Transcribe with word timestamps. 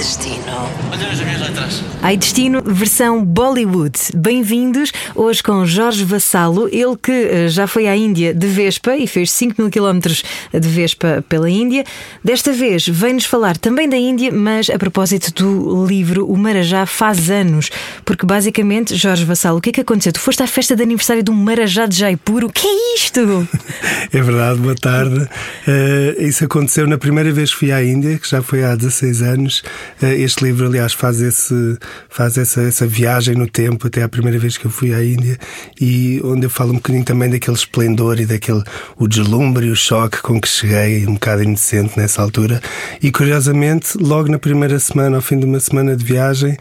Ai, 0.00 0.04
destino. 0.04 0.44
Olha 0.90 1.08
as 1.10 1.20
minhas 1.20 1.40
letras. 1.42 1.84
Ai 2.00 2.16
Destino, 2.16 2.62
versão 2.64 3.22
Bollywood. 3.22 3.98
Bem-vindos 4.16 4.90
hoje 5.14 5.42
com 5.42 5.66
Jorge 5.66 6.06
Vassalo, 6.06 6.66
ele 6.68 6.96
que 6.96 7.12
eh, 7.12 7.48
já 7.48 7.66
foi 7.66 7.86
à 7.86 7.94
Índia 7.94 8.32
de 8.32 8.46
Vespa 8.46 8.96
e 8.96 9.06
fez 9.06 9.30
5 9.30 9.60
mil 9.60 9.70
quilómetros 9.70 10.24
de 10.50 10.66
Vespa 10.66 11.22
pela 11.28 11.50
Índia. 11.50 11.84
Desta 12.24 12.50
vez 12.50 12.88
vem-nos 12.88 13.26
falar 13.26 13.58
também 13.58 13.86
da 13.86 13.96
Índia, 13.98 14.32
mas 14.32 14.70
a 14.70 14.78
propósito 14.78 15.34
do 15.34 15.84
livro 15.84 16.26
O 16.26 16.34
Marajá 16.34 16.86
faz 16.86 17.28
anos. 17.28 17.68
Porque 18.02 18.24
basicamente, 18.24 18.96
Jorge 18.96 19.26
Vassalo, 19.26 19.58
o 19.58 19.60
que 19.60 19.68
é 19.68 19.72
que 19.74 19.80
aconteceu? 19.82 20.14
Tu 20.14 20.20
foste 20.20 20.42
à 20.42 20.46
festa 20.46 20.74
de 20.74 20.82
aniversário 20.82 21.22
do 21.22 21.34
Marajá 21.34 21.84
de 21.84 21.98
Jaipur. 21.98 22.44
O 22.44 22.50
que 22.50 22.66
é 22.66 22.94
isto? 22.96 23.46
É 24.12 24.20
verdade, 24.20 24.58
boa 24.58 24.74
tarde. 24.74 25.28
Eh, 25.68 26.16
isso 26.18 26.44
aconteceu 26.44 26.86
na 26.86 26.98
primeira 26.98 27.30
vez 27.32 27.50
que 27.52 27.56
fui 27.56 27.70
à 27.70 27.84
Índia, 27.84 28.18
que 28.18 28.28
já 28.28 28.42
foi 28.42 28.64
há 28.64 28.74
16 28.74 29.22
anos. 29.22 29.62
Eh, 30.02 30.16
este 30.20 30.44
livro, 30.44 30.66
aliás, 30.66 30.92
faz, 30.92 31.20
esse, 31.20 31.78
faz 32.08 32.36
essa, 32.36 32.62
essa 32.62 32.86
viagem 32.86 33.34
no 33.34 33.46
tempo, 33.46 33.86
até 33.86 34.02
à 34.02 34.08
primeira 34.08 34.38
vez 34.38 34.56
que 34.56 34.66
eu 34.66 34.70
fui 34.70 34.94
à 34.94 35.04
Índia, 35.04 35.38
e 35.80 36.20
onde 36.24 36.46
eu 36.46 36.50
falo 36.50 36.72
um 36.72 36.76
bocadinho 36.76 37.04
também 37.04 37.30
daquele 37.30 37.56
esplendor 37.56 38.20
e 38.20 38.26
daquele 38.26 38.62
o 38.96 39.06
deslumbre 39.06 39.66
e 39.66 39.70
o 39.70 39.76
choque 39.76 40.20
com 40.22 40.40
que 40.40 40.48
cheguei, 40.48 41.06
um 41.06 41.14
bocado 41.14 41.42
inocente 41.42 41.98
nessa 41.98 42.22
altura. 42.22 42.60
E 43.02 43.10
curiosamente, 43.10 43.96
logo 43.98 44.30
na 44.30 44.38
primeira 44.38 44.78
semana, 44.78 45.16
ao 45.16 45.22
fim 45.22 45.38
de 45.38 45.46
uma 45.46 45.60
semana 45.60 45.96
de 45.96 46.04
viagem, 46.04 46.56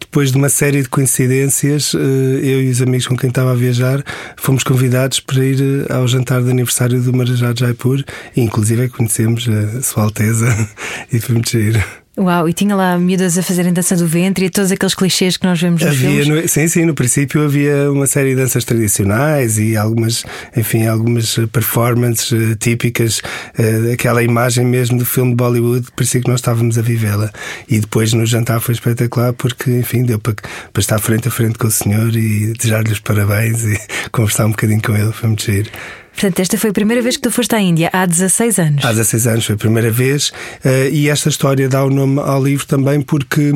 depois 0.00 0.30
de 0.30 0.38
uma 0.38 0.48
série 0.48 0.82
de 0.82 0.88
coincidências, 0.88 1.94
eh, 1.94 1.98
eu 1.98 2.62
e 2.62 2.70
os 2.70 2.80
amigos 2.80 3.06
com 3.06 3.16
quem 3.16 3.28
estava 3.28 3.52
a 3.52 3.54
viajar 3.54 4.02
fomos 4.36 4.62
convidados 4.62 5.20
para 5.20 5.44
ir 5.44 5.60
eh, 5.60 5.92
ao 5.92 6.06
jantar 6.06 6.42
de 6.42 6.50
aniversário 6.50 7.00
do 7.00 7.12
Marajá 7.12 7.52
de 7.52 7.60
Jaipur 7.60 8.02
e 8.36 8.40
inclusive 8.40 8.88
conhecemos 8.88 9.48
a 9.48 9.82
Sua 9.82 10.04
Alteza 10.04 10.46
e 11.12 11.20
foi 11.20 11.34
muito. 11.34 12.07
Uau, 12.20 12.48
e 12.48 12.52
tinha 12.52 12.74
lá 12.74 12.98
miúdas 12.98 13.38
a 13.38 13.42
fazerem 13.44 13.72
dança 13.72 13.94
do 13.94 14.04
ventre 14.04 14.46
e 14.46 14.50
todos 14.50 14.72
aqueles 14.72 14.92
clichês 14.92 15.36
que 15.36 15.46
nós 15.46 15.60
vemos 15.60 15.80
nos 15.80 15.90
Havia, 15.92 16.24
filmes. 16.24 16.26
no- 16.42 16.48
sim, 16.48 16.66
sim, 16.66 16.84
no 16.84 16.92
princípio 16.92 17.44
havia 17.44 17.92
uma 17.92 18.08
série 18.08 18.30
de 18.30 18.36
danças 18.36 18.64
tradicionais 18.64 19.56
e 19.56 19.76
algumas, 19.76 20.24
enfim, 20.56 20.84
algumas 20.86 21.36
performances 21.52 22.32
eh, 22.32 22.56
típicas, 22.58 23.22
eh, 23.56 23.92
aquela 23.92 24.20
imagem 24.22 24.66
mesmo 24.66 24.98
do 24.98 25.04
filme 25.06 25.30
de 25.30 25.36
Bollywood, 25.36 25.86
parecia 25.94 26.20
que 26.20 26.28
nós 26.28 26.40
estávamos 26.40 26.76
a 26.76 26.82
vivê-la. 26.82 27.30
E 27.68 27.78
depois 27.78 28.12
no 28.12 28.26
jantar 28.26 28.58
foi 28.60 28.74
espetacular 28.74 29.32
porque, 29.32 29.70
enfim, 29.70 30.02
deu 30.02 30.18
para, 30.18 30.34
para 30.72 30.80
estar 30.80 30.98
frente 30.98 31.28
a 31.28 31.30
frente 31.30 31.56
com 31.56 31.68
o 31.68 31.70
senhor 31.70 32.14
e 32.16 32.52
desejar-lhe 32.52 32.90
os 32.90 32.98
parabéns 32.98 33.62
e 33.62 33.78
conversar 34.10 34.46
um 34.46 34.50
bocadinho 34.50 34.82
com 34.82 34.96
ele, 34.96 35.12
foi 35.12 35.28
muito 35.28 35.44
giro. 35.44 35.70
Portanto, 36.18 36.40
esta 36.40 36.58
foi 36.58 36.70
a 36.70 36.72
primeira 36.72 37.00
vez 37.00 37.16
que 37.16 37.22
tu 37.22 37.30
foste 37.30 37.54
à 37.54 37.60
Índia, 37.60 37.90
há 37.92 38.04
16 38.04 38.58
anos. 38.58 38.84
Há 38.84 38.90
16 38.90 39.26
anos 39.28 39.46
foi 39.46 39.54
a 39.54 39.58
primeira 39.58 39.88
vez 39.88 40.32
eh, 40.64 40.90
e 40.90 41.08
esta 41.08 41.28
história 41.28 41.68
dá 41.68 41.84
o 41.84 41.90
nome 41.90 42.18
ao 42.18 42.42
livro 42.42 42.66
também 42.66 43.00
porque 43.00 43.52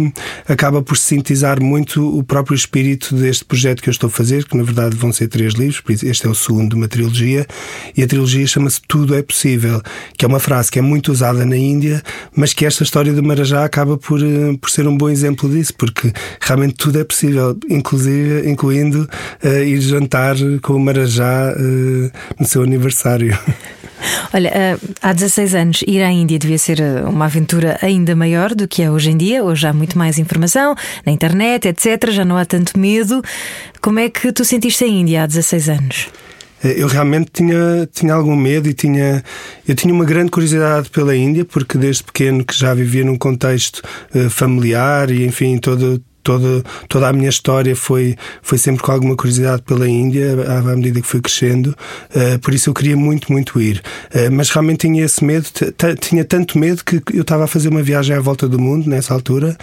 acaba 0.47 0.81
por 0.81 0.97
sintetizar 0.97 1.61
muito 1.61 2.17
o 2.17 2.23
próprio 2.23 2.55
espírito 2.55 3.17
deste 3.17 3.45
projeto 3.45 3.83
que 3.83 3.89
eu 3.89 3.91
estou 3.91 4.07
a 4.07 4.11
fazer, 4.11 4.45
que 4.45 4.57
na 4.57 4.63
verdade 4.63 4.95
vão 4.95 5.13
ser 5.13 5.27
três 5.27 5.55
livros, 5.55 5.83
este 6.05 6.25
é 6.25 6.31
o 6.31 6.37
segundo 6.37 6.71
de 6.71 6.77
uma 6.77 6.87
trilogia 6.87 7.45
e 7.97 8.03
a 8.05 8.07
trilogia 8.07 8.47
chama-se 8.47 8.81
Tudo 8.87 9.17
é 9.17 9.23
Possível, 9.23 9.83
que 10.17 10.25
é 10.25 10.29
uma 10.29 10.39
frase 10.39 10.71
que 10.71 10.79
é 10.79 10.83
muito 10.83 11.11
usada 11.11 11.45
na 11.45 11.57
Índia, 11.57 12.01
mas 12.33 12.55
que 12.55 12.65
esta 12.65 12.85
história 12.85 13.13
do 13.13 13.25
Marajá 13.25 13.65
acaba 13.65 13.99
por, 13.99 14.23
eh, 14.23 14.57
por 14.61 14.71
ser 14.71 14.87
um 14.87 14.97
bom 14.97 15.11
exemplo 15.11 15.51
disso, 15.51 15.75
porque 15.75 16.13
realmente 16.41 16.75
tudo 16.75 17.01
é 17.01 17.03
possível, 17.03 17.59
inclusive 17.69 18.49
incluindo 18.49 19.11
eh, 19.43 19.65
ir 19.65 19.81
jantar 19.81 20.37
com 20.63 20.75
o 20.75 20.79
Marajá 20.79 21.57
no 22.39 22.52
seu 22.53 22.63
aniversário. 22.63 23.37
Olha, 24.35 24.53
ah, 25.03 25.09
há 25.11 25.13
16 25.13 25.55
anos 25.55 25.85
ir 25.87 26.03
à 26.03 26.11
Índia 26.11 26.39
devia 26.39 26.59
ser 26.59 26.83
ah, 26.83 27.09
uma 27.09 27.27
aventura 27.27 27.79
ainda 27.81 28.15
maior 28.15 28.55
do 28.55 28.67
que 28.67 28.83
é 28.83 28.91
hoje 28.91 29.11
em 29.11 29.17
dia. 29.17 29.43
Hoje 29.45 29.67
há 29.67 29.73
muito 29.73 29.97
mais 29.97 30.19
informação 30.19 30.75
na 31.07 31.13
internet, 31.13 31.69
etc. 31.69 32.11
Já 32.11 32.25
não 32.25 32.37
há 32.37 32.45
tanto 32.45 32.79
medo. 32.79 33.23
Como 33.81 33.99
é 33.99 34.09
que 34.09 34.33
tu 34.33 34.45
sentiste 34.45 34.85
a 34.85 34.87
Índia 34.89 35.23
há 35.23 35.27
16 35.27 35.69
anos? 35.69 36.09
Eh, 36.65 36.75
Eu 36.77 36.89
realmente 36.89 37.31
tinha, 37.33 37.89
tinha 37.93 38.15
algum 38.15 38.37
medo 38.37 38.69
e 38.69 38.75
tinha, 38.75 39.23
eu 39.67 39.75
tinha 39.75 39.93
uma 39.93 40.05
grande 40.05 40.31
curiosidade 40.31 40.91
pela 40.91 41.17
Índia, 41.17 41.45
porque 41.45 41.79
desde 41.79 42.03
pequeno 42.03 42.45
que 42.45 42.55
já 42.57 42.75
vivia 42.75 43.05
num 43.05 43.17
contexto 43.17 43.83
eh, 44.15 44.29
familiar 44.29 45.11
e, 45.11 45.25
enfim, 45.25 45.59
todo. 45.59 46.03
Toda, 46.23 46.63
toda 46.89 47.09
a 47.09 47.13
minha 47.13 47.29
história 47.29 47.75
foi, 47.77 48.17
foi 48.43 48.59
sempre 48.59 48.83
com 48.83 48.93
alguma 48.93 49.17
curiosidade 49.17 49.63
pela 49.63 49.89
Índia, 49.89 50.37
à 50.49 50.63
à 50.73 50.77
medida 50.77 51.01
que 51.01 51.07
fui 51.07 51.21
crescendo, 51.21 51.77
eh, 52.15 52.39
por 52.39 52.53
isso 52.55 52.71
eu 52.71 52.75
queria 52.75 52.97
muito, 52.97 53.31
muito 53.31 53.61
ir. 53.61 53.83
Eh, 54.13 54.31
mas 54.31 54.51
realmente 54.51 54.81
tinha 54.87 55.05
esse 55.05 55.25
medo, 55.25 55.47
tinha 56.01 56.25
tanto 56.25 56.59
medo 56.59 56.85
que 56.85 57.01
eu 57.13 57.23
estava 57.23 57.45
a 57.45 57.47
fazer 57.47 57.69
uma 57.69 57.83
viagem 57.83 58.17
à 58.17 58.21
volta 58.21 58.49
do 58.49 58.59
mundo 58.59 58.89
nessa 58.89 59.15
altura 59.15 59.57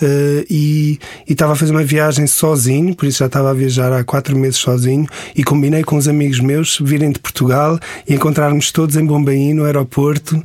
eh, 0.00 0.44
e, 0.50 0.98
estava 1.28 1.52
a 1.52 1.56
fazer 1.56 1.72
uma 1.72 1.84
viagem 1.84 2.26
sozinho, 2.26 2.94
por 2.94 3.06
isso 3.06 3.18
já 3.18 3.26
estava 3.26 3.50
a 3.50 3.54
viajar 3.54 3.92
há 3.92 4.02
quatro 4.04 4.36
meses 4.36 4.58
sozinho 4.58 5.06
e 5.36 5.44
combinei 5.44 5.82
com 5.82 5.96
os 5.96 6.08
amigos 6.08 6.40
meus 6.40 6.78
virem 6.80 7.10
de 7.10 7.18
Portugal 7.18 7.78
e 8.08 8.14
encontrarmos 8.14 8.70
todos 8.70 8.96
em 8.96 9.04
Bombaim 9.04 9.54
no 9.54 9.64
aeroporto 9.64 10.42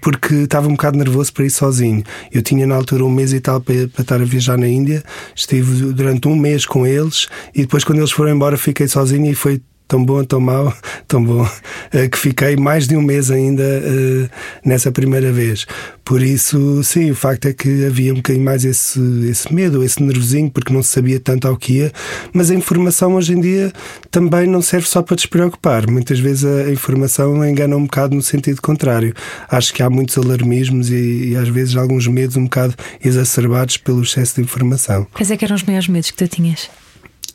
porque 0.00 0.34
estava 0.34 0.68
um 0.68 0.72
bocado 0.72 0.98
nervoso 0.98 1.32
para 1.32 1.44
ir 1.44 1.50
sozinho. 1.50 2.02
Eu 2.32 2.42
tinha 2.42 2.66
na 2.66 2.74
altura 2.74 3.04
um 3.04 3.10
mês 3.10 3.32
e 3.32 3.40
tal 3.40 3.60
para, 3.60 3.88
para 3.88 4.02
estar 4.02 4.20
a 4.20 4.24
viajar 4.24 4.58
na 4.58 4.68
Índia, 4.68 4.97
estive 5.34 5.92
durante 5.92 6.28
um 6.28 6.36
mês 6.36 6.66
com 6.66 6.86
eles 6.86 7.28
e 7.54 7.62
depois 7.62 7.84
quando 7.84 7.98
eles 7.98 8.10
foram 8.10 8.32
embora 8.32 8.56
fiquei 8.56 8.88
sozinho 8.88 9.30
e 9.30 9.34
foi 9.34 9.60
tão 9.88 10.04
bom, 10.04 10.22
tão 10.22 10.40
mau, 10.40 10.72
tão 11.08 11.24
bom, 11.24 11.48
eh, 11.92 12.08
que 12.08 12.18
fiquei 12.18 12.56
mais 12.56 12.86
de 12.86 12.94
um 12.94 13.02
mês 13.02 13.30
ainda 13.30 13.64
eh, 13.64 14.28
nessa 14.64 14.92
primeira 14.92 15.32
vez. 15.32 15.66
Por 16.04 16.22
isso, 16.22 16.82
sim, 16.84 17.10
o 17.10 17.14
facto 17.14 17.46
é 17.46 17.52
que 17.52 17.84
havia 17.84 18.12
um 18.12 18.16
bocadinho 18.16 18.44
mais 18.44 18.64
esse, 18.64 19.00
esse 19.28 19.52
medo, 19.52 19.82
esse 19.82 20.02
nervosinho, 20.02 20.50
porque 20.50 20.72
não 20.72 20.82
se 20.82 20.90
sabia 20.90 21.18
tanto 21.18 21.48
ao 21.48 21.56
que 21.56 21.78
ia, 21.78 21.92
mas 22.32 22.50
a 22.50 22.54
informação 22.54 23.14
hoje 23.14 23.32
em 23.34 23.40
dia 23.40 23.72
também 24.10 24.46
não 24.46 24.62
serve 24.62 24.86
só 24.86 25.02
para 25.02 25.16
despreocupar. 25.16 25.90
Muitas 25.90 26.18
vezes 26.18 26.44
a 26.44 26.70
informação 26.70 27.44
engana 27.44 27.76
um 27.76 27.84
bocado 27.84 28.14
no 28.14 28.22
sentido 28.22 28.62
contrário. 28.62 29.14
Acho 29.50 29.72
que 29.74 29.82
há 29.82 29.90
muitos 29.90 30.16
alarmismos 30.16 30.90
e, 30.90 31.30
e 31.30 31.36
às 31.36 31.48
vezes 31.48 31.76
alguns 31.76 32.06
medos 32.06 32.36
um 32.36 32.44
bocado 32.44 32.74
exacerbados 33.04 33.76
pelo 33.76 34.02
excesso 34.02 34.36
de 34.36 34.42
informação. 34.42 35.06
Quais 35.12 35.30
é 35.30 35.36
que 35.36 35.44
eram 35.44 35.56
os 35.56 35.62
maiores 35.62 35.88
medos 35.88 36.10
que 36.10 36.16
tu 36.16 36.28
tinhas? 36.28 36.70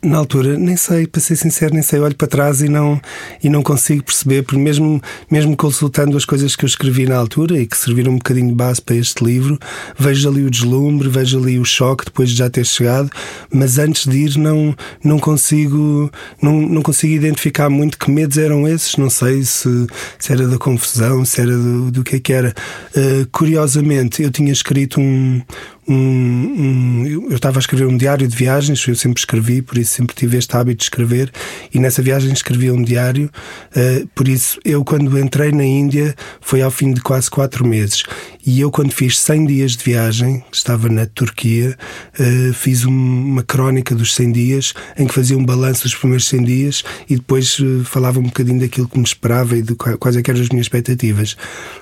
Na 0.04 0.18
altura, 0.18 0.58
nem 0.58 0.76
sei, 0.76 1.08
para 1.08 1.22
ser 1.22 1.38
sincero, 1.38 1.74
nem 1.74 1.82
sei. 1.82 2.00
Olho 2.00 2.16
para 2.16 2.28
trás 2.28 2.62
e 2.62 2.68
não, 2.68 3.02
e 3.42 3.48
não 3.48 3.64
consigo 3.64 4.04
perceber, 4.04 4.44
porque 4.44 4.60
mesmo, 4.60 5.02
mesmo 5.32 5.56
consultando 5.56 6.18
as 6.18 6.26
coisas 6.26 6.58
que 6.58 6.66
eu 6.66 6.68
escrevi 6.68 7.06
na 7.06 7.16
altura 7.16 7.58
e 7.58 7.66
que 7.66 7.78
serviram 7.78 8.12
um 8.12 8.18
bocadinho 8.18 8.50
de 8.50 8.54
base 8.54 8.82
para 8.82 8.98
este 8.98 9.24
livro, 9.24 9.58
vejo 9.98 10.28
ali 10.28 10.44
o 10.44 10.52
deslumbre, 10.52 11.08
vejo 11.08 11.40
ali 11.40 11.58
o 11.58 11.64
choque 11.64 12.04
depois 12.04 12.30
de 12.30 12.36
já 12.36 12.50
ter 12.50 12.66
chegado, 12.66 13.10
mas 13.50 13.78
antes 13.80 14.06
de 14.06 14.18
ir 14.18 14.38
não, 14.38 14.76
não 15.02 15.18
consigo 15.20 16.12
não, 16.42 16.62
não 16.62 16.82
consigo 16.82 17.14
identificar 17.14 17.70
muito 17.70 17.98
que 17.98 18.12
medos 18.12 18.38
eram 18.38 18.68
esses. 18.68 18.98
Não 18.98 19.10
sei 19.10 19.44
se, 19.44 19.88
se 20.20 20.34
era 20.34 20.48
da 20.48 20.58
confusão, 20.58 21.24
se 21.24 21.40
era 21.40 21.56
do, 21.56 21.92
do 21.92 22.04
que 22.04 22.18
é 22.18 22.20
que 22.20 22.34
era. 22.34 22.54
Uh, 22.96 23.26
curiosamente, 23.32 24.22
eu 24.22 24.32
tinha 24.32 24.52
escrito 24.52 25.00
um, 25.00 25.42
um, 25.88 25.96
um, 25.96 27.28
eu 27.30 27.36
estava 27.36 27.60
a 27.60 27.62
escrever 27.62 27.88
um 27.88 27.98
diário 27.98 28.28
de 28.28 28.36
viagens, 28.36 28.86
eu 28.88 28.96
sempre 28.96 29.20
escrevi, 29.20 29.62
por 29.62 29.78
isso 29.78 29.94
sempre 29.94 30.16
tive 30.16 30.38
este 30.38 30.56
hábito 30.56 30.78
de 30.78 30.84
escrever, 30.84 31.32
e 31.74 31.80
nessa 31.80 32.02
viagem 32.02 32.32
escrevi 32.32 32.72
um 32.72 32.82
diário, 32.82 33.30
uh, 33.76 34.08
por 34.16 34.28
isso 34.28 34.60
eu 34.64 34.84
quando 34.84 35.18
entrei 35.20 35.52
na 35.52 35.64
Índia 35.64 36.16
foi 36.42 36.62
ao 36.62 36.72
fim 36.72 36.94
de 36.94 37.02
quase 37.02 37.30
quatro 37.30 37.66
meses, 37.68 38.04
e 38.46 38.60
eu 38.60 38.70
quando 38.70 38.92
fiz 38.92 39.20
100 39.20 39.46
dias 39.46 39.72
de 39.72 39.84
viagem, 39.84 40.44
estava 40.52 40.90
na 40.90 41.06
Turquia, 41.06 41.78
uh, 42.20 42.54
fiz 42.54 42.86
um, 42.86 42.92
uma 42.92 43.44
crónica 43.44 43.96
dos 43.96 44.14
100 44.16 44.32
dias, 44.32 44.74
em 44.98 45.08
que 45.08 45.14
fazia 45.14 45.38
um 45.38 45.46
balanço 45.46 45.84
dos 45.84 45.96
primeiros 45.96 46.28
100 46.28 46.44
dias, 46.44 46.84
e 47.10 47.16
depois 47.16 47.58
uh, 47.60 47.84
falava 47.86 48.20
um 48.20 48.24
bocadinho 48.24 48.60
daquilo 48.60 48.88
que 48.88 48.98
me 48.98 49.06
esperava 49.06 49.58
e 49.58 49.62
de 49.62 49.76
quais 49.76 50.18
é 50.18 50.24
eram 50.26 50.42
as 50.42 50.50
minhas 50.50 50.66
expectativas. 50.66 51.36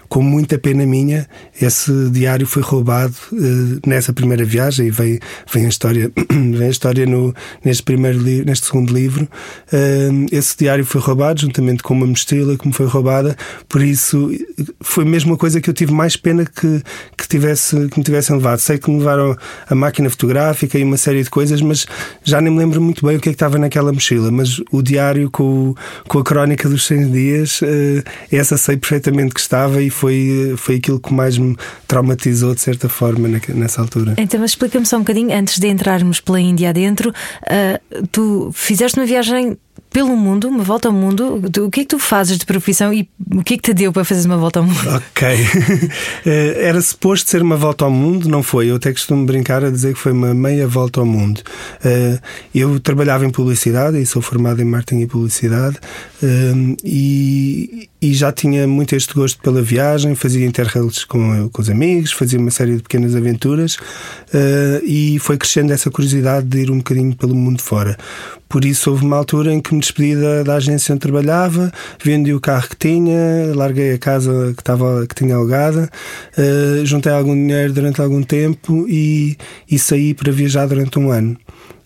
Com 0.09 0.21
muita 0.21 0.57
pena 0.57 0.85
minha, 0.85 1.27
esse 1.59 1.91
diário 2.09 2.45
foi 2.45 2.61
roubado 2.61 3.15
uh, 3.31 3.79
nessa 3.91 4.13
primeira 4.13 4.43
viagem 4.43 4.87
e 4.87 4.89
vem, 4.89 5.19
vem 5.51 5.65
a 5.65 5.69
história, 5.69 6.11
vem 6.31 6.67
a 6.67 6.69
história 6.69 7.05
no, 7.05 7.33
neste, 7.63 7.83
primeiro 7.83 8.17
li, 8.19 8.43
neste 8.45 8.67
segundo 8.67 8.93
livro. 8.93 9.27
Uh, 9.71 10.25
esse 10.31 10.57
diário 10.57 10.85
foi 10.85 11.01
roubado 11.01 11.41
juntamente 11.41 11.83
com 11.83 11.93
uma 11.93 12.07
mochila 12.07 12.57
que 12.57 12.65
me 12.67 12.73
foi 12.73 12.85
roubada, 12.85 13.35
por 13.67 13.81
isso 13.81 14.31
foi 14.79 15.03
mesmo 15.03 15.31
uma 15.31 15.37
coisa 15.37 15.59
que 15.59 15.69
eu 15.69 15.73
tive 15.73 15.91
mais 15.91 16.15
pena 16.15 16.45
que, 16.45 16.81
que, 17.17 17.27
tivesse, 17.27 17.89
que 17.89 17.97
me 17.99 18.03
tivessem 18.03 18.35
levado. 18.35 18.59
Sei 18.59 18.77
que 18.77 18.89
me 18.89 18.99
levaram 18.99 19.35
a 19.69 19.75
máquina 19.75 20.09
fotográfica 20.09 20.79
e 20.79 20.83
uma 20.83 20.97
série 20.97 21.23
de 21.23 21.29
coisas, 21.29 21.61
mas 21.61 21.85
já 22.23 22.39
nem 22.39 22.51
me 22.51 22.59
lembro 22.59 22.81
muito 22.81 23.05
bem 23.05 23.17
o 23.17 23.19
que 23.19 23.29
é 23.29 23.31
que 23.31 23.35
estava 23.35 23.57
naquela 23.57 23.91
mochila. 23.91 24.31
Mas 24.31 24.61
o 24.71 24.81
diário 24.81 25.29
com, 25.29 25.75
com 26.07 26.19
a 26.19 26.23
crónica 26.23 26.69
dos 26.69 26.85
100 26.87 27.11
dias, 27.11 27.61
uh, 27.61 27.65
essa 28.31 28.57
sei 28.57 28.77
perfeitamente 28.77 29.33
que 29.33 29.39
estava 29.39 29.81
e 29.81 29.89
foi, 29.89 30.53
foi 30.57 30.75
aquilo 30.75 30.99
que 30.99 31.13
mais 31.13 31.37
me 31.37 31.57
traumatizou 31.87 32.55
de 32.55 32.61
certa 32.61 32.87
forma 32.87 33.27
nessa 33.49 33.80
altura. 33.81 34.15
Então, 34.17 34.39
mas 34.39 34.51
explica-me 34.51 34.85
só 34.85 34.97
um 34.97 34.99
bocadinho, 34.99 35.35
antes 35.35 35.59
de 35.59 35.67
entrarmos 35.67 36.19
pela 36.19 36.39
Índia 36.39 36.69
adentro, 36.69 37.09
uh, 37.09 38.07
tu 38.11 38.51
fizeste 38.53 38.99
uma 38.99 39.05
viagem 39.05 39.57
pelo 39.91 40.15
mundo, 40.15 40.47
uma 40.47 40.63
volta 40.63 40.87
ao 40.87 40.93
mundo. 40.93 41.41
O 41.59 41.69
que 41.69 41.81
é 41.81 41.83
que 41.83 41.89
tu 41.89 41.99
fazes 41.99 42.37
de 42.37 42.45
profissão 42.45 42.93
e 42.93 43.09
o 43.33 43.43
que 43.43 43.55
é 43.55 43.57
que 43.57 43.63
te 43.63 43.73
deu 43.73 43.91
para 43.91 44.05
fazer 44.05 44.25
uma 44.25 44.37
volta 44.37 44.59
ao 44.59 44.65
mundo? 44.65 44.89
Ok. 44.89 45.27
Eh, 46.23 46.67
era 46.67 46.79
suposto 46.81 47.29
ser 47.29 47.41
uma 47.41 47.55
volta 47.55 47.83
ao 47.83 47.91
mundo, 47.91 48.29
não 48.29 48.43
foi? 48.43 48.69
Eu 48.69 48.75
até 48.75 48.91
costumo 48.91 49.25
brincar 49.25 49.63
a 49.63 49.71
dizer 49.71 49.93
que 49.93 49.99
foi 49.99 50.11
uma 50.11 50.33
meia 50.33 50.67
volta 50.67 50.99
ao 50.99 51.05
mundo. 51.05 51.41
Eh, 51.83 52.19
eu 52.53 52.79
trabalhava 52.79 53.25
em 53.25 53.29
publicidade 53.29 53.99
e 53.99 54.05
sou 54.05 54.21
formado 54.21 54.61
em 54.61 54.65
marketing 54.65 55.01
e 55.01 55.07
publicidade 55.07 55.77
eh, 56.21 56.75
e, 56.83 57.89
já 58.13 58.31
tinha 58.31 58.67
muito 58.67 58.95
este 58.95 59.13
gosto 59.13 59.41
pela 59.41 59.61
viagem, 59.61 60.13
fazia 60.13 60.45
interrails 60.45 61.03
com 61.05 61.49
os 61.57 61.69
amigos, 61.69 62.11
fazia 62.11 62.39
uma 62.39 62.51
série 62.51 62.75
de 62.77 62.83
pequenas 62.83 63.15
aventuras 63.15 63.77
e 64.83 65.17
foi 65.19 65.37
crescendo 65.37 65.71
essa 65.73 65.89
curiosidade 65.89 66.47
de 66.47 66.59
ir 66.59 66.71
um 66.71 66.77
bocadinho 66.77 67.15
pelo 67.15 67.33
mundo 67.33 67.61
fora. 67.61 67.97
Por 68.51 68.65
isso 68.65 68.91
houve 68.91 69.05
uma 69.05 69.15
altura 69.15 69.53
em 69.53 69.61
que 69.61 69.73
me 69.73 69.79
despedi 69.79 70.13
da, 70.13 70.43
da, 70.43 70.55
agência 70.55 70.91
onde 70.91 70.99
trabalhava, 70.99 71.71
vendi 72.03 72.33
o 72.33 72.41
carro 72.41 72.67
que 72.67 72.75
tinha, 72.75 73.15
larguei 73.55 73.93
a 73.93 73.97
casa 73.97 74.51
que, 74.53 74.61
estava, 74.61 75.07
que 75.07 75.15
tinha 75.15 75.35
alugada, 75.35 75.89
uh, 76.37 76.85
juntei 76.85 77.13
algum 77.13 77.33
dinheiro 77.33 77.71
durante 77.71 78.01
algum 78.01 78.21
tempo 78.21 78.85
e, 78.89 79.37
e 79.69 79.79
saí 79.79 80.13
para 80.13 80.33
viajar 80.33 80.67
durante 80.67 80.99
um 80.99 81.09
ano. 81.09 81.37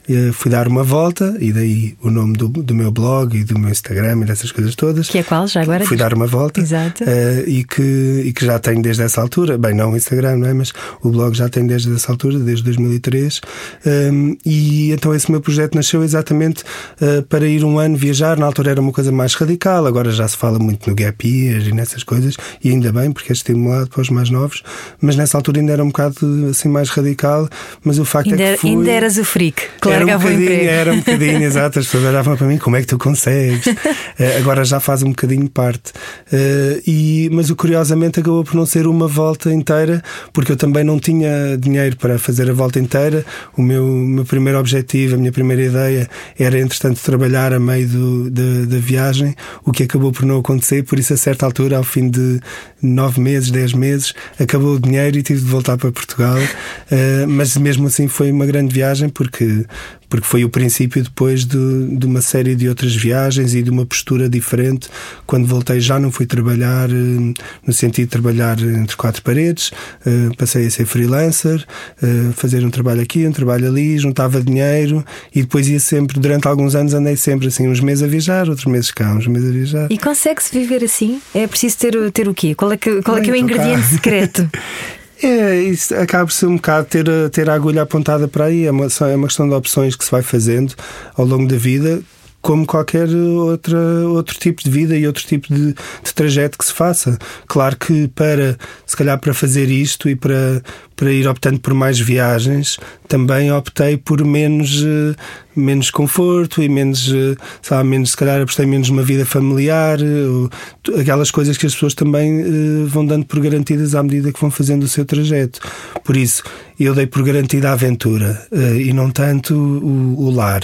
Eh, 0.07 0.31
fui 0.31 0.51
dar 0.51 0.67
uma 0.67 0.83
volta 0.83 1.35
e 1.39 1.51
daí 1.51 1.95
o 2.01 2.11
nome 2.11 2.37
do, 2.37 2.47
do 2.47 2.75
meu 2.75 2.91
blog 2.91 3.35
e 3.35 3.43
do 3.43 3.57
meu 3.57 3.71
Instagram 3.71 4.21
e 4.21 4.25
dessas 4.25 4.51
coisas 4.51 4.75
todas. 4.75 5.09
Que 5.09 5.19
é 5.19 5.23
qual 5.23 5.47
já 5.47 5.61
agora? 5.61 5.85
Fui 5.85 5.97
dar 5.97 6.13
uma 6.13 6.27
volta. 6.27 6.61
Exato. 6.61 7.03
Uh, 7.03 7.47
e, 7.47 7.63
que, 7.63 8.23
e 8.25 8.33
que 8.33 8.45
já 8.45 8.59
tenho 8.59 8.81
desde 8.81 9.03
essa 9.03 9.21
altura. 9.21 9.57
Bem, 9.57 9.73
não 9.73 9.93
o 9.93 9.97
Instagram, 9.97 10.37
não 10.37 10.47
é? 10.47 10.53
Mas 10.53 10.73
o 11.01 11.09
blog 11.09 11.35
já 11.35 11.49
tem 11.49 11.65
desde 11.65 11.93
essa 11.93 12.11
altura, 12.11 12.37
desde 12.37 12.63
2003. 12.63 13.41
Um, 13.85 13.89
ehm, 13.89 14.37
e 14.45 14.91
então 14.91 15.13
esse 15.13 15.31
meu 15.31 15.41
projeto 15.41 15.75
nasceu 15.75 16.03
exatamente 16.03 16.63
uh, 17.01 17.23
para 17.23 17.47
ir 17.47 17.63
um 17.63 17.79
ano 17.79 17.97
viajar. 17.97 18.37
Na 18.37 18.45
altura 18.45 18.71
era 18.71 18.81
uma 18.81 18.91
coisa 18.91 19.11
mais 19.11 19.33
radical, 19.33 19.87
agora 19.87 20.11
já 20.11 20.27
se 20.27 20.37
fala 20.37 20.59
muito 20.59 20.87
no 20.89 20.95
gap 20.95 21.27
year 21.27 21.67
e 21.67 21.71
nessas 21.71 22.03
coisas. 22.03 22.37
E 22.63 22.69
ainda 22.69 22.91
bem, 22.91 23.11
porque 23.11 23.31
é 23.31 23.33
estimulado 23.33 23.89
para 23.89 24.01
os 24.01 24.09
mais 24.09 24.29
novos. 24.29 24.61
Mas 25.01 25.15
nessa 25.15 25.37
altura 25.37 25.59
ainda 25.59 25.73
era 25.73 25.83
um 25.83 25.87
bocado 25.87 26.15
assim 26.49 26.69
mais 26.69 26.89
radical. 26.89 27.49
Mas 27.83 27.97
o 27.97 28.05
facto 28.05 28.31
ainda, 28.31 28.43
é 28.43 28.53
que 28.53 28.61
fui... 28.61 28.69
Ainda 28.69 28.91
eras 28.91 29.17
o 29.17 29.25
freak, 29.25 29.63
claro 29.79 29.94
era 29.95 30.05
um 30.05 30.19
bocadinho, 30.19 30.69
era 30.69 30.93
um 30.93 30.97
bocadinho, 30.97 31.43
exato. 31.43 31.79
As 31.79 31.85
pessoas 31.85 32.03
olhavam 32.05 32.37
para 32.37 32.47
mim, 32.47 32.57
como 32.57 32.75
é 32.75 32.81
que 32.81 32.87
tu 32.87 32.97
consegues? 32.97 33.65
uh, 33.67 34.37
agora 34.39 34.63
já 34.63 34.79
faz 34.79 35.03
um 35.03 35.09
bocadinho 35.09 35.49
parte. 35.49 35.93
Uh, 36.35 36.81
e, 36.85 37.29
mas 37.31 37.49
o 37.49 37.55
curiosamente 37.55 38.19
acabou 38.19 38.43
por 38.43 38.55
não 38.55 38.65
ser 38.65 38.87
uma 38.87 39.07
volta 39.07 39.53
inteira, 39.53 40.03
porque 40.33 40.51
eu 40.51 40.57
também 40.57 40.83
não 40.83 40.99
tinha 40.99 41.57
dinheiro 41.57 41.95
para 41.95 42.19
fazer 42.19 42.49
a 42.49 42.53
volta 42.53 42.77
inteira. 42.77 43.25
O 43.55 43.61
meu, 43.61 43.85
meu 43.85 44.25
primeiro 44.25 44.59
objetivo, 44.59 45.15
a 45.15 45.17
minha 45.17 45.31
primeira 45.31 45.63
ideia 45.63 46.09
era, 46.37 46.59
entretanto, 46.59 46.99
trabalhar 47.01 47.53
a 47.53 47.59
meio 47.59 47.87
do, 47.87 48.29
da, 48.29 48.65
da 48.67 48.77
viagem, 48.77 49.33
o 49.63 49.71
que 49.71 49.83
acabou 49.83 50.11
por 50.11 50.25
não 50.25 50.39
acontecer. 50.39 50.83
Por 50.83 50.99
isso, 50.99 51.13
a 51.13 51.17
certa 51.17 51.45
altura, 51.45 51.77
ao 51.77 51.83
fim 51.83 52.09
de 52.09 52.41
nove 52.81 53.21
meses, 53.21 53.49
dez 53.49 53.71
meses, 53.71 54.13
acabou 54.37 54.75
o 54.75 54.79
dinheiro 54.79 55.17
e 55.17 55.23
tive 55.23 55.39
de 55.39 55.47
voltar 55.47 55.77
para 55.77 55.91
Portugal. 55.91 56.37
Uh, 56.37 57.27
mas 57.27 57.55
mesmo 57.55 57.87
assim 57.87 58.09
foi 58.09 58.29
uma 58.29 58.45
grande 58.45 58.73
viagem, 58.73 59.07
porque 59.07 59.65
porque 60.09 60.25
foi 60.25 60.43
o 60.43 60.49
princípio 60.49 61.03
depois 61.03 61.45
de, 61.45 61.97
de, 61.97 62.05
uma 62.05 62.21
série 62.21 62.55
de 62.55 62.67
outras 62.69 62.95
viagens 62.95 63.53
e 63.53 63.61
de 63.61 63.69
uma 63.69 63.85
postura 63.85 64.29
diferente. 64.29 64.87
Quando 65.25 65.45
voltei, 65.45 65.79
já 65.79 65.99
não 65.99 66.11
fui 66.11 66.25
trabalhar 66.25 66.89
eh, 66.89 67.33
no 67.65 67.73
sentido 67.73 68.05
de 68.05 68.11
trabalhar 68.11 68.59
entre 68.59 68.95
quatro 68.95 69.21
paredes, 69.21 69.71
eh, 70.05 70.29
passei 70.37 70.67
a 70.67 70.69
ser 70.69 70.85
freelancer, 70.85 71.65
eh, 72.01 72.31
fazer 72.33 72.65
um 72.65 72.69
trabalho 72.69 73.01
aqui, 73.01 73.27
um 73.27 73.31
trabalho 73.31 73.67
ali, 73.67 73.97
juntava 73.97 74.41
dinheiro 74.41 75.03
e 75.33 75.41
depois 75.41 75.67
ia 75.67 75.79
sempre, 75.79 76.19
durante 76.19 76.47
alguns 76.47 76.75
anos, 76.75 76.93
andei 76.93 77.15
sempre 77.15 77.47
assim, 77.47 77.67
uns 77.67 77.79
meses 77.79 78.03
a 78.03 78.07
viajar, 78.07 78.49
outros 78.49 78.65
meses 78.65 78.91
cá, 78.91 79.13
uns 79.13 79.27
meses 79.27 79.49
a 79.49 79.53
viajar. 79.53 79.87
E 79.89 79.97
consegue-se 79.97 80.57
viver 80.57 80.83
assim? 80.83 81.21
É 81.33 81.47
preciso 81.47 81.77
ter, 81.77 82.11
ter 82.11 82.27
o 82.27 82.33
quê? 82.33 82.55
Qual 82.55 82.71
é 82.71 82.77
que, 82.77 83.01
qual 83.01 83.17
é, 83.17 83.21
que 83.21 83.29
é 83.29 83.33
o 83.33 83.35
ingrediente 83.35 83.87
secreto? 83.87 84.49
É, 85.21 85.61
isso 85.61 85.95
acaba 85.95 86.25
por 86.25 86.33
ser 86.33 86.47
um 86.47 86.55
bocado 86.55 86.87
ter, 86.87 87.05
ter 87.29 87.49
a 87.49 87.53
agulha 87.53 87.81
apontada 87.83 88.27
para 88.27 88.45
aí. 88.45 88.65
É 88.65 88.71
uma, 88.71 88.85
é 88.85 89.15
uma 89.15 89.27
questão 89.27 89.47
de 89.47 89.55
opções 89.55 89.95
que 89.95 90.03
se 90.03 90.11
vai 90.11 90.21
fazendo 90.21 90.73
ao 91.15 91.25
longo 91.25 91.47
da 91.47 91.57
vida, 91.57 92.01
como 92.41 92.65
qualquer 92.65 93.09
outra, 93.09 93.79
outro 94.07 94.37
tipo 94.37 94.63
de 94.63 94.69
vida 94.69 94.95
e 94.95 95.07
outro 95.07 95.25
tipo 95.25 95.53
de, 95.53 95.73
de, 95.73 96.13
trajeto 96.13 96.57
que 96.57 96.65
se 96.65 96.73
faça. 96.73 97.17
Claro 97.47 97.75
que 97.77 98.07
para, 98.09 98.57
se 98.85 98.95
calhar, 98.95 99.19
para 99.19 99.33
fazer 99.33 99.69
isto 99.69 100.07
e 100.07 100.15
para, 100.15 100.61
para 100.95 101.11
ir 101.11 101.27
optando 101.27 101.59
por 101.59 101.73
mais 101.73 101.99
viagens, 101.99 102.77
também 103.07 103.51
optei 103.51 103.97
por 103.97 104.23
menos, 104.23 104.83
eh, 104.83 105.15
menos 105.55 105.89
conforto 105.91 106.61
e 106.61 106.69
menos, 106.69 107.11
eh, 107.13 107.35
sabe, 107.61 107.87
menos, 107.89 108.11
se 108.11 108.17
calhar 108.17 108.41
apostei 108.41 108.65
menos 108.65 108.89
numa 108.89 109.03
vida 109.03 109.25
familiar, 109.25 109.99
eh, 110.01 110.99
aquelas 110.99 111.31
coisas 111.31 111.57
que 111.57 111.65
as 111.65 111.73
pessoas 111.73 111.93
também 111.93 112.85
vão 112.85 113.05
dando 113.05 113.25
por 113.25 113.39
garantidas 113.39 113.95
à 113.95 114.03
medida 114.03 114.31
que 114.31 114.39
vão 114.39 114.49
fazendo 114.49 114.83
o 114.83 114.87
seu 114.87 115.05
trajeto. 115.05 115.59
Por 116.03 116.15
isso, 116.15 116.43
eu 116.79 116.93
dei 116.93 117.07
por 117.07 117.23
garantida 117.23 117.69
a 117.69 117.73
aventura 117.73 118.45
e 118.77 118.91
não 118.93 119.09
tanto 119.09 119.55
o, 119.55 120.27
o 120.27 120.29
lar. 120.29 120.61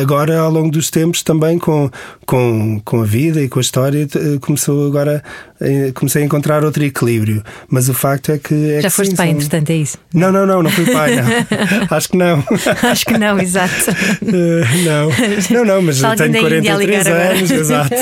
Agora, 0.00 0.40
ao 0.40 0.50
longo 0.50 0.70
dos 0.70 0.90
tempos, 0.90 1.22
também 1.22 1.58
com, 1.58 1.90
com, 2.26 2.80
com 2.84 3.00
a 3.00 3.04
vida 3.04 3.40
e 3.40 3.48
com 3.48 3.58
a 3.58 3.62
história, 3.62 4.06
começou 4.40 4.86
agora, 4.86 5.22
comecei 5.94 6.22
a 6.22 6.24
encontrar 6.24 6.64
outro 6.64 6.84
equilíbrio. 6.84 7.42
Mas 7.68 7.88
o 7.88 7.94
facto 7.94 8.32
é 8.32 8.38
que. 8.38 8.72
É 8.72 8.80
Já 8.80 8.88
que 8.88 8.96
foste 8.96 9.10
sim, 9.10 9.16
pai, 9.16 9.28
são... 9.28 9.36
entretanto, 9.36 9.70
é 9.70 9.76
isso? 9.76 9.98
Não, 10.14 10.32
não, 10.32 10.46
não, 10.46 10.62
não 10.62 10.70
fui 10.70 10.84
pai, 10.90 11.16
não. 11.16 11.24
Acho 11.96 12.08
que 12.08 12.16
não. 12.16 12.44
Acho 12.82 13.04
que 13.04 13.18
não, 13.18 13.38
exato. 13.38 13.90
Uh, 14.22 14.62
não, 14.84 15.58
não, 15.58 15.64
não, 15.64 15.82
mas 15.82 16.02
eu 16.02 16.16
tenho 16.16 16.40
43 16.40 17.06
anos, 17.06 17.50
exato. 17.50 17.94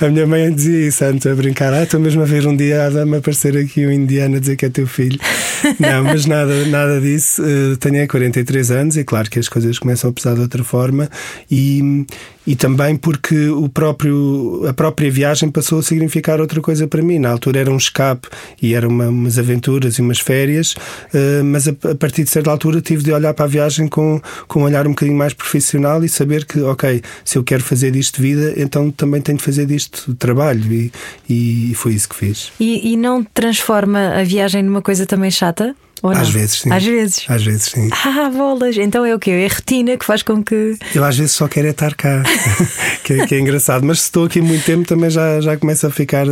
A 0.00 0.08
minha 0.08 0.26
mãe 0.26 0.52
dizia 0.52 0.88
isso 0.88 1.04
antes 1.04 1.26
a 1.26 1.34
brincar. 1.34 1.72
Ah, 1.72 1.82
estou 1.82 2.00
mesmo 2.00 2.22
a 2.22 2.24
ver 2.24 2.46
um 2.46 2.56
dia 2.56 2.86
a 2.86 3.06
me 3.06 3.18
aparecer 3.18 3.56
aqui 3.56 3.86
um 3.86 3.92
indiano 3.92 4.36
a 4.36 4.40
dizer 4.40 4.56
que 4.56 4.66
é 4.66 4.68
teu 4.68 4.86
filho. 4.86 5.18
Não, 5.78 6.04
mas 6.04 6.26
nada, 6.26 6.66
nada 6.66 7.00
disso. 7.00 7.42
Uh, 7.42 7.76
tenho 7.76 8.06
43 8.06 8.70
anos 8.70 8.96
e 8.96 9.04
claro 9.04 9.30
que 9.30 9.38
as 9.38 9.48
coisas 9.48 9.78
começam 9.78 10.10
a 10.10 10.12
pesar 10.12 10.34
de 10.34 10.40
outra 10.40 10.62
forma 10.64 11.08
e, 11.50 12.04
e 12.48 12.56
também 12.56 12.96
porque 12.96 13.50
o 13.50 13.68
próprio, 13.68 14.64
a 14.66 14.72
própria 14.72 15.10
viagem 15.10 15.50
passou 15.50 15.80
a 15.80 15.82
significar 15.82 16.40
outra 16.40 16.62
coisa 16.62 16.88
para 16.88 17.02
mim. 17.02 17.18
Na 17.18 17.28
altura 17.28 17.60
era 17.60 17.70
um 17.70 17.76
escape 17.76 18.26
e 18.62 18.72
eram 18.72 18.88
uma, 18.88 19.08
umas 19.08 19.38
aventuras 19.38 19.96
e 19.96 20.00
umas 20.00 20.18
férias, 20.18 20.72
uh, 20.72 21.44
mas 21.44 21.68
a, 21.68 21.72
a, 21.72 21.94
partir 21.94 22.24
de 22.24 22.30
certa 22.30 22.50
altura 22.50 22.80
tive 22.80 23.02
de 23.02 23.12
olhar 23.12 23.34
para 23.34 23.44
a 23.44 23.48
viagem 23.48 23.86
com, 23.86 24.18
com 24.46 24.60
um 24.60 24.62
olhar 24.62 24.86
um 24.86 24.92
bocadinho 24.92 25.18
mais 25.18 25.34
profissional 25.34 26.02
e 26.02 26.08
saber 26.08 26.46
que, 26.46 26.58
ok, 26.62 27.02
se 27.22 27.36
eu 27.36 27.44
quero 27.44 27.62
fazer 27.62 27.90
disto 27.90 28.16
de 28.16 28.22
vida, 28.22 28.54
então 28.56 28.90
também 28.90 29.20
tenho 29.20 29.36
de 29.36 29.44
fazer 29.44 29.66
disto 29.66 30.14
trabalho 30.14 30.72
e, 30.72 30.90
e 31.28 31.74
foi 31.74 31.92
isso 31.92 32.08
que 32.08 32.16
fiz. 32.16 32.50
E, 32.58 32.94
e 32.94 32.96
não 32.96 33.22
transforma 33.22 34.14
a 34.18 34.24
viagem 34.24 34.62
numa 34.62 34.80
coisa 34.80 35.04
também 35.04 35.30
chata? 35.30 35.76
Às 36.02 36.30
vezes, 36.30 36.60
sim. 36.60 36.72
Às 36.72 36.84
vezes. 36.84 37.24
Às 37.28 37.44
vezes, 37.44 37.64
sim. 37.64 37.88
Ah, 37.92 38.30
bolas. 38.30 38.76
Então 38.76 39.04
é 39.04 39.14
o 39.14 39.18
quê? 39.18 39.30
É 39.30 39.46
a 39.46 39.48
rotina 39.48 39.96
que 39.96 40.04
faz 40.04 40.22
com 40.22 40.42
que. 40.42 40.76
Eu 40.94 41.04
às 41.04 41.16
vezes 41.16 41.32
só 41.32 41.48
quero 41.48 41.66
é 41.66 41.70
estar 41.70 41.94
cá, 41.94 42.22
que, 43.02 43.14
é, 43.14 43.26
que, 43.26 43.34
é, 43.34 43.40
engraçado. 43.40 43.84
Mas 43.84 44.00
se 44.00 44.04
estou 44.06 44.26
aqui 44.26 44.40
muito 44.40 44.64
tempo 44.64 44.86
também 44.86 45.10
já, 45.10 45.40
já 45.40 45.56
começo 45.56 45.86
a 45.86 45.90
ficar 45.90 46.26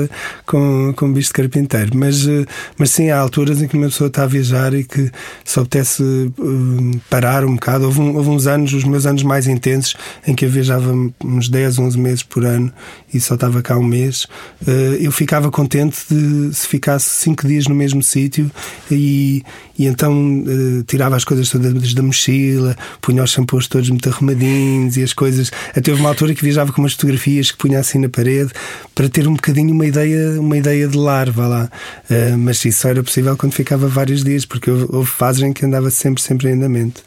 com, 0.46 0.92
com 0.96 1.12
bicho 1.12 1.28
de 1.28 1.35
carpinteiro. 1.35 1.96
Mas, 1.96 2.26
eh, 2.26 2.44
mas 2.78 2.90
sim, 2.90 3.11
há 3.11 3.18
alturas 3.18 3.61
em 3.61 3.68
que 3.68 3.76
uma 3.76 3.87
pessoa 3.87 4.08
está 4.08 4.23
a 4.23 4.26
viajar 4.26 4.73
e 4.75 4.85
que 4.85 5.11
só 5.44 5.62
apetece 5.62 6.02
uh, 6.02 7.00
parar 7.11 7.44
um 7.44 7.54
bocado. 7.54 7.87
Houve, 7.87 8.00
houve, 8.00 8.30
uns 8.30 8.46
anos, 8.46 8.73
os 8.73 8.85
meus 8.85 9.06
anos 9.06 9.23
mais 9.23 9.46
intensos, 9.46 9.96
em 10.26 10.35
que 10.35 10.44
eu 10.44 10.50
viajava 10.50 10.92
uns 11.25 11.49
10, 11.49 11.78
11 11.78 11.99
meses 11.99 12.23
por 12.23 12.44
ano 12.44 12.73
e 13.12 13.20
só 13.20 13.35
estava 13.35 13.62
cá 13.62 13.76
um 13.76 13.85
mês. 13.85 14.25
Uh, 14.62 14.96
eu 15.00 15.11
ficava 15.11 15.50
contente 15.50 15.99
de 16.08 16.54
se 16.54 16.66
ficasse 16.66 17.08
5 17.25 17.46
dias 17.46 17.66
no 17.66 17.75
mesmo 17.75 18.02
sítio 18.02 18.50
e 18.90 19.42
e 19.78 19.86
então 19.86 20.42
uh, 20.42 20.82
tirava 20.84 21.16
as 21.16 21.25
coisas 21.25 21.48
todas 21.50 21.94
da 21.94 22.02
mochila, 22.02 22.76
punha 23.00 23.22
os 23.22 23.30
shampoos 23.30 23.68
todos 23.68 23.90
muito 23.90 24.08
arrumadinhos 24.08 24.96
e 24.96 25.02
as 25.02 25.12
coisas. 25.12 25.50
Até 25.75 25.90
houve 25.90 26.02
uma 26.02 26.10
altura 26.10 26.34
que 26.34 26.42
viajava 26.42 26.72
com 26.72 26.80
umas 26.80 26.92
fotografias 26.92 27.50
que 27.50 27.58
punha 27.58 27.78
assim 27.78 27.98
na 27.98 28.08
parede 28.08 28.50
para 28.94 29.08
ter 29.08 29.28
um 29.28 29.34
bocadinho 29.34 29.72
uma 29.72 29.86
ideia, 29.86 30.40
uma 30.40 30.56
ideia 30.56 30.88
de 30.88 30.96
lar, 30.96 31.30
vá 31.30 31.46
lá. 31.46 31.70
Uh, 32.10 32.38
mas 32.38 32.64
isso 32.64 32.82
só 32.82 32.88
era 32.88 33.02
possível 33.02 33.36
quando 33.36 33.52
ficava 33.52 33.86
vários 33.86 34.25
dias, 34.25 34.44
porque 34.44 34.70
houve, 34.70 34.86
houve 34.88 35.10
fases 35.10 35.42
em 35.42 35.52
que 35.52 35.64
andava 35.64 35.90
sempre, 35.90 36.22
sempre 36.22 36.48
em 36.48 36.52
andamento. 36.52 37.02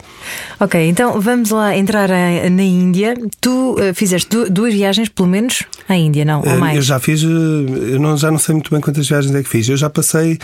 Ok, 0.60 0.88
então 0.88 1.20
vamos 1.20 1.50
lá 1.50 1.76
entrar 1.76 2.12
a, 2.12 2.50
na 2.50 2.64
Índia. 2.64 3.16
Tu 3.42 3.74
uh, 3.74 3.94
fizeste 3.96 4.30
duas 4.50 4.74
viagens, 4.74 5.10
pelo 5.10 5.28
menos, 5.28 5.64
à 5.88 5.96
Índia, 5.96 6.24
não? 6.24 6.44
Ou 6.46 6.58
mais? 6.58 6.76
Eu 6.76 6.82
já 6.82 7.00
fiz, 7.00 7.24
eu 7.24 8.00
não, 8.00 8.16
já 8.16 8.30
não 8.30 8.38
sei 8.38 8.54
muito 8.54 8.70
bem 8.70 8.80
quantas 8.80 9.08
viagens 9.08 9.34
é 9.34 9.42
que 9.42 9.50
fiz. 9.50 9.68
Eu 9.68 9.78
já 9.78 9.90
passei 9.90 10.38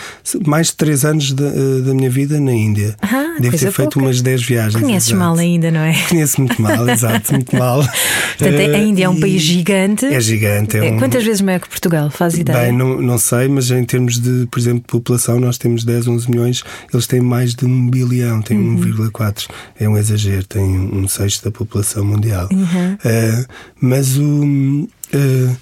mais 0.44 0.68
de 0.68 0.76
três 0.76 1.04
anos 1.04 1.32
da 1.32 1.94
minha 1.96 2.10
vida 2.10 2.38
na 2.40 2.52
Índia. 2.52 2.94
Ah, 3.02 3.36
Devo 3.40 3.58
ter 3.58 3.70
feito 3.72 3.90
pouca. 3.94 3.98
umas 4.00 4.20
10 4.22 4.42
viagens. 4.42 4.82
Conheces 4.82 5.08
exato. 5.10 5.18
mal 5.18 5.36
ainda, 5.38 5.70
não 5.70 5.80
é? 5.80 5.94
Conheço 6.08 6.40
muito 6.40 6.60
mal, 6.62 6.88
exato, 6.88 7.32
muito 7.32 7.56
mal. 7.56 7.78
Portanto, 7.82 8.58
a 8.60 8.62
Eh, 8.62 8.84
Índia 8.84 9.04
é 9.04 9.08
um 9.08 9.18
país 9.20 9.42
gigante. 9.42 10.06
É 10.06 10.20
gigante. 10.20 10.76
É 10.76 10.86
É, 10.88 10.92
um... 10.92 10.98
Quantas 10.98 11.24
vezes 11.24 11.40
maior 11.40 11.60
que 11.60 11.68
Portugal? 11.68 12.10
Faz 12.10 12.34
ideia? 12.38 12.58
Bem, 12.66 12.72
não, 12.72 13.00
não 13.02 13.18
sei, 13.18 13.48
mas 13.48 13.70
em 13.70 13.84
termos 13.84 14.18
de, 14.20 14.46
por 14.50 14.58
exemplo, 14.58 14.82
população, 14.86 15.40
nós 15.40 15.58
temos 15.58 15.84
10, 15.84 16.06
11 16.08 16.30
milhões, 16.30 16.62
eles 16.92 17.06
têm 17.06 17.20
mais 17.20 17.54
de 17.54 17.64
um 17.66 17.90
bilhão, 17.90 18.40
têm 18.42 18.58
Uhum. 18.58 18.76
1,4. 18.80 19.46
É 19.78 19.88
um 19.88 19.96
exagero, 19.96 20.44
têm 20.46 20.62
um 20.64 21.06
sexto 21.08 21.44
da 21.44 21.50
população 21.50 22.04
mundial. 22.04 22.48
Uhum. 22.52 22.96
Eh, 23.04 23.44
mas 23.80 24.16
o. 24.18 24.88
eh, 25.12 25.54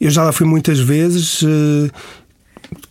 eu 0.00 0.10
já 0.10 0.22
lá 0.24 0.32
fui 0.32 0.46
muitas 0.46 0.78
vezes. 0.78 1.42
eh, 1.42 1.90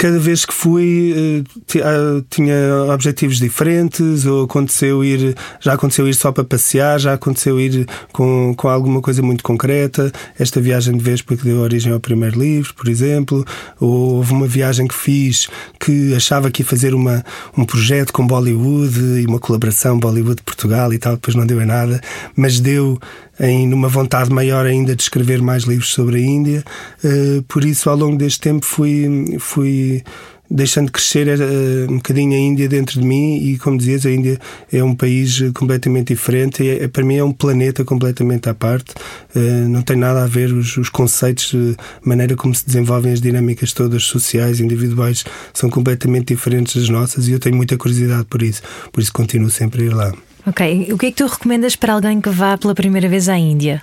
cada 0.03 0.19
vez 0.19 0.43
que 0.43 0.53
fui 0.53 1.45
eh, 1.73 1.79
ah, 1.81 2.21
tinha 2.29 2.53
objetivos 2.93 3.39
diferentes 3.39 4.25
ou 4.25 4.43
aconteceu 4.43 5.01
ir 5.01 5.33
já 5.61 5.75
aconteceu 5.75 6.05
ir 6.09 6.13
só 6.13 6.29
para 6.29 6.43
passear 6.43 6.99
já 6.99 7.13
aconteceu 7.13 7.57
ir 7.57 7.87
com, 8.11 8.53
com 8.53 8.67
alguma 8.67 9.01
coisa 9.01 9.21
muito 9.21 9.41
concreta. 9.45 10.11
Esta 10.37 10.59
viagem 10.59 10.97
de 10.97 11.01
Vespa 11.01 11.37
que 11.37 11.45
deu 11.45 11.61
origem 11.61 11.93
ao 11.93 12.01
primeiro 12.01 12.37
livro 12.37 12.73
por 12.73 12.89
exemplo. 12.89 13.45
Ou 13.79 14.15
houve 14.15 14.33
uma 14.33 14.45
viagem 14.45 14.89
que 14.89 14.93
fiz 14.93 15.47
que 15.79 16.13
achava 16.13 16.51
que 16.51 16.63
ia 16.63 16.65
fazer 16.65 16.93
uma, 16.93 17.23
um 17.57 17.63
projeto 17.63 18.11
com 18.11 18.27
Bollywood 18.27 19.21
e 19.21 19.25
uma 19.25 19.39
colaboração 19.39 19.97
Bollywood-Portugal 19.97 20.91
e 20.91 20.97
tal 20.97 21.13
depois 21.13 21.33
não 21.33 21.45
deu 21.45 21.61
em 21.61 21.65
nada 21.65 22.01
mas 22.35 22.59
deu 22.59 22.99
em 23.39 23.67
numa 23.67 23.87
vontade 23.87 24.31
maior 24.31 24.65
ainda 24.65 24.95
de 24.95 25.01
escrever 25.01 25.41
mais 25.41 25.63
livros 25.63 25.91
sobre 25.91 26.17
a 26.17 26.19
Índia. 26.19 26.63
Eh, 27.03 27.41
por 27.47 27.65
isso, 27.65 27.89
ao 27.89 27.97
longo 27.97 28.17
deste 28.17 28.39
tempo, 28.39 28.65
fui, 28.65 29.37
fui 29.39 30.03
deixando 30.49 30.91
crescer 30.91 31.27
eh, 31.27 31.87
um 31.89 31.95
bocadinho 31.95 32.33
a 32.33 32.37
Índia 32.37 32.69
dentro 32.69 32.99
de 32.99 33.05
mim 33.05 33.37
e, 33.37 33.57
como 33.57 33.77
dizias, 33.77 34.05
a 34.05 34.11
Índia 34.11 34.39
é 34.71 34.83
um 34.83 34.93
país 34.93 35.41
completamente 35.53 36.13
diferente. 36.13 36.63
e 36.63 36.83
É, 36.83 36.87
para 36.87 37.03
mim 37.03 37.15
é 37.15 37.23
um 37.23 37.31
planeta 37.31 37.83
completamente 37.83 38.47
à 38.49 38.53
parte. 38.53 38.93
Eh, 39.35 39.65
não 39.67 39.81
tem 39.81 39.97
nada 39.97 40.23
a 40.23 40.27
ver 40.27 40.53
os, 40.53 40.77
os 40.77 40.89
conceitos, 40.89 41.53
a 41.55 42.07
maneira 42.07 42.35
como 42.35 42.53
se 42.53 42.65
desenvolvem 42.65 43.13
as 43.13 43.21
dinâmicas 43.21 43.73
todas 43.73 44.03
sociais, 44.03 44.59
individuais, 44.59 45.23
são 45.53 45.69
completamente 45.69 46.33
diferentes 46.35 46.75
das 46.75 46.89
nossas 46.89 47.27
e 47.27 47.31
eu 47.31 47.39
tenho 47.39 47.55
muita 47.55 47.77
curiosidade 47.77 48.25
por 48.25 48.43
isso. 48.43 48.61
Por 48.91 49.01
isso 49.01 49.11
continuo 49.11 49.49
sempre 49.49 49.83
a 49.83 49.85
ir 49.85 49.93
lá. 49.93 50.13
Ok, 50.45 50.91
o 50.91 50.97
que 50.97 51.05
é 51.05 51.11
que 51.11 51.17
tu 51.17 51.25
recomendas 51.25 51.77
para 51.77 51.93
alguém 51.93 52.19
que 52.19 52.29
vá 52.29 52.57
pela 52.57 52.75
primeira 52.75 53.07
vez 53.07 53.29
à 53.29 53.37
Índia? 53.37 53.81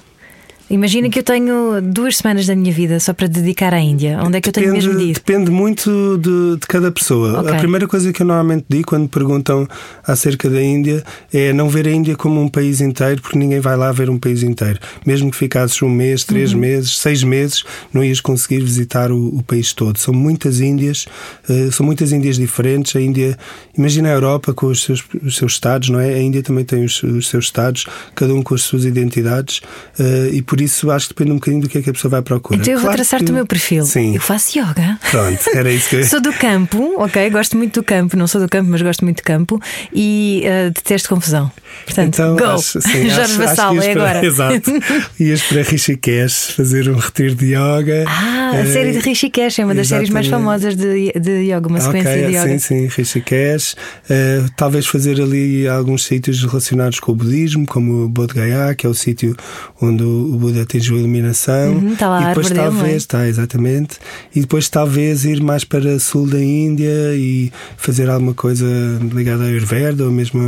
Imagina 0.71 1.11
que 1.11 1.19
eu 1.19 1.23
tenho 1.25 1.81
duas 1.83 2.19
semanas 2.19 2.47
da 2.47 2.55
minha 2.55 2.73
vida 2.73 3.01
só 3.01 3.13
para 3.13 3.27
dedicar 3.27 3.75
à 3.75 3.81
Índia. 3.81 4.21
Onde 4.23 4.39
é 4.39 4.41
que 4.41 4.49
eu 4.49 4.53
tenho 4.53 4.73
mesmo 4.73 4.97
de 4.97 5.05
ir? 5.07 5.15
depende 5.15 5.51
muito 5.51 6.17
de, 6.17 6.61
de 6.61 6.67
cada 6.69 6.93
pessoa. 6.93 7.41
Ok. 7.41 7.53
A 7.53 7.57
primeira 7.57 7.89
coisa 7.89 8.13
que 8.13 8.23
eu 8.23 8.27
normalmente 8.27 8.67
digo 8.69 8.87
quando 8.87 9.09
perguntam 9.09 9.67
acerca 10.07 10.49
da 10.49 10.63
Índia 10.63 11.03
é 11.35 11.53
não 11.53 11.69
ver 11.69 11.89
a 11.89 11.91
Índia 11.91 12.15
como 12.17 12.41
um 12.41 12.49
país 12.49 12.81
inteiro, 12.81 13.21
porque 13.21 13.37
ninguém 13.37 13.59
vai 13.59 13.77
lá 13.77 13.91
ver 13.91 14.09
um 14.09 14.17
país 14.19 14.45
inteiro. 14.45 14.79
Mesmo 15.05 15.29
que 15.31 15.37
ficasses 15.37 15.83
um 15.83 15.89
mês, 15.91 16.23
três 16.25 16.53
Uhum. 16.53 16.61
meses, 16.61 16.97
seis 16.99 17.25
meses, 17.25 17.65
não 17.93 18.05
ias 18.05 18.21
conseguir 18.21 18.61
visitar 18.61 19.11
o, 19.11 19.39
o 19.39 19.43
país 19.43 19.73
todo. 19.73 19.99
São 19.99 20.15
muitas 20.15 20.61
Índias, 20.61 21.07
eh, 21.49 21.69
são 21.73 21.85
muitas 21.85 22.13
Índias 22.13 22.37
diferentes. 22.37 22.95
A 22.95 23.01
Índia, 23.01 23.37
imagina 23.77 24.09
a 24.09 24.13
Europa 24.13 24.55
com 24.55 24.67
os 24.67 24.85
seus, 24.85 25.03
os 25.21 25.37
seus 25.37 25.53
estados, 25.55 25.89
não 25.89 25.99
é? 25.99 26.15
A 26.15 26.23
Índia 26.23 26.43
também 26.45 26.65
tem 26.65 26.85
os, 26.85 27.03
os 27.03 27.29
seus 27.29 27.47
estados, 27.47 27.87
cada 28.15 28.33
um 28.33 28.41
com 28.43 28.55
as 28.55 28.63
suas 28.63 28.85
identidades, 28.85 29.61
eh, 29.99 30.31
e 30.35 30.43
por 30.43 30.60
isso 30.61 30.91
acho 30.91 31.09
que 31.09 31.15
depende 31.15 31.33
um 31.33 31.37
bocadinho 31.37 31.63
do 31.63 31.69
que 31.69 31.79
é 31.79 31.83
que 31.83 31.91
a 31.91 31.93
pessoa 31.93 32.11
vai 32.11 32.23
procurar. 32.23 32.61
Então 32.61 32.73
eu 32.73 32.79
vou 32.79 32.87
Claro 32.87 32.97
traçar-te 32.97 33.25
que- 33.27 33.33
o 33.33 33.35
meu 33.35 33.47
perfil. 33.47 33.85
Sim. 33.85 34.15
Eu 34.15 34.21
faço 34.21 34.59
yoga. 34.59 34.99
Pronto, 35.11 35.41
era 35.55 35.71
isso 35.73 35.89
que 35.89 35.97
eu 35.97 36.05
Sou 36.11 36.21
do 36.21 36.33
campo, 36.33 36.95
ok? 36.99 37.29
Gosto 37.31 37.57
muito 37.57 37.81
do 37.81 37.85
campo. 37.85 38.17
Não 38.17 38.27
sou 38.27 38.41
do 38.41 38.49
campo, 38.49 38.69
mas 38.71 38.83
gosto 38.83 39.05
muito 39.05 39.19
do 39.19 39.23
campo. 39.23 39.61
E 39.93 40.43
eh, 40.45 40.71
detesto 40.71 41.09
confusão. 41.09 41.51
Portanto, 41.85 42.15
Então, 42.15 42.37
go! 42.37 42.45
acho- 42.45 42.81
sim, 42.81 43.09
Jorge 43.11 43.37
que 43.37 43.43
é 43.43 43.55
para- 43.55 43.91
agora. 43.91 44.25
Exato. 44.27 44.71
Ias 45.19 45.43
para 45.43 45.63
Rishikesh 45.63 46.53
fazer 46.57 46.89
um 46.91 46.97
retiro 46.97 47.35
de 47.35 47.47
yoga. 47.55 48.05
Ah, 48.07 48.51
a 48.55 48.57
Eh, 48.61 48.67
série 48.67 48.93
de 48.93 48.99
Rishikesh 48.99 49.59
é 49.61 49.65
uma 49.65 49.75
das 49.75 49.89
séries 49.89 50.11
mais 50.11 50.27
famosas 50.27 50.75
de, 50.77 51.13
de 51.13 51.31
yoga, 51.51 51.69
uma 51.69 51.81
sequência 51.81 52.11
Ok, 52.11 52.27
de 52.27 52.37
yoga. 52.37 52.49
sim, 52.49 52.59
sim, 52.59 52.87
Rishikesh. 52.89 53.77
Eh, 54.09 54.43
talvez 54.57 54.87
fazer 54.87 55.21
ali 55.21 55.69
alguns 55.69 56.05
sítios 56.05 56.43
relacionados 56.45 56.99
com 57.01 57.13
o 57.13 57.15
budismo, 57.15 57.67
como 57.67 58.05
o 58.05 58.09
Bodh 58.09 58.33
Gaya, 58.35 58.75
que 58.75 58.87
é 58.87 58.89
o 58.89 58.95
sítio 58.95 59.37
onde 59.81 60.03
o 60.03 60.37
o 60.51 60.53
Buda 60.53 60.63
atingiu 60.63 60.97
a 60.97 60.99
iluminação. 60.99 61.75
Uhum, 61.75 61.93
está 61.93 62.09
lá 62.09 62.23
e 62.23 62.27
depois 62.29 62.47
árvore 62.47 62.55
dele, 62.55 62.59
não 62.59 62.65
é? 62.65 62.79
talvez, 62.79 63.03
está 63.03 63.29
exatamente. 63.29 63.99
E 64.35 64.41
depois 64.41 64.69
talvez 64.69 65.25
ir 65.25 65.43
mais 65.43 65.65
para 65.65 65.99
sul 65.99 66.27
da 66.27 66.41
Índia 66.41 67.15
e 67.15 67.53
fazer 67.77 68.11
alguma 68.11 68.35
coisa 68.35 68.67
ligada 69.13 69.45
à 69.45 69.47
Ayurveda 69.47 70.05
ou 70.05 70.11
mesmo 70.11 70.41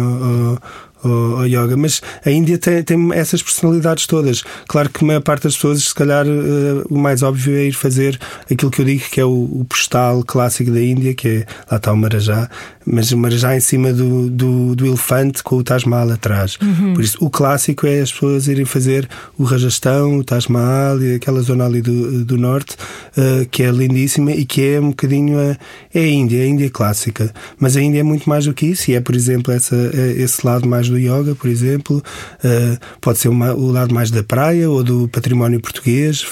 ao, 1.04 1.46
yoga. 1.46 1.76
Mas 1.76 2.00
a 2.24 2.30
Índia 2.30 2.58
tem, 2.58 2.82
tem 2.82 3.12
essas 3.12 3.42
personalidades 3.42 4.06
todas. 4.06 4.42
Claro 4.68 4.88
que 4.88 5.04
a 5.04 5.06
maior 5.06 5.20
parte 5.20 5.44
das 5.44 5.54
pessoas, 5.54 5.82
se 5.82 5.94
calhar, 5.94 6.26
eh, 6.26 6.84
o 6.88 6.96
mais 6.96 7.22
óbvio 7.22 7.56
é 7.56 7.64
ir 7.64 7.72
fazer 7.72 8.18
aquilo 8.50 8.70
que 8.70 8.80
eu 8.80 8.84
digo 8.84 9.04
que 9.10 9.20
é 9.20 9.24
o, 9.24 9.30
o 9.30 9.66
postal 9.68 10.22
clássico 10.24 10.70
da 10.70 10.80
Índia, 10.80 11.14
que 11.14 11.28
é 11.28 11.46
lá 11.70 11.76
está 11.76 11.92
o 11.92 11.96
Marajá, 11.96 12.48
mas 12.84 13.12
o 13.12 13.16
Marajá 13.18 13.56
em 13.56 13.60
cima 13.60 13.92
do, 13.92 14.28
do, 14.30 14.74
do 14.74 14.86
elefante 14.86 15.42
com 15.42 15.56
o 15.56 15.62
Taj 15.62 15.88
Mahal 15.88 16.10
atrás. 16.12 16.58
Uhum. 16.62 16.94
Por 16.94 17.02
isso, 17.02 17.16
o 17.20 17.30
clássico 17.30 17.86
é 17.86 18.00
as 18.00 18.12
pessoas 18.12 18.48
irem 18.48 18.64
fazer 18.64 19.08
o 19.38 19.44
Rajastão, 19.44 20.18
o 20.18 20.24
Taj 20.24 20.50
Mahal 20.50 21.02
e 21.02 21.14
aquela 21.14 21.40
zona 21.42 21.64
ali 21.66 21.80
do, 21.80 22.24
do 22.24 22.36
norte, 22.36 22.76
eh, 23.16 23.46
que 23.50 23.62
é 23.62 23.70
lindíssima 23.70 24.32
e 24.32 24.44
que 24.44 24.62
é 24.62 24.80
um 24.80 24.90
bocadinho 24.90 25.38
a, 25.38 25.56
é 25.94 26.00
a 26.00 26.06
Índia, 26.08 26.38
é 26.40 26.42
a 26.42 26.46
Índia 26.46 26.70
clássica. 26.70 27.32
Mas 27.58 27.76
a 27.76 27.80
Índia 27.80 28.00
é 28.00 28.02
muito 28.02 28.28
mais 28.28 28.44
do 28.46 28.54
que 28.54 28.66
isso, 28.66 28.90
e 28.90 28.94
é, 28.94 29.00
por 29.00 29.14
exemplo, 29.14 29.52
essa, 29.52 29.76
eh, 29.76 30.14
esse 30.18 30.44
lado 30.46 30.68
mais 30.68 30.88
do 30.88 30.98
yoga, 30.98 31.34
por 31.34 31.48
exemplo, 31.48 32.02
eh, 32.42 32.76
pode 33.00 33.18
ser 33.18 33.28
uma- 33.28 33.54
o 33.54 33.70
lado 33.70 33.94
mais 33.94 34.10
da 34.10 34.22
praia 34.22 34.68
ou 34.70 34.82
do 34.82 35.08
património 35.08 35.60
português, 35.60 36.24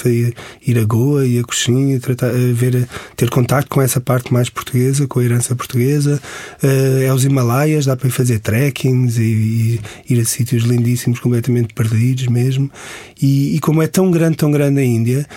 ir 0.65 0.77
a 0.79 0.83
Goa 0.83 1.25
e 1.25 1.39
a 1.39 1.43
Coxim, 1.43 1.91
e 1.93 1.99
tratar, 1.99 2.31
ver, 2.53 2.87
ter 3.15 3.29
contacto 3.29 3.69
com 3.69 3.81
essa 3.81 3.99
parte 4.01 4.31
mais 4.33 4.49
portuguesa, 4.49 5.07
com 5.07 5.19
a 5.19 5.23
herança 5.23 5.55
portuguesa. 5.55 6.21
Eh, 6.63 7.05
é 7.05 7.13
os 7.13 7.23
Himalaias, 7.25 7.85
dá 7.85 7.95
para 7.95 8.07
ir 8.07 8.11
fazer 8.11 8.39
trekkings 8.39 9.17
e, 9.19 9.79
e 10.09 10.13
ir 10.13 10.19
a 10.19 10.25
sítios 10.25 10.63
lindíssimos, 10.63 11.19
completamente 11.19 11.73
perdidos 11.73 12.27
mesmo. 12.27 12.69
E, 13.21 13.55
e 13.55 13.59
como 13.59 13.81
é 13.81 13.87
tão 13.87 14.09
grande, 14.11 14.37
tão 14.37 14.51
grande 14.51 14.79
a 14.79 14.83
Índia, 14.83 15.27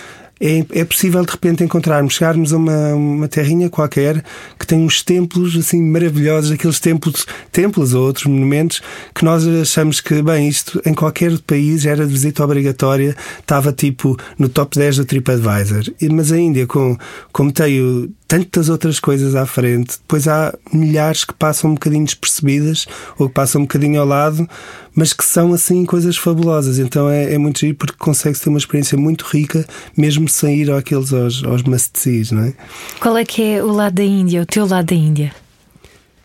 é, 0.40 0.64
é 0.80 0.84
possível 0.84 1.24
de 1.24 1.30
repente 1.30 1.62
encontrarmos, 1.62 2.14
chegarmos 2.14 2.52
a 2.52 2.56
uma, 2.56 2.94
uma 2.94 3.28
terrinha 3.28 3.70
qualquer 3.70 4.22
que 4.58 4.66
tem 4.66 4.78
uns 4.80 5.00
templos 5.02 5.56
assim 5.56 5.80
maravilhosos, 5.82 6.50
aqueles 6.50 6.80
templos, 6.80 7.24
templos 7.52 7.94
ou 7.94 8.04
outros 8.04 8.26
monumentos 8.26 8.82
que 9.14 9.24
nós 9.24 9.46
achamos 9.46 10.00
que, 10.00 10.20
bem, 10.22 10.48
isto 10.48 10.82
em 10.84 10.92
qualquer 10.92 11.38
país 11.40 11.86
era 11.86 12.04
de 12.04 12.12
visita 12.12 12.44
obrigatória, 12.44 13.16
estava 13.38 13.72
tipo 13.72 14.18
no 14.36 14.48
top 14.48 14.76
10 14.76 14.96
do 14.98 15.04
TripAdvisor. 15.04 15.84
Mas 16.10 16.32
a 16.32 16.38
Índia, 16.38 16.66
com, 16.66 16.98
como 17.32 17.52
tem 17.52 17.80
o- 17.80 18.10
tantas 18.26 18.68
outras 18.68 18.98
coisas 18.98 19.34
à 19.34 19.46
frente, 19.46 19.98
depois 19.98 20.26
há 20.26 20.56
milhares 20.72 21.24
que 21.24 21.34
passam 21.34 21.70
um 21.70 21.74
bocadinho 21.74 22.04
despercebidas 22.04 22.86
ou 23.18 23.28
que 23.28 23.34
passam 23.34 23.60
um 23.60 23.64
bocadinho 23.64 24.00
ao 24.00 24.06
lado, 24.06 24.48
mas 24.94 25.12
que 25.12 25.24
são 25.24 25.52
assim 25.52 25.84
coisas 25.84 26.16
fabulosas. 26.16 26.78
Então 26.78 27.08
é, 27.08 27.34
é 27.34 27.38
muito 27.38 27.60
giro 27.60 27.74
porque 27.74 27.96
consegue-se 27.98 28.42
ter 28.42 28.48
uma 28.48 28.58
experiência 28.58 28.96
muito 28.96 29.24
rica, 29.24 29.66
mesmo 29.96 30.28
sem 30.28 30.60
ir 30.60 30.70
àqueles 30.70 31.12
aos, 31.12 31.44
aos 31.44 31.62
must-sees, 31.62 32.30
não 32.30 32.44
é? 32.44 32.54
Qual 33.00 33.16
é 33.16 33.24
que 33.24 33.42
é 33.42 33.62
o 33.62 33.70
lado 33.70 33.94
da 33.94 34.04
Índia, 34.04 34.42
o 34.42 34.46
teu 34.46 34.66
lado 34.66 34.86
da 34.86 34.94
Índia? 34.94 35.32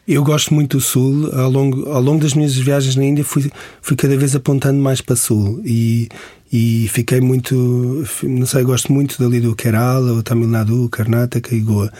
Eu 0.10 0.24
gosto 0.24 0.56
muito 0.56 0.77
do 0.77 0.82
Sul. 0.82 1.29
Ao 1.36 1.51
longo, 1.51 1.88
ao 1.88 2.01
longo 2.01 2.20
das 2.20 2.34
minhas 2.34 2.56
viagens 2.56 2.96
na 2.96 3.06
Índia, 3.06 3.24
fui, 3.24 3.48
fui 3.79 3.96
cada 3.96 4.18
vez 4.18 4.36
apontando 4.36 4.82
mais 4.82 5.01
para 5.01 5.15
Sul. 5.15 5.62
E, 5.63 6.10
e 6.51 6.88
fiquei 6.89 7.22
muito. 7.22 8.03
Não 8.24 8.46
sei, 8.46 8.63
gosto 8.63 8.91
muito 8.91 9.22
dali 9.22 9.39
do 9.39 9.56
Kerala, 9.56 10.13
o 10.13 10.24
Tamil 10.24 10.48
Nadu, 10.48 10.89
Karnataka 10.89 11.53
e 11.53 11.60
Goa, 11.60 11.91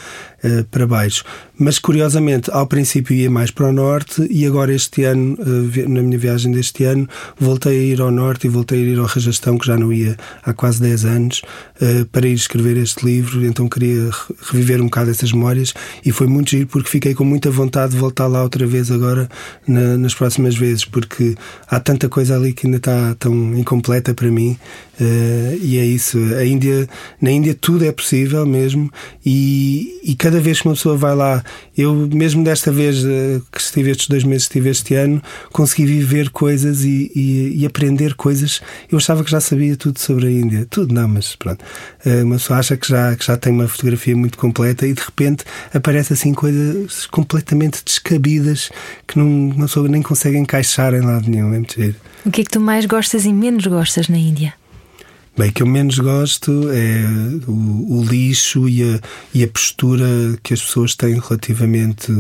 eh, 0.44 0.64
para 0.72 0.88
baixo. 0.88 1.24
Mas 1.58 1.78
curiosamente, 1.78 2.50
ao 2.52 2.66
princípio 2.66 3.14
ia 3.16 3.30
mais 3.30 3.52
para 3.52 3.68
o 3.68 3.72
norte 3.74 4.26
e 4.30 4.46
agora 4.46 4.74
este 4.74 5.04
ano, 5.04 5.38
vi- 5.68 5.88
na 5.88 6.02
minha 6.02 6.18
viagem 6.18 6.52
deste 6.52 6.84
ano, 6.86 7.08
voltei 7.38 7.78
a 7.78 7.84
ir 7.84 8.02
ao 8.02 8.10
norte 8.12 8.48
e 8.48 8.50
voltei 8.50 8.82
a 8.82 8.86
ir 8.86 8.98
ao 8.98 9.06
Rajastão, 9.06 9.58
que 9.58 9.68
já 9.68 9.78
não 9.78 9.92
ia 9.92 10.16
há 10.44 10.54
quase 10.54 10.82
10 10.82 11.04
anos, 11.06 11.42
eh, 11.82 12.06
para 12.12 12.28
ir 12.28 12.34
escrever 12.34 12.78
este 12.78 13.06
livro. 13.06 13.46
Então 13.46 13.68
queria 13.68 14.06
re- 14.06 14.36
reviver 14.52 14.80
um 14.82 14.86
bocado 14.86 15.12
essas 15.12 15.32
memórias 15.34 15.74
e 16.06 16.12
foi 16.14 16.28
muito 16.28 16.50
giro 16.52 16.68
porque 16.68 16.90
fiquei 16.90 17.14
com 17.14 17.26
muita 17.26 17.52
vontade 17.52 17.92
de 17.92 18.00
voltar 18.00 18.28
lá 18.28 18.42
outra 18.42 18.66
vez 18.66 18.90
agora 18.90 19.28
na- 19.68 19.98
nas 19.98 20.16
próximas 20.16 20.56
vezes, 20.56 20.86
porque 20.86 21.36
há 21.68 21.80
tanta 21.80 22.08
coisa 22.08 22.36
ali 22.38 22.54
que 22.54 22.66
ainda 22.68 22.78
está 22.78 23.14
tão 23.20 23.34
incompleta 23.58 24.14
para 24.14 24.32
mim 24.32 24.39
mim. 24.40 24.58
Uh, 25.00 25.58
e 25.62 25.78
é 25.78 25.86
isso. 25.86 26.18
A 26.36 26.44
Índia, 26.44 26.88
na 27.22 27.32
Índia 27.32 27.56
tudo 27.56 27.86
é 27.86 27.92
possível 27.92 28.46
mesmo. 28.46 28.92
E, 29.26 30.00
e 30.04 30.14
cada 30.16 30.42
vez 30.42 30.60
que 30.60 30.68
uma 30.68 30.74
pessoa 30.74 30.98
vai 30.98 31.16
lá, 31.16 31.44
eu 31.78 31.94
mesmo 31.94 32.44
desta 32.44 32.72
vez 32.72 33.04
uh, 33.04 33.42
que 33.52 33.62
estive 33.62 33.92
estes 33.92 34.10
dois 34.10 34.24
meses, 34.26 34.44
estive 34.44 34.70
este 34.70 34.96
ano, 34.96 35.22
consegui 35.54 35.86
viver 35.86 36.30
coisas 36.30 36.84
e, 36.84 37.12
e, 37.16 37.62
e, 37.62 37.66
aprender 37.66 38.14
coisas. 38.16 38.62
Eu 38.92 38.98
achava 38.98 39.24
que 39.24 39.32
já 39.32 39.40
sabia 39.40 39.78
tudo 39.78 40.00
sobre 40.00 40.28
a 40.28 40.32
Índia. 40.32 40.68
Tudo 40.70 40.94
não, 40.94 41.08
mas 41.08 41.36
pronto. 41.36 41.64
Uh, 42.06 42.26
uma 42.26 42.36
pessoa 42.36 42.60
acha 42.60 42.76
que 42.76 42.88
já, 42.88 43.16
que 43.16 43.26
já 43.26 43.38
tem 43.38 43.54
uma 43.54 43.68
fotografia 43.68 44.16
muito 44.16 44.38
completa 44.38 44.86
e 44.86 44.94
de 44.94 45.02
repente 45.02 45.46
aparece 45.74 46.12
assim 46.12 46.34
coisas 46.34 47.06
completamente 47.08 47.84
descabidas 47.86 48.70
que 49.08 49.18
não, 49.18 49.50
uma 49.52 49.66
pessoa 49.66 49.88
nem 49.88 50.02
consegue 50.02 50.38
encaixar 50.38 50.94
em 50.94 51.02
lado 51.02 51.30
nenhum. 51.30 51.54
É 51.54 51.58
muito 51.58 51.76
giro. 51.76 51.96
O 52.26 52.32
que 52.32 52.42
é 52.42 52.44
que 52.44 52.52
tu 52.52 52.60
mais 52.60 52.86
gostas 52.86 53.26
e 53.26 53.32
menos 53.32 53.66
gostas 53.66 54.10
na 54.10 54.18
Índia? 54.18 54.54
Bem, 55.38 55.54
que 55.54 55.64
eu 55.64 55.68
menos 55.68 55.98
gosto 55.98 56.70
é 56.70 57.06
o, 57.48 58.00
o, 58.00 58.04
lixo 58.04 58.68
e 58.68 58.84
a, 58.84 59.00
e 59.34 59.42
a 59.42 59.48
postura 59.48 60.06
que 60.44 60.54
as 60.54 60.62
pessoas 60.62 60.96
têm 60.96 61.18
relativamente, 61.18 62.12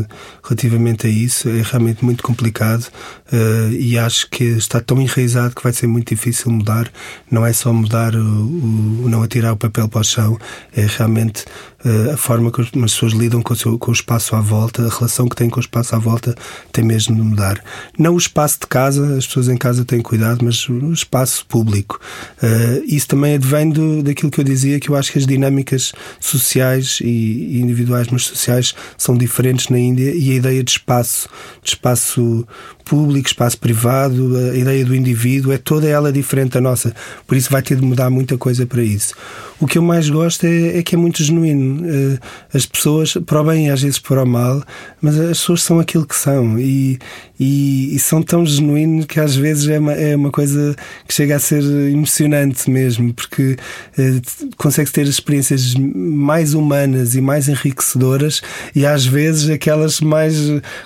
relativamente 0.41 1.05
a 1.05 1.09
isso. 1.09 1.49
É 1.49 1.61
realmente 1.61 2.05
muito 2.05 2.23
complicado 2.23 2.87
uh, 3.31 3.71
e 3.71 3.97
acho 3.97 4.29
que 4.29 4.43
está 4.43 4.79
tão 4.79 5.01
enraizado 5.01 5.55
que 5.55 5.63
vai 5.63 5.73
ser 5.73 5.87
muito 5.87 6.09
difícil 6.13 6.51
mudar. 6.51 6.91
Não 7.29 7.45
é 7.45 7.53
só 7.53 7.71
mudar 7.71 8.15
o, 8.15 8.19
o 8.19 9.09
não 9.09 9.23
atirar 9.23 9.53
o 9.53 9.57
papel 9.57 9.87
para 9.87 10.01
o 10.01 10.03
chão, 10.03 10.37
é 10.75 10.85
realmente 10.85 11.45
uh, 11.85 12.13
a 12.13 12.17
forma 12.17 12.51
que 12.51 12.61
as 12.61 12.69
pessoas 12.69 13.13
lidam 13.13 13.41
com 13.41 13.53
o, 13.53 13.55
seu, 13.55 13.77
com 13.77 13.91
o 13.91 13.93
espaço 13.93 14.35
à 14.35 14.41
volta, 14.41 14.85
a 14.85 14.89
relação 14.89 15.27
que 15.27 15.35
têm 15.35 15.49
com 15.49 15.57
o 15.57 15.61
espaço 15.61 15.95
à 15.95 15.99
volta 15.99 16.35
tem 16.71 16.83
mesmo 16.83 17.15
de 17.15 17.21
mudar. 17.21 17.63
Não 17.97 18.15
o 18.15 18.17
espaço 18.17 18.59
de 18.61 18.67
casa, 18.67 19.17
as 19.17 19.27
pessoas 19.27 19.49
em 19.49 19.57
casa 19.57 19.85
têm 19.85 20.01
cuidado, 20.01 20.43
mas 20.43 20.67
o 20.67 20.91
espaço 20.91 21.45
público. 21.47 21.99
Uh, 22.41 22.83
isso 22.85 23.07
também 23.07 23.35
advém 23.35 23.69
do, 23.69 24.03
daquilo 24.03 24.31
que 24.31 24.39
eu 24.39 24.43
dizia, 24.43 24.79
que 24.79 24.89
eu 24.89 24.95
acho 24.95 25.11
que 25.11 25.19
as 25.19 25.27
dinâmicas 25.27 25.93
sociais 26.19 26.99
e 27.01 27.59
individuais, 27.59 28.07
mas 28.09 28.23
sociais, 28.23 28.75
são 28.97 29.17
diferentes 29.17 29.69
na 29.69 29.79
Índia 29.79 30.13
e 30.15 30.31
a 30.31 30.35
ideia 30.35 30.63
de 30.63 30.71
espaço, 30.71 31.29
de 31.63 31.71
espaço 31.71 32.47
público, 32.89 33.27
espaço 33.27 33.59
privado, 33.59 34.35
a 34.51 34.57
ideia 34.57 34.83
do 34.83 34.95
indivíduo, 34.95 35.53
é 35.53 35.59
toda 35.59 35.87
ela 35.87 36.11
diferente 36.11 36.53
da 36.53 36.61
nossa. 36.61 36.91
Por 37.27 37.37
isso 37.37 37.51
vai 37.51 37.61
ter 37.61 37.75
de 37.75 37.83
mudar 37.83 38.09
muita 38.09 38.35
coisa 38.35 38.65
para 38.65 38.81
isso. 38.83 39.13
O 39.59 39.67
que 39.67 39.77
eu 39.77 39.81
mais 39.81 40.09
gosto 40.09 40.45
é, 40.45 40.79
é 40.79 40.83
que 40.83 40.95
é 40.95 40.97
muito 40.97 41.23
genuíno. 41.23 41.85
Eh, 41.87 42.17
as 42.53 42.65
pessoas, 42.65 43.13
para 43.25 43.41
o 43.41 43.43
bem 43.43 43.67
e 43.67 43.69
às 43.69 43.81
vezes 43.81 43.99
para 43.99 44.23
o 44.23 44.25
mal, 44.25 44.63
mas 45.01 45.19
as 45.19 45.39
pessoas 45.39 45.61
são 45.61 45.79
aquilo 45.79 46.05
que 46.05 46.15
são 46.15 46.57
e, 46.57 46.97
e, 47.39 47.93
e 47.93 47.99
são 47.99 48.23
tão 48.23 48.45
genuínos 48.45 49.05
que 49.05 49.19
às 49.19 49.35
vezes 49.35 49.67
é 49.67 49.77
uma, 49.77 49.93
é 49.93 50.15
uma 50.15 50.31
coisa 50.31 50.75
que 51.07 51.13
chega 51.13 51.35
a 51.35 51.39
ser 51.39 51.61
emocionante 51.91 52.69
mesmo, 52.71 53.13
porque 53.13 53.57
eh, 53.97 54.21
consegue 54.57 54.89
ter 54.91 55.05
experiências 55.05 55.75
mais 55.75 56.53
humanas 56.53 57.13
e 57.15 57.21
mais 57.21 57.49
enriquecedoras 57.49 58.41
e 58.73 58.85
às 58.85 59.05
vezes 59.05 59.49
aquelas 59.49 59.99
mais 59.99 60.35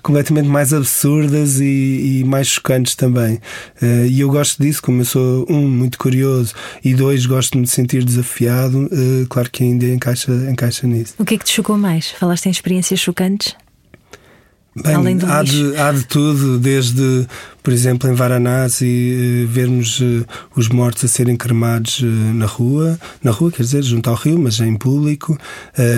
completamente 0.02 0.50
mais 0.50 0.74
absurdas 0.74 1.62
e, 1.62 1.93
e 1.94 2.24
mais 2.24 2.48
chocantes 2.48 2.96
também. 2.96 3.40
Eh, 3.82 4.08
e 4.08 4.20
eu 4.20 4.30
gosto 4.30 4.62
disso, 4.62 4.82
como 4.82 5.02
eu 5.02 5.06
sou, 5.06 5.46
um, 5.50 5.68
muito 5.68 5.98
curioso 5.98 6.54
e 6.84 6.94
dois, 6.94 7.26
gosto 7.26 7.54
de 7.54 7.60
me 7.60 7.68
sentir 7.68 8.04
desafiado. 8.04 8.90
Eh, 8.92 9.26
claro 9.30 9.50
que 9.50 9.64
ainda 9.64 9.86
encaixa, 9.86 10.32
encaixa 10.50 10.88
nisso. 10.88 11.16
O 11.20 11.26
que 11.26 11.36
é 11.36 11.38
que 11.38 11.46
te 11.46 11.52
chocou 11.52 11.78
mais? 11.78 12.12
Falaste 12.12 12.48
em 12.48 12.52
experiências 12.52 13.00
chocantes? 13.00 13.56
Bem, 14.76 14.96
Além 14.96 15.18
do 15.18 15.28
há, 15.28 15.44
de, 15.44 15.78
há 15.78 15.92
de 15.92 16.04
tudo, 16.06 16.58
desde 16.58 17.28
por 17.64 17.72
exemplo, 17.72 18.10
em 18.10 18.14
Varanasi, 18.14 18.86
eh, 18.86 19.46
vermos 19.48 20.02
eh, 20.02 20.26
os 20.54 20.68
mortos 20.68 21.06
a 21.06 21.08
serem 21.08 21.38
cremados 21.38 22.02
eh, 22.04 22.06
na 22.06 22.46
rua, 22.46 23.00
na 23.24 23.32
rua, 23.32 23.52
quer 23.52 23.64
dizer, 23.64 23.82
junto 23.82 24.10
ao 24.10 24.16
rio, 24.18 24.38
mas 24.38 24.60
em 24.60 24.76
público, 24.76 25.38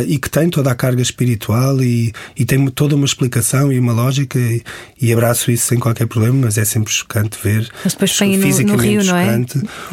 e 0.07 0.19
que 0.19 0.29
tem 0.29 0.50
toda 0.50 0.69
a 0.69 0.75
carga 0.75 1.01
espiritual 1.01 1.81
e, 1.81 2.13
e 2.38 2.45
tem 2.45 2.63
toda 2.67 2.95
uma 2.95 3.05
explicação 3.05 3.74
e 3.74 3.79
uma 3.79 3.93
lógica, 3.93 4.38
e, 4.38 4.62
e, 5.01 5.12
abraço 5.12 5.50
isso 5.50 5.67
sem 5.67 5.79
qualquer 5.79 6.05
problema, 6.05 6.45
mas 6.45 6.57
é 6.57 6.65
sempre 6.65 6.91
chocante 6.91 7.38
ver. 7.43 7.67
Mas 7.84 7.93
depois 7.93 8.15
põe 8.15 8.38
no, 8.38 8.48
no 8.48 8.75
rio, 8.75 9.03
não 9.03 9.17
é? 9.17 9.43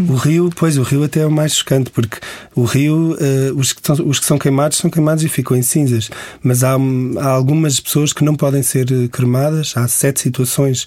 O 0.09 0.15
rio, 0.15 0.51
pois, 0.55 0.77
o 0.77 0.83
rio 0.83 1.05
até 1.05 1.21
é 1.21 1.27
o 1.27 1.31
mais 1.31 1.57
chocante, 1.57 1.91
porque 1.91 2.19
o 2.55 2.65
rio, 2.65 3.17
os, 3.57 3.73
que 3.73 3.81
são, 3.83 4.07
os 4.07 4.19
que 4.19 4.27
são 4.27 4.39
queimados 4.39 4.77
são 4.77 4.91
queimados 4.91 5.25
e 5.25 5.29
ficam 5.29 5.57
em 5.57 5.63
cinzas, 5.63 6.11
mas 6.43 6.63
há, 6.63 6.75
há 7.21 7.29
algumas 7.29 7.81
pessoas 7.81 8.13
que 8.13 8.25
não 8.25 8.35
podem 8.35 8.63
ser 8.63 8.87
cremadas, 9.09 9.73
há 9.75 9.89
sete 9.89 10.21
situações 10.21 10.87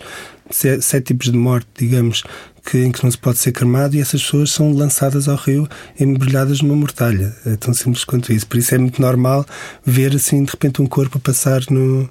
sete 0.51 1.07
tipos 1.07 1.31
de 1.31 1.37
morte, 1.37 1.67
digamos, 1.77 2.23
que, 2.65 2.79
em 2.79 2.91
que 2.91 3.03
não 3.03 3.11
se 3.11 3.17
pode 3.17 3.37
ser 3.37 3.51
cremado 3.51 3.95
e 3.95 4.01
essas 4.01 4.23
pessoas 4.23 4.51
são 4.51 4.73
lançadas 4.73 5.27
ao 5.27 5.35
rio 5.35 5.67
embrulhadas 5.99 6.61
numa 6.61 6.75
mortalha. 6.75 7.33
É 7.45 7.55
tão 7.55 7.73
simples 7.73 8.03
quanto 8.03 8.33
isso. 8.33 8.47
Por 8.47 8.57
isso 8.57 8.73
é 8.73 8.77
muito 8.77 9.01
normal 9.01 9.45
ver 9.85 10.15
assim 10.15 10.43
de 10.43 10.51
repente 10.51 10.81
um 10.81 10.87
corpo 10.87 11.19
passar 11.19 11.61
no, 11.69 12.09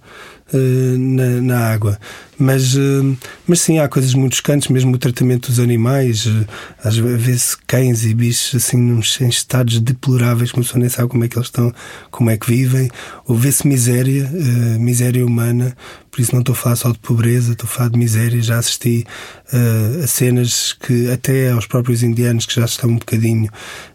uh, 0.53 0.99
na, 0.99 1.41
na, 1.41 1.59
água. 1.59 1.99
Mas, 2.39 2.75
uh, 2.75 3.17
mas 3.47 3.61
sim, 3.61 3.79
há 3.79 3.89
coisas 3.89 4.15
muito 4.15 4.37
chocantes, 4.37 4.69
mesmo 4.69 4.95
o 4.95 4.99
tratamento 4.99 5.49
dos 5.49 5.59
animais, 5.59 6.27
uh, 6.27 6.47
às 6.83 6.97
vezes 6.97 7.57
cães 7.67 8.05
e 8.05 8.15
bichos 8.15 8.55
assim 8.55 8.79
em 9.21 9.29
estados 9.29 9.81
deploráveis, 9.81 10.53
como 10.53 10.63
a 10.63 10.65
pessoa 10.65 10.81
nem 10.81 10.89
sabe 10.89 11.09
como 11.09 11.25
é 11.25 11.29
que 11.29 11.37
eles 11.37 11.49
estão, 11.49 11.73
como 12.11 12.31
é 12.31 12.37
que 12.37 12.47
vivem, 12.47 12.89
ou 13.27 13.37
vê-se 13.37 13.67
miséria, 13.67 14.31
miséria 14.79 15.25
humana, 15.25 15.77
por 16.15 16.21
isso 16.21 16.33
não 16.33 16.43
estou 16.43 16.53
a 16.53 16.57
falar 16.57 16.77
só 16.77 16.93
de 16.93 16.99
pobreza, 17.01 17.53
estou 17.53 17.67
a 17.67 17.69
falar 17.69 17.91
de 17.91 17.99
miséria. 17.99 18.41
Já 18.41 18.59
assisti 18.59 19.05
uh, 19.53 20.05
a 20.05 20.07
cenas 20.07 20.73
que 20.73 21.11
até 21.11 21.51
aos 21.51 21.67
próprios 21.67 22.05
indianos 22.05 22.47
que 22.47 22.55
já 22.55 22.65
estão 22.65 22.89
um 22.91 22.99
bocadinho, 22.99 23.51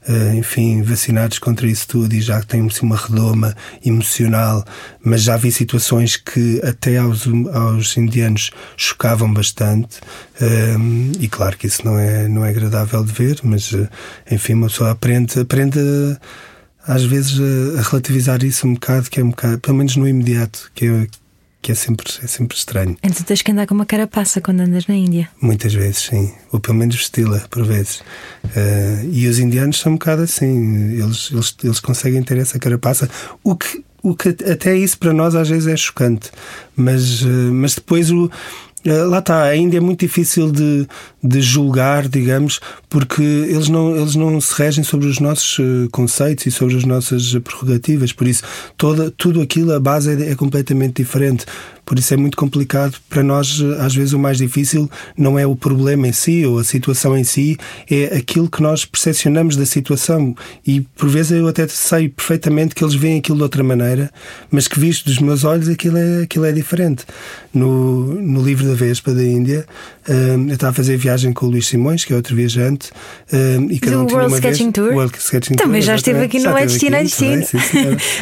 uh, 0.05 0.36
enfim, 0.36 0.82
vacinados 0.82 1.39
contra 1.39 1.65
isso 1.65 1.88
tudo 1.88 2.13
e 2.13 2.19
já 2.19 2.41
têm 2.41 2.67
assim, 2.67 2.86
uma 2.86 2.97
redoma 2.97 3.55
emocional, 3.86 4.65
mas 5.01 5.23
já 5.23 5.38
vi 5.38 5.49
situações 5.49 6.17
que 6.17 6.60
até 6.62 6.97
aos, 6.97 7.25
aos 7.53 7.95
indianos 7.95 8.51
chocavam 8.75 9.34
bastante. 9.34 9.99
Uh, 10.41 11.13
e 11.21 11.29
claro 11.29 11.58
que 11.58 11.67
isso 11.67 11.86
não 11.86 11.97
é, 11.97 12.27
não 12.27 12.43
é 12.43 12.49
agradável 12.49 13.01
de 13.01 13.13
ver, 13.13 13.39
mas 13.43 13.71
enfim, 14.29 14.55
uma 14.55 14.67
pessoa 14.67 14.91
aprende, 14.91 15.39
aprende 15.39 15.79
às 16.86 17.03
vezes 17.03 17.39
a, 17.39 17.82
relativizar 17.82 18.43
isso 18.43 18.67
um 18.67 18.73
bocado, 18.73 19.10
que 19.10 19.21
é 19.21 19.23
um 19.23 19.29
bocado, 19.29 19.60
pelo 19.60 19.77
menos 19.77 19.95
no 19.95 20.05
imediato, 20.05 20.69
que 20.75 20.86
é, 20.86 21.08
que 21.61 21.71
é 21.71 21.75
sempre, 21.75 22.07
é 22.23 22.27
sempre 22.27 22.57
estranho. 22.57 22.97
Então 23.03 23.23
tens 23.23 23.41
que 23.41 23.51
andar 23.51 23.67
com 23.67 23.73
uma 23.73 23.85
carapaça 23.85 24.39
quando 24.39 24.61
andas 24.61 24.87
na 24.87 24.95
Índia? 24.95 25.29
Muitas 25.41 25.73
vezes, 25.73 25.97
sim. 26.03 26.33
Ou 26.51 26.59
pelo 26.59 26.77
menos 26.77 26.95
vesti-la, 26.95 27.39
por 27.49 27.65
vezes. 27.65 27.99
Uh, 28.45 29.09
e 29.11 29.27
os 29.27 29.39
indianos 29.39 29.79
são 29.79 29.93
um 29.93 29.95
bocado 29.95 30.21
assim. 30.21 30.93
Eles, 30.93 31.29
eles, 31.31 31.55
eles 31.63 31.79
conseguem 31.79 32.23
ter 32.23 32.37
essa 32.37 32.57
carapaça. 32.57 33.09
O 33.43 33.55
que, 33.55 33.83
o 34.01 34.15
que 34.15 34.29
até 34.29 34.75
isso 34.75 34.97
para 34.97 35.13
nós 35.13 35.35
às 35.35 35.49
vezes 35.49 35.67
é 35.67 35.75
chocante. 35.75 36.31
Mas, 36.75 37.21
uh, 37.23 37.27
mas 37.51 37.75
depois 37.75 38.09
o 38.09 38.31
lá 38.85 39.19
está, 39.19 39.43
ainda 39.43 39.77
é 39.77 39.79
muito 39.79 39.99
difícil 39.99 40.51
de, 40.51 40.87
de 41.23 41.41
julgar, 41.41 42.07
digamos, 42.07 42.59
porque 42.87 43.21
eles 43.21 43.67
não, 43.67 43.95
eles 43.95 44.15
não 44.15 44.39
se 44.39 44.53
regem 44.55 44.83
sobre 44.83 45.07
os 45.07 45.19
nossos 45.19 45.59
eh, 45.59 45.87
conceitos 45.91 46.45
e 46.45 46.51
sobre 46.51 46.77
as 46.77 46.85
nossas 46.85 47.35
prerrogativas. 47.43 48.13
Por 48.13 48.27
isso, 48.27 48.43
toda, 48.77 49.11
tudo 49.11 49.41
aquilo, 49.41 49.73
a 49.73 49.79
base 49.79 50.11
é, 50.11 50.31
é 50.31 50.35
completamente 50.35 51.03
diferente. 51.03 51.45
Por 51.89 51.97
isso 51.97 52.13
é 52.13 52.17
muito 52.17 52.37
complicado 52.37 52.97
para 53.09 53.23
nós. 53.23 53.59
Às 53.79 53.95
vezes, 53.95 54.13
o 54.13 54.19
mais 54.19 54.37
difícil 54.37 54.87
não 55.17 55.39
é 55.39 55.47
o 55.47 55.55
problema 55.55 56.07
em 56.07 56.13
si 56.13 56.45
ou 56.45 56.59
a 56.59 56.63
situação 56.63 57.17
em 57.17 57.23
si, 57.23 57.57
é 57.89 58.15
aquilo 58.15 58.47
que 58.47 58.61
nós 58.61 58.85
percepcionamos 58.85 59.55
da 59.55 59.65
situação. 59.65 60.35
E 60.65 60.81
por 60.81 61.09
vezes 61.09 61.31
eu 61.31 61.47
até 61.47 61.67
sei 61.67 62.07
perfeitamente 62.07 62.75
que 62.75 62.83
eles 62.83 62.93
veem 62.93 63.17
aquilo 63.17 63.37
de 63.37 63.43
outra 63.43 63.63
maneira, 63.63 64.11
mas 64.51 64.67
que 64.67 64.79
visto 64.79 65.05
dos 65.05 65.17
meus 65.17 65.43
olhos 65.43 65.67
aquilo 65.67 65.97
é, 65.97 66.21
aquilo 66.21 66.45
é 66.45 66.51
diferente. 66.51 67.05
No, 67.51 68.21
no 68.21 68.43
livro 68.43 68.68
da 68.69 68.75
Vespa 68.75 69.13
da 69.13 69.23
Índia, 69.23 69.65
hum, 70.08 70.47
eu 70.47 70.53
estava 70.53 70.71
a 70.71 70.73
fazer 70.73 70.97
viagem 70.97 71.34
com 71.34 71.47
o 71.47 71.49
Luís 71.49 71.67
Simões, 71.67 72.05
que 72.05 72.13
é 72.13 72.15
outro 72.15 72.36
viajante, 72.36 72.91
hum, 73.34 73.67
e 73.69 73.79
cada 73.79 73.99
um 73.99 74.05
tinha 74.05 74.17
World 74.17 74.34
uma 74.34 74.38
Sketching 74.38 74.63
vez. 74.65 74.73
Tour? 74.73 74.93
World 74.93 75.17
Sketching 75.17 75.55
Também 75.55 75.82
Tour, 75.82 75.88
já 75.88 75.95
esteve 75.95 76.23
aqui 76.23 76.39
no 76.39 76.58
É 76.58 76.65
Destino 76.65 76.95
é 76.95 77.03
Destino. 77.03 77.43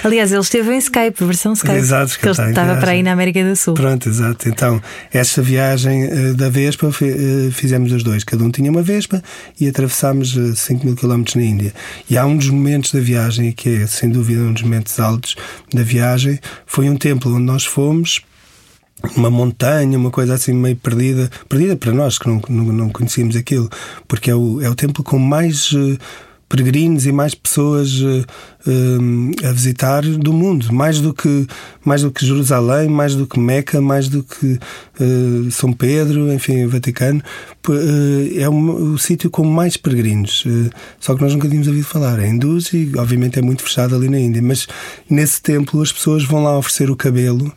Aliás, 0.04 0.32
ele 0.32 0.42
esteve 0.42 0.74
em 0.74 0.78
Skype, 0.78 1.24
versão 1.26 1.54
Skype. 1.54 1.76
Exato, 1.76 2.18
que 2.18 2.26
ele 2.26 2.50
estava 2.50 2.78
para 2.78 2.92
aí 2.92 3.04
na 3.04 3.12
América 3.12 3.44
do 3.44 3.56
Sul. 3.56 3.74
Pronto, 3.74 4.08
exato. 4.08 4.48
Então, 4.48 4.82
esta 5.12 5.42
viagem 5.42 6.06
uh, 6.06 6.34
da 6.36 6.50
Vespa 6.50 6.88
uh, 6.88 7.52
fizemos 7.52 7.92
os 7.92 8.04
dois. 8.04 8.24
Cada 8.24 8.44
um 8.44 8.52
tinha 8.52 8.72
uma 8.72 8.82
Vespa 8.82 9.22
e 9.60 9.68
atravessámos 9.68 10.36
uh, 10.36 10.56
5 10.56 10.86
mil 10.86 10.96
quilómetros 10.96 11.36
na 11.36 11.44
Índia. 11.44 11.74
E 12.10 12.18
há 12.18 12.26
um 12.26 12.38
dos 12.38 12.50
momentos 12.50 12.92
da 12.92 13.00
viagem, 13.00 13.52
que 13.52 13.70
é 13.70 13.88
sem 13.88 14.10
dúvida 14.10 14.42
um 14.42 14.54
dos 14.54 14.64
momentos 14.64 15.00
altos 15.00 15.36
da 15.74 15.84
viagem, 15.84 16.40
foi 16.66 16.90
um 16.90 16.96
templo 16.96 17.34
onde 17.34 17.44
nós 17.44 17.66
fomos 17.66 18.22
uma 19.16 19.30
montanha, 19.30 19.98
uma 19.98 20.12
coisa 20.12 20.34
assim 20.34 20.54
meio 20.54 20.76
perdida, 20.76 21.30
perdida 21.48 21.76
para 21.76 21.94
nós 21.94 22.18
que 22.18 22.28
não, 22.28 22.42
não, 22.50 22.66
não 22.66 22.90
conhecíamos 22.90 23.36
aquilo, 23.36 23.70
porque 24.08 24.32
é 24.32 24.36
o, 24.36 24.62
é 24.62 24.70
o 24.70 24.76
templo 24.76 25.04
com 25.04 25.20
mais 25.20 25.72
uh, 25.72 25.98
peregrinos 26.50 27.06
e 27.06 27.12
mais 27.12 27.36
pessoas 27.36 28.00
uh, 28.02 28.26
a 29.48 29.52
visitar 29.52 30.02
do 30.02 30.34
mundo, 30.34 30.74
mais 30.74 31.00
do 31.00 31.14
que 31.14 31.46
mais 31.86 32.02
do 32.02 32.12
que 32.12 32.26
Jerusalém, 32.26 32.90
mais 32.90 33.16
do 33.16 33.28
que 33.28 33.40
Meca, 33.40 33.80
mais 33.80 34.10
do 34.10 34.24
que 34.24 34.60
uh, 35.00 35.52
São 35.52 35.72
Pedro, 35.72 36.34
enfim, 36.34 36.66
Vaticano, 36.66 37.22
é 38.36 38.50
um, 38.50 38.94
o 38.94 38.98
sítio 38.98 39.30
com 39.30 39.46
mais 39.46 39.78
peregrinos. 39.78 40.44
Só 41.00 41.16
que 41.16 41.22
nós 41.22 41.34
nunca 41.34 41.48
tínhamos 41.48 41.68
ouvido 41.68 41.86
falar. 41.86 42.20
É 42.20 42.28
hindus 42.28 42.74
e, 42.74 42.92
obviamente, 42.98 43.40
é 43.40 43.42
muito 43.42 43.62
fechado 43.64 43.96
ali 43.96 44.10
na 44.10 44.20
Índia. 44.20 44.42
Mas 44.42 44.68
nesse 45.10 45.42
templo 45.42 45.82
as 45.82 45.92
pessoas 45.92 46.24
vão 46.26 46.44
lá 46.44 46.58
oferecer 46.58 46.90
o 46.90 46.96
cabelo 46.96 47.54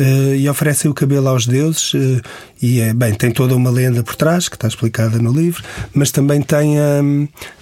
e 0.00 0.48
oferecem 0.48 0.90
o 0.90 0.94
cabelo 0.94 1.28
aos 1.28 1.46
deuses 1.46 1.94
uh, 1.94 2.20
e 2.62 2.80
é 2.80 2.94
bem 2.94 3.12
tem 3.14 3.32
toda 3.32 3.54
uma 3.56 3.70
lenda 3.70 4.02
por 4.02 4.14
trás 4.14 4.48
que 4.48 4.56
está 4.56 4.68
explicada 4.68 5.18
no 5.18 5.32
livro 5.32 5.62
mas 5.92 6.10
também 6.10 6.40
tem 6.40 6.78
a, 6.78 7.02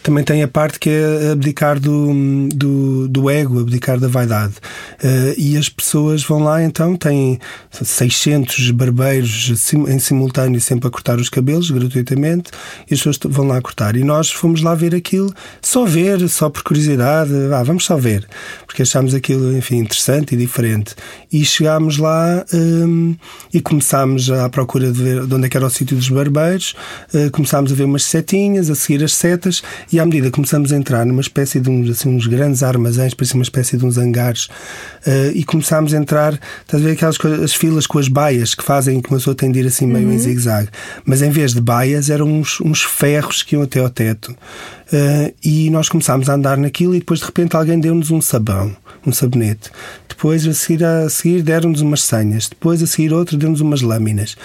também 0.03 0.25
tem 0.25 0.43
a 0.43 0.49
parte 0.49 0.79
que 0.79 0.91
é 0.91 1.33
abdicar 1.33 1.79
do, 1.79 2.49
do, 2.55 3.09
do 3.09 3.31
ego 3.31 3.61
abdicar 3.61 3.99
da 3.99 4.09
vaidade. 4.09 4.55
Uh, 5.03 5.35
e 5.37 5.57
as 5.57 5.69
pessoas 5.69 6.23
vão 6.23 6.41
lá 6.41 6.63
então 6.63 6.97
têm 6.97 7.39
600 7.71 8.71
barbeiros 8.71 9.73
em 9.89 9.99
simultâneo 9.99 10.61
sempre 10.61 10.89
a 10.89 10.91
cortar 10.91 11.19
os 11.19 11.29
cabelos 11.29 11.71
gratuitamente 11.71 12.51
e 12.91 12.95
as 12.95 13.01
pessoas 13.01 13.19
vão 13.25 13.47
lá 13.47 13.61
cortar. 13.61 13.97
E 13.97 14.05
nós 14.05 14.31
fomos 14.31 14.63
lá 14.63 14.75
ver 14.75 14.95
aquilo 14.95 15.33
só 15.61 15.85
ver 15.85 16.29
só 16.29 16.49
por 16.49 16.63
curiosidade 16.63 17.33
ah, 17.53 17.63
vamos 17.63 17.85
só 17.85 17.97
ver 17.97 18.27
porque 18.67 18.83
achámos 18.83 19.15
aquilo 19.15 19.57
enfim 19.57 19.77
interessante 19.77 20.35
e 20.35 20.39
diferente. 20.39 20.95
E 21.33 21.45
chegámos 21.45 21.99
lá 21.99 22.45
um, 22.53 23.15
e 23.53 23.61
começámos 23.61 24.31
à 24.31 24.49
procura 24.49 24.90
de 24.91 25.03
ver 25.03 25.27
de 25.27 25.35
onde 25.35 25.47
é 25.47 25.49
que 25.49 25.57
era 25.57 25.67
o 25.67 25.71
sítio 25.71 25.97
dos 25.97 26.09
barbeiros, 26.09 26.75
uh, 27.15 27.31
começámos 27.31 27.73
a 27.73 27.75
ver 27.75 27.85
umas 27.85 28.05
setinhas, 28.05 28.71
a 28.71 28.75
seguir 28.75 29.03
as 29.05 29.15
setas, 29.15 29.63
e 29.93 29.99
à 29.99 30.05
medida 30.05 30.27
que 30.27 30.33
começamos 30.33 30.73
a 30.73 30.77
entrar 30.77 31.05
numa 31.07 31.21
espécie 31.21 31.61
de 31.61 31.71
uns, 31.71 31.91
assim, 31.91 32.09
uns 32.09 32.27
grandes 32.27 32.63
armazéns, 32.63 33.15
parecia 33.15 33.37
uma 33.37 33.43
espécie 33.43 33.77
de 33.77 33.85
uns 33.85 33.99
hangares, 33.99 34.47
uh, 35.07 35.31
e 35.35 35.45
começámos 35.45 35.95
a 35.95 35.99
entrar, 35.99 36.39
estás 36.63 36.83
a 36.83 36.87
ver 36.87 36.93
aquelas 36.93 37.19
as 37.43 37.55
filas 37.55 37.87
com 37.87 37.99
as 37.99 38.09
baias 38.09 38.55
que 38.55 38.65
fazem 38.65 39.01
que 39.01 39.11
uma 39.11 39.19
pessoa 39.19 39.35
tem 39.35 39.51
de 39.51 39.61
ir 39.61 39.67
assim 39.67 39.87
meio 39.87 40.09
uhum. 40.09 40.15
em 40.15 40.19
zigue-zague, 40.19 40.69
mas 41.05 41.23
em 41.23 41.31
vez 41.31 41.55
de 41.55 41.61
baias 41.61 42.11
eram 42.11 42.27
uns, 42.27 42.61
uns 42.61 42.83
ferros 42.83 43.43
que 43.43 43.55
iam 43.55 43.63
até 43.63 43.81
ao 43.81 43.91
teto. 43.91 44.35
Uh, 44.93 45.33
e 45.45 45.71
nós 45.71 45.89
começámos 45.89 46.29
a 46.29 46.35
andar 46.35 46.57
naquilo 46.57 46.97
e 46.97 46.99
depois 46.99 47.21
de 47.21 47.27
repente 47.27 47.55
alguém 47.55 47.79
deu-nos 47.79 48.11
um 48.11 48.21
sabão, 48.21 48.75
um 49.07 49.13
sabonete. 49.13 49.71
Depois 50.09 50.47
a 50.47 50.53
seguir, 50.53 50.85
a 50.85 51.09
seguir 51.09 51.43
deram-nos 51.43 51.81
umas 51.81 52.03
senhas. 52.03 52.49
Depois 52.49 52.83
a 52.83 52.87
seguir 52.87 53.13
outro 53.13 53.37
deu-nos 53.37 53.61
umas 53.61 53.81
lâminas. 53.83 54.37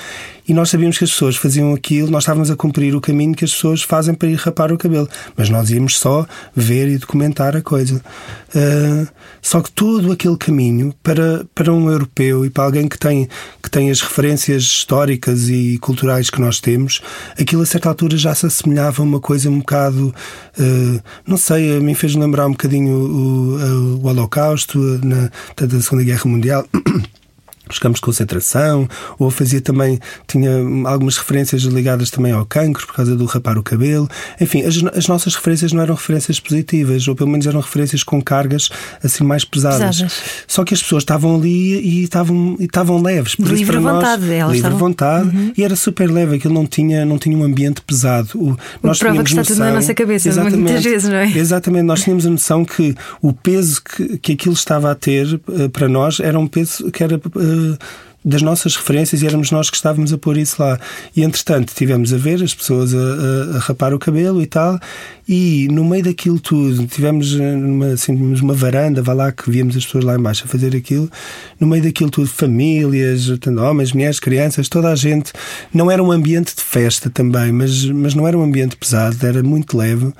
E 0.47 0.53
nós 0.53 0.69
sabíamos 0.69 0.97
que 0.97 1.03
as 1.03 1.11
pessoas 1.11 1.35
faziam 1.35 1.73
aquilo, 1.73 2.09
nós 2.09 2.23
estávamos 2.23 2.51
a 2.51 2.55
cumprir 2.55 2.95
o 2.95 3.01
caminho 3.01 3.33
que 3.33 3.43
as 3.43 3.51
pessoas 3.51 3.81
fazem 3.81 4.13
para 4.13 4.29
ir 4.29 4.35
rapar 4.35 4.71
o 4.71 4.77
cabelo. 4.77 5.09
Mas 5.35 5.49
nós 5.49 5.69
íamos 5.71 5.97
só 5.97 6.25
ver 6.55 6.87
e 6.87 6.97
documentar 6.97 7.55
a 7.55 7.61
coisa. 7.61 8.01
Uh, 8.55 9.07
só 9.41 9.61
que 9.61 9.71
todo 9.71 10.11
aquele 10.11 10.37
caminho 10.37 10.93
para, 11.01 11.45
para 11.53 11.73
um 11.73 11.89
europeu 11.89 12.45
e 12.45 12.49
para 12.49 12.63
alguém 12.63 12.87
que 12.87 12.97
tem, 12.97 13.27
que 13.61 13.69
tem 13.69 13.89
as 13.89 14.01
referências 14.01 14.63
históricas 14.63 15.49
e 15.49 15.77
culturais 15.79 16.29
que 16.29 16.39
nós 16.39 16.59
temos, 16.59 17.01
aquilo 17.39 17.63
a 17.63 17.65
certa 17.65 17.89
altura 17.89 18.17
já 18.17 18.33
se 18.35 18.45
assemelhava 18.45 19.01
a 19.01 19.05
uma 19.05 19.19
coisa 19.19 19.49
um 19.49 19.59
bocado, 19.59 20.13
uh, 20.59 21.01
não 21.25 21.37
sei, 21.37 21.75
a 21.75 21.79
mim 21.79 21.95
fez 21.95 22.15
lembrar 22.15 22.45
um 22.47 22.51
bocadinho 22.51 22.95
o, 22.95 23.57
o, 23.57 24.01
o 24.01 24.07
Holocausto, 24.07 24.79
na, 25.03 25.29
da 25.55 25.81
Segunda 25.81 26.03
Guerra 26.03 26.23
Mundial. 26.25 26.65
os 27.69 27.79
campos 27.79 27.99
de 27.99 28.05
concentração, 28.05 28.87
ou 29.17 29.29
fazia 29.31 29.61
também, 29.61 29.99
tinha 30.27 30.51
algumas 30.85 31.17
referências 31.17 31.63
ligadas 31.63 32.09
também 32.09 32.31
ao 32.31 32.45
cancro, 32.45 32.85
por 32.85 32.95
causa 32.95 33.15
do 33.15 33.25
rapar 33.25 33.57
o 33.57 33.63
cabelo. 33.63 34.07
Enfim, 34.39 34.63
as, 34.63 34.75
as 34.95 35.07
nossas 35.07 35.35
referências 35.35 35.71
não 35.71 35.81
eram 35.81 35.95
referências 35.95 36.39
positivas, 36.39 37.07
ou 37.07 37.15
pelo 37.15 37.29
menos 37.29 37.47
eram 37.47 37.59
referências 37.59 38.03
com 38.03 38.21
cargas 38.21 38.69
assim 39.03 39.23
mais 39.23 39.43
pesadas. 39.43 40.01
pesadas. 40.01 40.21
Só 40.47 40.63
que 40.63 40.73
as 40.73 40.81
pessoas 40.81 41.03
estavam 41.03 41.35
ali 41.35 41.79
e 41.79 42.03
estavam, 42.03 42.55
e 42.59 42.65
estavam 42.65 43.01
leves. 43.01 43.35
Por 43.35 43.47
livre 43.47 43.77
isso, 43.77 43.87
vontade. 43.87 44.25
Nós, 44.25 44.31
livre 44.31 44.55
estavam... 44.57 44.77
vontade. 44.77 45.35
Uhum. 45.35 45.53
E 45.57 45.63
era 45.63 45.75
super 45.75 46.09
leve, 46.09 46.35
aquilo 46.35 46.53
não 46.53 46.65
tinha, 46.65 47.05
não 47.05 47.17
tinha 47.17 47.37
um 47.37 47.43
ambiente 47.43 47.81
pesado. 47.81 48.29
O, 48.35 48.57
nós 48.81 48.99
prova 48.99 49.23
que 49.23 49.29
está 49.29 49.41
noção, 49.41 49.55
tudo 49.55 49.65
na 49.65 49.73
nossa 49.73 49.93
cabeça, 49.93 50.43
muitas 50.43 50.83
vezes, 50.83 51.09
não 51.09 51.17
é? 51.17 51.37
Exatamente, 51.37 51.83
nós 51.83 52.01
tínhamos 52.03 52.25
a 52.25 52.29
noção 52.29 52.65
que 52.65 52.95
o 53.21 53.33
peso 53.33 53.81
que, 53.83 54.17
que 54.17 54.33
aquilo 54.33 54.53
estava 54.53 54.91
a 54.91 54.95
ter 54.95 55.39
uh, 55.47 55.69
para 55.69 55.87
nós 55.87 56.19
era 56.19 56.37
um 56.39 56.47
peso 56.47 56.91
que 56.91 57.03
era. 57.03 57.19
Das 58.27 58.41
nossas 58.41 58.75
referências 58.75 59.21
e 59.21 59.27
éramos 59.27 59.51
nós 59.51 59.69
que 59.69 59.75
estávamos 59.75 60.11
a 60.11 60.17
pôr 60.17 60.35
isso 60.35 60.59
lá. 60.59 60.79
E 61.15 61.21
entretanto 61.21 61.75
tivemos 61.75 62.11
a 62.11 62.17
ver 62.17 62.41
as 62.41 62.55
pessoas 62.55 62.91
a, 62.91 62.97
a, 62.97 63.57
a 63.57 63.59
rapar 63.59 63.93
o 63.93 63.99
cabelo 63.99 64.41
e 64.41 64.47
tal, 64.47 64.79
e 65.29 65.67
no 65.71 65.85
meio 65.85 66.03
daquilo 66.03 66.39
tudo, 66.39 66.87
tivemos 66.87 67.39
eh, 67.39 67.55
numa, 67.55 67.87
assim, 67.89 68.13
uma 68.15 68.53
varanda, 68.55 68.99
vá 69.03 69.13
lá 69.13 69.31
que 69.31 69.49
víamos 69.51 69.77
as 69.77 69.85
pessoas 69.85 70.03
lá 70.03 70.15
embaixo 70.15 70.43
a 70.43 70.47
fazer 70.47 70.75
aquilo, 70.75 71.07
no 71.59 71.67
meio 71.67 71.83
daquilo 71.83 72.09
tudo, 72.09 72.27
famílias, 72.27 73.27
homens, 73.59 73.91
mulheres, 73.91 74.19
crianças, 74.19 74.67
toda 74.67 74.89
a 74.89 74.95
gente. 74.95 75.31
Não 75.71 75.91
era 75.91 76.03
um 76.03 76.11
ambiente 76.11 76.55
de 76.55 76.63
festa 76.63 77.11
também, 77.11 77.51
mas, 77.51 77.85
mas 77.85 78.15
não 78.15 78.27
era 78.27 78.35
um 78.35 78.41
ambiente 78.41 78.75
pesado, 78.75 79.23
era 79.23 79.43
muito 79.43 79.77
leve. 79.77 80.11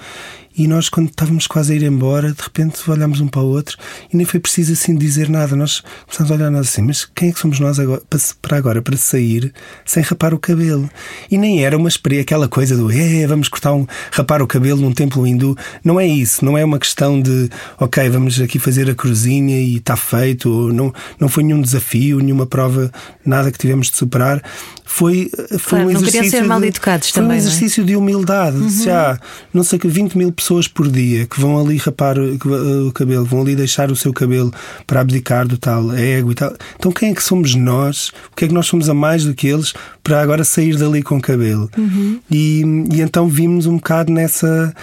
E 0.58 0.68
nós, 0.68 0.88
quando 0.88 1.10
estávamos 1.10 1.48
quase 1.48 1.74
a 1.74 1.76
ir 1.76 1.84
embora, 1.84 2.32
de 2.32 2.42
repente 2.42 2.80
olhámos 2.90 3.20
um 3.20 3.28
para 3.28 3.42
o 3.42 3.48
outro 3.48 3.78
e 4.12 4.16
nem 4.16 4.26
foi 4.26 4.40
preciso 4.40 4.74
assim 4.74 4.96
dizer 4.96 5.30
nada. 5.30 5.56
Nós 5.56 5.84
começámos 6.06 6.32
a 6.32 6.36
olhar 6.36 6.50
nós 6.50 6.68
assim, 6.68 6.82
mas 6.82 7.04
quem 7.04 7.30
é 7.30 7.32
que 7.34 7.40
somos 7.40 7.60
nós 7.60 7.80
agora, 7.80 8.02
para 8.42 8.58
agora, 8.58 8.82
para 8.82 8.96
sair 8.96 9.54
sem 9.86 10.02
rapar 10.02 10.34
o 10.34 10.40
cabelo? 10.40 10.90
E 11.30 11.38
nem 11.38 11.66
era 11.66 11.78
uma 11.78 11.90
experiência, 11.90 12.24
aquela 12.24 12.48
coisa 12.48 12.78
do 12.78 12.90
é, 12.90 13.28
vamos 13.28 13.50
cortar 13.50 13.74
um, 13.74 13.86
rapar 14.12 14.42
o 14.42 14.48
cabelo 14.48 14.80
num 14.80 14.94
templo 14.94 15.28
hindu. 15.28 15.58
Não 15.84 16.00
é 16.00 16.08
isso, 16.08 16.46
não 16.46 16.58
é 16.58 16.64
uma 16.64 16.80
questão 16.80 17.22
de 17.22 17.50
ok, 17.78 18.08
vamos 18.10 18.40
aqui 18.40 18.58
fazer 18.58 18.90
a 18.90 18.96
cruzinha 18.96 19.60
e 19.60 19.78
está 19.78 19.98
feito. 19.98 20.50
Ou 20.50 20.72
não, 20.72 20.94
não 21.20 21.28
foi 21.28 21.44
nenhum 21.44 21.62
desafio, 21.62 22.20
nenhuma 22.20 22.46
prova, 22.46 22.92
nada 23.26 23.52
que 23.52 23.58
tivemos 23.58 23.90
de 23.90 23.98
superar 23.98 24.42
foi, 24.86 25.30
foi 25.60 25.80
claro, 25.80 25.88
um 25.88 25.92
exercício. 25.92 26.22
Não 26.22 26.30
ser 26.30 26.44
mal 26.44 26.64
educados 26.64 27.08
de, 27.08 27.14
também. 27.14 27.30
Foi 27.30 27.36
um 27.36 27.38
é? 27.38 27.42
exercício 27.42 27.84
é? 27.84 27.86
de 27.86 27.96
humildade. 27.96 28.58
Uhum. 28.58 28.70
Se 28.70 28.90
há, 28.90 29.20
não 29.54 29.64
sei 29.64 29.80
que 29.80 29.88
20 29.88 30.18
mil 30.18 30.32
pessoas 30.32 30.45
por 30.68 30.88
dia 30.88 31.26
que 31.26 31.40
vão 31.40 31.60
ali 31.60 31.78
rapar 31.78 32.18
o 32.18 32.92
cabelo, 32.92 33.26
vão 33.26 33.42
ali 33.42 33.56
deixar 33.56 33.92
o 33.92 33.96
seu 33.96 34.14
cabelo 34.14 34.54
para 34.86 35.02
abdicar 35.02 35.48
do 35.48 35.58
tal 35.58 35.94
ego 35.94 36.32
e 36.32 36.36
tal. 36.36 36.54
Então 36.78 36.92
quem 36.92 37.12
é 37.12 37.14
que 37.14 37.24
somos 37.24 37.56
nós? 37.56 38.10
O 38.32 38.36
que 38.36 38.46
é 38.46 38.48
que 38.48 38.54
nós 38.54 38.68
somos 38.68 38.90
a 38.90 38.94
mais 38.94 39.26
do 39.26 39.34
que 39.34 39.48
eles 39.48 39.74
para 40.04 40.22
agora 40.22 40.44
sair 40.44 40.78
dali 40.78 41.02
com 41.02 41.20
cabelo? 41.20 41.70
Uhum. 41.78 42.20
E, 42.30 42.64
e 42.94 43.02
então 43.02 43.28
vimos 43.28 43.66
um 43.66 43.76
bocado 43.76 44.12
nessa 44.12 44.74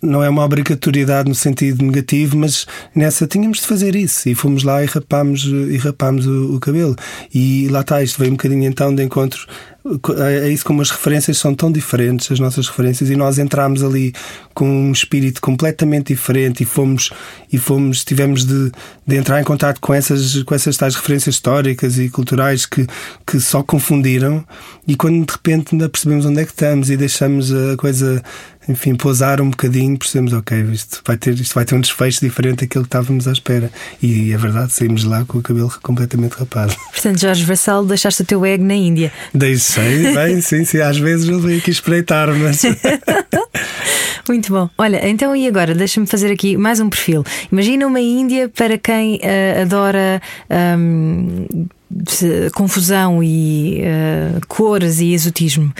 não 0.00 0.22
é 0.22 0.28
uma 0.28 0.44
obrigatoriedade 0.44 1.28
no 1.28 1.34
sentido 1.34 1.84
negativo, 1.84 2.36
mas 2.36 2.66
nessa 2.94 3.26
tínhamos 3.26 3.58
de 3.58 3.66
fazer 3.66 3.96
isso 3.96 4.28
e 4.28 4.34
fomos 4.34 4.62
lá 4.62 4.82
e 4.82 4.86
rapámos, 4.86 5.44
e 5.44 5.76
rapámos 5.76 6.26
o, 6.26 6.56
o 6.56 6.60
cabelo. 6.60 6.94
E 7.34 7.68
lá 7.68 7.80
está, 7.80 8.02
isto 8.02 8.18
veio 8.18 8.30
um 8.30 8.36
bocadinho 8.36 8.64
então 8.64 8.94
de 8.94 9.02
encontro 9.02 9.46
é 10.18 10.48
isso 10.48 10.64
como 10.64 10.80
as 10.80 10.90
referências 10.90 11.38
são 11.38 11.54
tão 11.54 11.70
diferentes, 11.70 12.30
as 12.30 12.38
nossas 12.38 12.68
referências, 12.68 13.10
e 13.10 13.16
nós 13.16 13.38
entramos 13.38 13.82
ali 13.82 14.12
com 14.54 14.68
um 14.68 14.92
espírito 14.92 15.40
completamente 15.40 16.08
diferente 16.08 16.62
e 16.62 16.66
fomos, 16.66 17.10
e 17.52 17.58
fomos 17.58 18.04
tivemos 18.04 18.44
de, 18.44 18.70
de 19.06 19.16
entrar 19.16 19.40
em 19.40 19.44
contato 19.44 19.80
com 19.80 19.92
essas, 19.92 20.42
com 20.44 20.54
essas 20.54 20.76
tais 20.76 20.94
referências 20.94 21.34
históricas 21.34 21.98
e 21.98 22.08
culturais 22.08 22.64
que, 22.64 22.86
que 23.26 23.40
só 23.40 23.62
confundiram, 23.62 24.44
e 24.86 24.94
quando 24.94 25.26
de 25.26 25.32
repente 25.32 25.74
ainda 25.74 25.88
percebemos 25.88 26.26
onde 26.26 26.40
é 26.40 26.44
que 26.44 26.52
estamos 26.52 26.88
e 26.88 26.96
deixamos 26.96 27.52
a 27.52 27.76
coisa 27.76 28.22
enfim, 28.68 28.94
pousar 28.94 29.40
um 29.40 29.50
bocadinho, 29.50 29.98
percebemos, 29.98 30.32
ok, 30.32 30.60
isto 30.72 31.02
vai 31.04 31.16
ter, 31.16 31.34
isto 31.34 31.54
vai 31.54 31.64
ter 31.64 31.74
um 31.74 31.80
desfecho 31.80 32.20
diferente 32.20 32.60
daquilo 32.60 32.84
que 32.84 32.88
estávamos 32.88 33.26
à 33.26 33.32
espera. 33.32 33.70
E 34.00 34.32
é 34.32 34.36
verdade, 34.36 34.72
saímos 34.72 35.04
lá 35.04 35.24
com 35.24 35.38
o 35.38 35.42
cabelo 35.42 35.72
completamente 35.82 36.34
rapado. 36.34 36.74
Portanto, 36.92 37.20
Jorge 37.20 37.44
Vassal, 37.44 37.84
deixaste 37.84 38.22
o 38.22 38.24
teu 38.24 38.46
ego 38.46 38.64
na 38.64 38.74
Índia. 38.74 39.12
Deixei, 39.74 40.14
bem, 40.14 40.40
sim, 40.42 40.64
sim, 40.66 40.80
às 40.80 40.98
vezes 40.98 41.26
eu 41.26 41.40
venho 41.40 41.58
aqui 41.58 41.70
espreitar, 41.70 42.28
mas. 42.34 42.62
Muito 44.28 44.52
bom. 44.52 44.68
Olha, 44.76 45.08
então 45.08 45.34
e 45.34 45.48
agora? 45.48 45.74
Deixa-me 45.74 46.06
fazer 46.06 46.30
aqui 46.30 46.58
mais 46.58 46.78
um 46.78 46.90
perfil. 46.90 47.24
Imagina 47.50 47.86
uma 47.86 48.00
Índia 48.00 48.50
para 48.50 48.76
quem 48.76 49.16
uh, 49.16 49.62
adora. 49.62 50.20
Um, 50.50 51.46
confusão 52.54 53.22
e 53.22 53.82
uh, 53.82 54.40
cores 54.46 54.98
e 55.00 55.12
exotismo. 55.12 55.72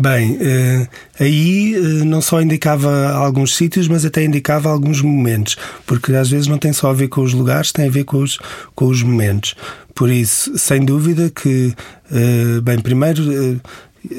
Bem, 0.00 0.38
eh, 0.40 0.88
aí 1.20 1.74
eh, 1.74 2.04
não 2.06 2.22
só 2.22 2.40
indicava 2.40 3.10
alguns 3.10 3.54
sítios, 3.54 3.86
mas 3.86 4.02
até 4.02 4.24
indicava 4.24 4.70
alguns 4.70 5.02
momentos, 5.02 5.58
porque 5.84 6.14
às 6.14 6.30
vezes 6.30 6.46
não 6.46 6.56
tem 6.56 6.72
só 6.72 6.88
a 6.88 6.94
ver 6.94 7.08
com 7.08 7.20
os 7.20 7.34
lugares, 7.34 7.70
tem 7.70 7.86
a 7.86 7.90
ver 7.90 8.04
com 8.04 8.16
os, 8.16 8.38
com 8.74 8.86
os 8.86 9.02
momentos. 9.02 9.54
Por 9.94 10.08
isso, 10.08 10.56
sem 10.56 10.86
dúvida 10.86 11.28
que, 11.28 11.74
eh, 12.10 12.62
bem, 12.62 12.78
primeiro 12.78 13.60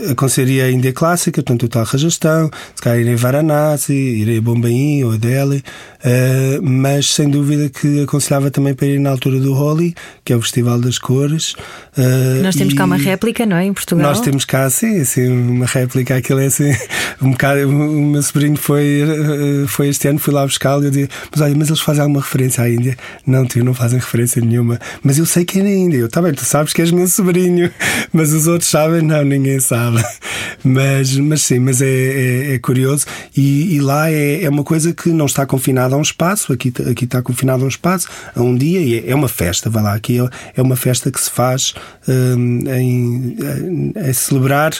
aconselharia 0.09 0.65
a 0.65 0.71
Índia 0.71 0.93
clássica, 0.93 1.41
portanto 1.41 1.63
o 1.63 1.67
tal 1.67 1.83
Rajastão, 1.83 2.49
se 2.75 2.81
calhar 2.81 2.99
irei 2.99 3.13
a 3.13 3.17
Varanasi, 3.17 3.93
irei 3.93 4.37
a 4.37 4.41
Bombaim 4.41 5.03
ou 5.03 5.13
a 5.13 5.17
Delhi, 5.17 5.57
uh, 5.57 6.61
mas 6.61 7.07
sem 7.13 7.29
dúvida 7.29 7.69
que 7.69 8.03
aconselhava 8.03 8.51
também 8.51 8.73
para 8.73 8.87
ir 8.87 8.99
na 8.99 9.09
altura 9.09 9.39
do 9.39 9.53
Holi, 9.53 9.95
que 10.23 10.33
é 10.33 10.35
o 10.35 10.41
Festival 10.41 10.79
das 10.79 10.97
Cores. 10.97 11.53
Uh, 11.97 12.41
nós 12.43 12.55
temos 12.55 12.73
cá 12.73 12.85
uma 12.85 12.97
réplica, 12.97 13.45
não 13.45 13.57
é? 13.57 13.65
Em 13.65 13.73
Portugal. 13.73 14.07
Nós 14.07 14.21
temos 14.21 14.45
cá, 14.45 14.69
sim, 14.69 15.01
assim, 15.01 15.27
uma 15.27 15.65
réplica, 15.65 16.15
aquilo 16.15 16.39
é 16.39 16.45
assim, 16.45 16.71
um 17.21 17.31
bocado, 17.31 17.67
o 17.67 18.01
meu 18.01 18.21
sobrinho 18.21 18.57
foi, 18.57 19.03
uh, 19.03 19.67
foi 19.67 19.89
este 19.89 20.07
ano, 20.07 20.19
fui 20.19 20.33
lá 20.33 20.43
buscá-lo 20.45 20.83
e 20.83 20.85
eu 20.85 20.91
disse, 20.91 21.09
mas 21.31 21.41
olha, 21.41 21.55
mas 21.55 21.67
eles 21.67 21.81
fazem 21.81 22.01
alguma 22.01 22.21
referência 22.21 22.63
à 22.63 22.69
Índia? 22.69 22.97
Não, 23.25 23.45
tio, 23.45 23.63
não 23.63 23.73
fazem 23.73 23.99
referência 23.99 24.41
nenhuma, 24.41 24.79
mas 25.03 25.17
eu 25.17 25.25
sei 25.25 25.43
que 25.43 25.59
é 25.59 25.63
na 25.63 25.69
Índia. 25.69 25.97
Eu, 25.97 26.09
tá 26.09 26.21
bem, 26.21 26.33
tu 26.33 26.45
sabes 26.45 26.73
que 26.73 26.81
és 26.81 26.91
meu 26.91 27.07
sobrinho, 27.07 27.71
mas 28.13 28.31
os 28.31 28.47
outros 28.47 28.69
sabem? 28.69 29.01
Não, 29.01 29.23
ninguém 29.23 29.59
sabe 29.59 29.81
sabe. 29.81 30.03
Mas, 30.63 31.17
mas 31.17 31.41
sim, 31.41 31.57
mas 31.57 31.81
é, 31.81 31.87
é, 31.87 32.53
é 32.53 32.59
curioso. 32.59 33.07
E, 33.35 33.73
e 33.75 33.81
lá 33.81 34.11
é, 34.11 34.43
é, 34.43 34.49
uma 34.49 34.63
coisa 34.63 34.93
que 34.93 35.09
não 35.09 35.25
está 35.25 35.43
confinada 35.43 35.95
a 35.95 35.97
um 35.97 36.03
espaço, 36.03 36.53
aqui, 36.53 36.71
aqui 36.87 37.05
está 37.05 37.19
confinada 37.19 37.63
a 37.63 37.65
um 37.65 37.67
espaço, 37.67 38.07
a 38.35 38.41
um 38.43 38.55
dia, 38.55 38.79
e 38.79 38.99
é, 38.99 39.09
é 39.09 39.15
uma 39.15 39.27
festa, 39.27 39.71
vai 39.71 39.81
lá, 39.81 39.95
aqui 39.95 40.19
é, 40.19 40.29
é 40.55 40.61
uma 40.61 40.75
festa 40.75 41.09
que 41.09 41.19
se 41.19 41.31
faz 41.31 41.73
um, 42.07 42.59
em, 42.69 43.37
em, 43.39 43.93
em 43.95 44.13
celebrar 44.13 44.71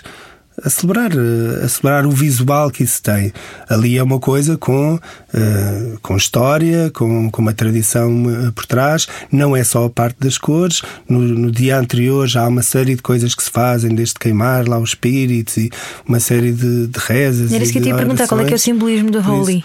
a 0.64 0.70
celebrar, 0.70 1.12
a 1.12 1.68
celebrar 1.68 2.06
o 2.06 2.12
visual 2.12 2.70
que 2.70 2.84
isso 2.84 3.02
tem. 3.02 3.34
Ali 3.70 3.98
é 3.98 4.04
uma 4.04 4.20
coisa 4.20 4.58
com, 4.58 4.96
uh, 4.96 6.00
com 6.02 6.16
história, 6.16 6.90
com, 6.92 7.30
com 7.30 7.42
uma 7.42 7.54
tradição 7.54 8.24
uh, 8.24 8.52
por 8.52 8.66
trás, 8.66 9.08
não 9.32 9.56
é 9.56 9.64
só 9.64 9.86
a 9.86 9.90
parte 9.90 10.18
das 10.20 10.38
cores. 10.38 10.82
No, 11.08 11.20
no, 11.20 11.52
dia 11.52 11.78
anterior 11.78 12.28
já 12.28 12.44
há 12.44 12.48
uma 12.48 12.64
série 12.64 12.96
de 12.96 13.02
coisas 13.02 13.36
que 13.36 13.44
se 13.44 13.50
fazem, 13.50 13.94
desde 13.94 14.16
queimar 14.16 14.68
lá 14.68 14.78
os 14.80 14.90
espíritos 14.90 15.58
e 15.58 15.70
uma 16.08 16.20
série 16.20 16.52
de, 16.52 16.88
de 16.88 17.00
rezas. 17.00 17.52
Era 17.52 17.64
isso 17.64 17.74
que 17.74 17.80
eu 17.80 17.84
te 17.84 17.90
ia 17.90 17.96
perguntar, 17.96 18.28
qual 18.28 18.42
é 18.42 18.46
que 18.46 18.54
é 18.54 18.56
o 18.56 18.60
simbolismo 18.60 19.12
do 19.12 19.20
Holy? 19.20 19.64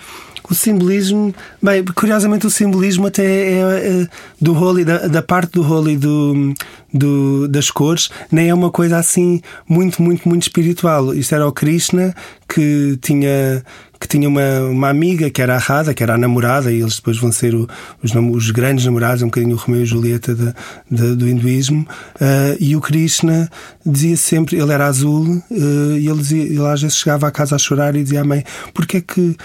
O 0.51 0.55
simbolismo, 0.55 1.35
bem, 1.63 1.85
curiosamente 1.85 2.47
o 2.47 2.51
simbolismo 2.51 3.07
até 3.07 3.25
é, 3.25 3.59
é 3.61 4.09
do 4.41 4.53
Holy, 4.55 4.85
da, 4.85 5.09
da, 5.09 5.23
parte 5.23 5.53
do 5.53 5.63
Holy 5.63 5.97
do, 5.97 6.55
do, 6.93 7.49
das 7.49 7.71
cores, 7.71 8.11
nem 8.31 8.49
é 8.49 8.55
uma 8.55 8.71
coisa 8.71 8.99
assim 8.99 9.41
muito, 9.69 10.03
muito, 10.03 10.29
muito 10.29 10.43
espiritual. 10.43 11.15
Isto 11.15 11.35
era 11.35 11.47
o 11.47 11.53
Krishna 11.53 12.15
que 12.49 12.99
tinha 13.03 13.63
que 13.99 14.07
tinha 14.07 14.29
uma, 14.29 14.61
uma 14.61 14.89
amiga 14.89 15.31
que 15.31 15.41
era 15.41 15.55
a 15.55 15.59
Radha, 15.59 15.95
que 15.95 16.03
era 16.03 16.15
a 16.15 16.19
namorada, 16.19 16.71
e 16.71 16.81
eles 16.81 16.97
depois 16.97 17.19
vão 17.19 17.33
ser 17.33 17.55
o, 17.55 17.69
os, 18.03 18.15
os, 18.15 18.51
grandes 18.51 18.85
namorados, 18.85 19.23
um 19.23 19.27
bocadinho 19.27 19.55
o 19.55 19.59
Romeu 19.59 19.83
e 19.83 19.87
Julieta 19.87 20.35
de, 20.35 20.55
de, 20.91 21.15
do 21.15 21.29
hinduísmo. 21.29 21.87
Uh, 22.17 22.57
e 22.61 22.77
o 22.77 22.81
Krishna 22.81 23.51
dizia 23.85 24.17
sempre, 24.17 24.59
ele 24.59 24.73
era 24.73 24.87
azul, 24.87 25.43
uh, 25.51 25.99
e 25.99 26.09
ele, 26.09 26.19
dizia, 26.19 26.43
ele 26.43 26.67
às 26.67 26.83
vezes 26.83 26.97
chegava 26.97 27.27
à 27.27 27.31
casa 27.31 27.57
a 27.57 27.59
chorar 27.59 27.97
e 27.97 28.03
dizia 28.03 28.21
à 28.21 28.25
mãe: 28.25 28.45
Porquê 28.75 29.01
que, 29.01 29.37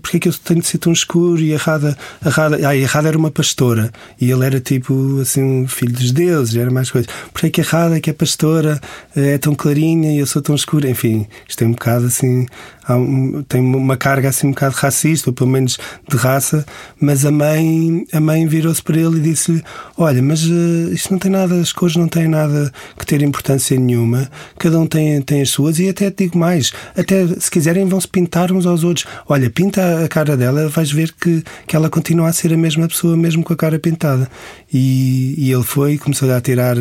porquê 0.00 0.16
é 0.16 0.20
que 0.20 0.28
eu 0.28 0.32
tenho 0.32 0.60
de 0.60 0.66
ser 0.66 0.78
tão 0.78 0.92
escuro? 0.92 1.40
E 1.40 1.54
a 1.54 1.58
Radha, 1.58 1.96
a 2.24 2.30
Radha, 2.30 2.58
ah, 2.66 2.70
a 2.70 2.86
Radha 2.86 3.08
era 3.08 3.18
uma 3.18 3.30
pastora, 3.30 3.92
e 4.20 4.30
ele 4.30 4.44
era 4.44 4.60
tipo 4.60 5.20
assim, 5.20 5.42
um 5.42 5.68
filho 5.68 5.92
dos 5.92 6.12
deuses, 6.12 6.56
era 6.56 6.70
mais 6.70 6.90
coisa. 6.90 7.08
Porquê 7.32 7.48
é 7.48 7.50
que 7.50 7.60
a 7.60 7.64
Radha, 7.64 8.00
que 8.00 8.08
é 8.08 8.12
pastora, 8.12 8.80
é 9.14 9.36
tão 9.36 9.54
clarinha 9.54 10.12
e 10.12 10.18
eu 10.18 10.26
sou 10.26 10.40
tão 10.40 10.54
escuro? 10.54 10.88
Enfim, 10.88 11.26
isto 11.46 11.62
é 11.62 11.66
um 11.66 11.72
bocado 11.72 12.06
assim 12.06 12.46
um, 12.90 13.42
tem 13.42 13.60
uma 13.60 13.96
carga 13.96 14.28
assim 14.28 14.48
um 14.48 14.50
bocado 14.50 14.74
racista, 14.74 15.30
ou 15.30 15.34
pelo 15.34 15.50
menos 15.50 15.78
de 16.08 16.16
raça, 16.16 16.66
mas 17.00 17.24
a 17.24 17.30
mãe, 17.30 18.04
a 18.12 18.20
mãe 18.20 18.46
virou-se 18.46 18.82
para 18.82 18.98
ele 18.98 19.18
e 19.18 19.20
disse-lhe: 19.20 19.62
Olha, 19.96 20.22
mas 20.22 20.44
uh, 20.44 20.92
isto 20.92 21.12
não 21.12 21.18
tem 21.18 21.30
nada, 21.30 21.54
as 21.54 21.72
cores 21.72 21.96
não 21.96 22.08
têm 22.08 22.28
nada 22.28 22.72
que 22.98 23.06
ter 23.06 23.22
importância 23.22 23.78
nenhuma, 23.78 24.28
cada 24.58 24.78
um 24.78 24.86
tem, 24.86 25.20
tem 25.22 25.42
as 25.42 25.50
suas, 25.50 25.78
e 25.78 25.88
até 25.88 26.10
te 26.10 26.24
digo 26.24 26.38
mais, 26.38 26.72
até 26.96 27.26
se 27.26 27.50
quiserem 27.50 27.86
vão-se 27.86 28.08
pintar 28.08 28.50
uns 28.52 28.66
aos 28.66 28.84
outros. 28.84 29.06
Olha, 29.28 29.48
pinta 29.48 30.04
a 30.04 30.08
cara 30.08 30.36
dela, 30.36 30.68
vais 30.68 30.90
ver 30.90 31.12
que, 31.12 31.44
que 31.66 31.76
ela 31.76 31.88
continua 31.88 32.28
a 32.28 32.32
ser 32.32 32.52
a 32.52 32.56
mesma 32.56 32.88
pessoa, 32.88 33.16
mesmo 33.16 33.42
com 33.42 33.52
a 33.52 33.56
cara 33.56 33.78
pintada. 33.78 34.28
E, 34.72 35.34
e 35.36 35.52
ele 35.52 35.62
foi 35.62 35.98
começou 35.98 36.32
a 36.32 36.40
tirar 36.40 36.76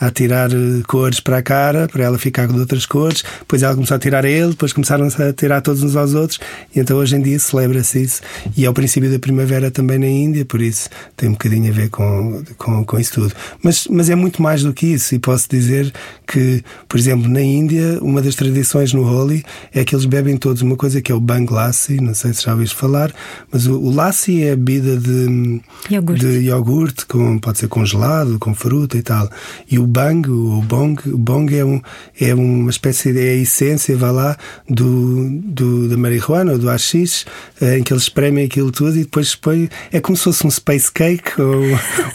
a 0.00 0.10
tirar 0.10 0.50
eh, 0.52 0.82
cores 0.86 1.20
para 1.20 1.38
a 1.38 1.42
cara, 1.42 1.88
para 1.88 2.04
ela 2.04 2.18
ficar 2.18 2.46
com 2.46 2.54
outras 2.58 2.86
cores. 2.86 3.24
Depois 3.40 3.62
ela 3.62 3.74
começou 3.74 3.96
a 3.96 3.98
tirar 3.98 4.24
a 4.24 4.30
ele, 4.30 4.50
depois 4.50 4.72
começaram 4.72 5.06
a 5.06 5.32
tirar 5.32 5.60
todos 5.60 5.82
uns 5.82 5.96
aos 5.96 6.14
outros. 6.14 6.38
E 6.74 6.80
então 6.80 6.96
hoje 6.96 7.16
em 7.16 7.22
dia 7.22 7.38
celebra-se 7.38 8.02
isso. 8.02 8.20
E 8.56 8.64
é 8.64 8.70
o 8.70 8.72
princípio 8.72 9.10
da 9.10 9.18
primavera 9.18 9.70
também 9.70 9.98
na 9.98 10.06
Índia, 10.06 10.44
por 10.44 10.60
isso 10.60 10.88
tem 11.16 11.28
um 11.28 11.32
bocadinho 11.32 11.70
a 11.70 11.74
ver 11.74 11.90
com, 11.90 12.42
com, 12.56 12.84
com 12.84 12.98
isso 12.98 13.14
tudo. 13.14 13.34
Mas, 13.62 13.86
mas 13.90 14.08
é 14.08 14.14
muito 14.14 14.40
mais 14.40 14.62
do 14.62 14.72
que 14.72 14.86
isso. 14.86 15.14
E 15.14 15.18
posso 15.18 15.48
dizer 15.48 15.92
que, 16.26 16.62
por 16.88 16.98
exemplo, 16.98 17.28
na 17.28 17.42
Índia, 17.42 17.98
uma 18.00 18.22
das 18.22 18.34
tradições 18.34 18.92
no 18.92 19.02
Holi 19.02 19.44
é 19.72 19.84
que 19.84 19.94
eles 19.94 20.04
bebem 20.04 20.36
todos 20.36 20.62
uma 20.62 20.76
coisa 20.76 21.00
que 21.00 21.10
é 21.10 21.14
o 21.14 21.20
Bang 21.20 21.52
Lassi, 21.52 22.00
não 22.00 22.14
sei 22.14 22.32
se 22.32 22.44
já 22.44 22.52
ouviste 22.52 22.76
falar, 22.76 23.12
mas 23.50 23.66
o, 23.66 23.78
o 23.78 23.90
Lassi 23.90 24.44
é 24.44 24.52
a 24.52 24.56
bebida 24.56 24.96
de 24.96 25.60
iogurte, 25.90 26.26
de 26.26 26.38
iogurte 26.40 27.06
com, 27.06 27.38
pode 27.38 27.58
ser 27.58 27.68
congelado, 27.68 28.38
com 28.38 28.54
fruta 28.54 28.96
e 28.96 29.02
tal. 29.02 29.28
E 29.70 29.78
o 29.78 29.87
bang, 29.88 30.28
o 30.30 30.62
bong, 30.62 31.00
o 31.08 31.18
bong 31.18 31.56
é, 31.56 31.64
um, 31.64 31.80
é 32.20 32.34
uma 32.34 32.70
espécie 32.70 33.12
de 33.12 33.26
é 33.26 33.30
a 33.30 33.34
essência, 33.34 33.96
vá 33.96 34.10
lá, 34.10 34.36
do, 34.68 35.28
do, 35.42 35.88
da 35.88 35.96
marihuana 35.96 36.52
ou 36.52 36.58
do 36.58 36.70
haxixe, 36.70 37.24
eh, 37.60 37.78
em 37.78 37.82
que 37.82 37.92
eles 37.92 38.04
espremem 38.04 38.44
aquilo 38.44 38.70
tudo 38.70 38.96
e 38.96 39.00
depois 39.00 39.34
põem. 39.34 39.68
É 39.92 40.00
como 40.00 40.16
se 40.16 40.24
fosse 40.24 40.46
um 40.46 40.50
space 40.50 40.90
cake 40.92 41.40
ou 41.40 41.62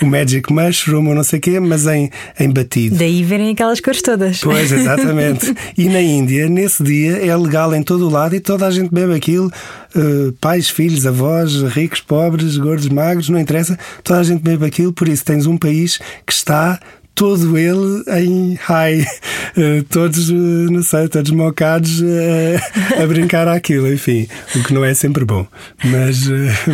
o 0.01 0.05
magic 0.05 0.51
mushroom 0.51 1.07
ou 1.07 1.15
não 1.15 1.23
sei 1.23 1.39
o 1.39 1.41
quê, 1.41 1.59
mas 1.59 1.87
em, 1.87 2.09
em 2.39 2.49
batido. 2.51 2.95
Daí 2.95 3.23
verem 3.23 3.51
aquelas 3.51 3.79
cores 3.79 4.01
todas. 4.01 4.39
Pois, 4.39 4.71
exatamente. 4.71 5.53
e 5.77 5.89
na 5.89 6.01
Índia, 6.01 6.47
nesse 6.47 6.83
dia, 6.83 7.25
é 7.25 7.35
legal 7.35 7.73
em 7.73 7.81
todo 7.81 8.07
o 8.07 8.09
lado 8.09 8.35
e 8.35 8.39
toda 8.39 8.67
a 8.67 8.71
gente 8.71 8.91
bebe 8.91 9.13
aquilo. 9.13 9.51
Uh, 9.95 10.31
pais, 10.41 10.69
filhos, 10.69 11.05
avós, 11.05 11.61
ricos, 11.61 12.01
pobres, 12.01 12.57
gordos, 12.57 12.89
magros, 12.89 13.29
não 13.29 13.39
interessa, 13.39 13.77
toda 14.03 14.19
a 14.19 14.23
gente 14.23 14.41
bebe 14.41 14.65
aquilo, 14.65 14.91
por 14.91 15.07
isso 15.07 15.23
tens 15.23 15.45
um 15.45 15.55
país 15.55 15.99
que 16.25 16.33
está 16.33 16.79
todo 17.15 17.57
ele 17.57 18.03
em 18.19 18.55
high, 18.55 19.01
uh, 19.01 19.83
todos, 19.89 20.29
uh, 20.29 20.33
não 20.33 20.81
sei, 20.81 21.07
todos 21.07 21.31
mocados 21.31 22.01
uh, 22.01 23.01
a 23.01 23.05
brincar 23.05 23.47
aquilo, 23.47 23.91
enfim, 23.91 24.27
o 24.55 24.63
que 24.63 24.73
não 24.73 24.83
é 24.83 24.93
sempre 24.93 25.23
bom. 25.23 25.45
Mas, 25.83 26.27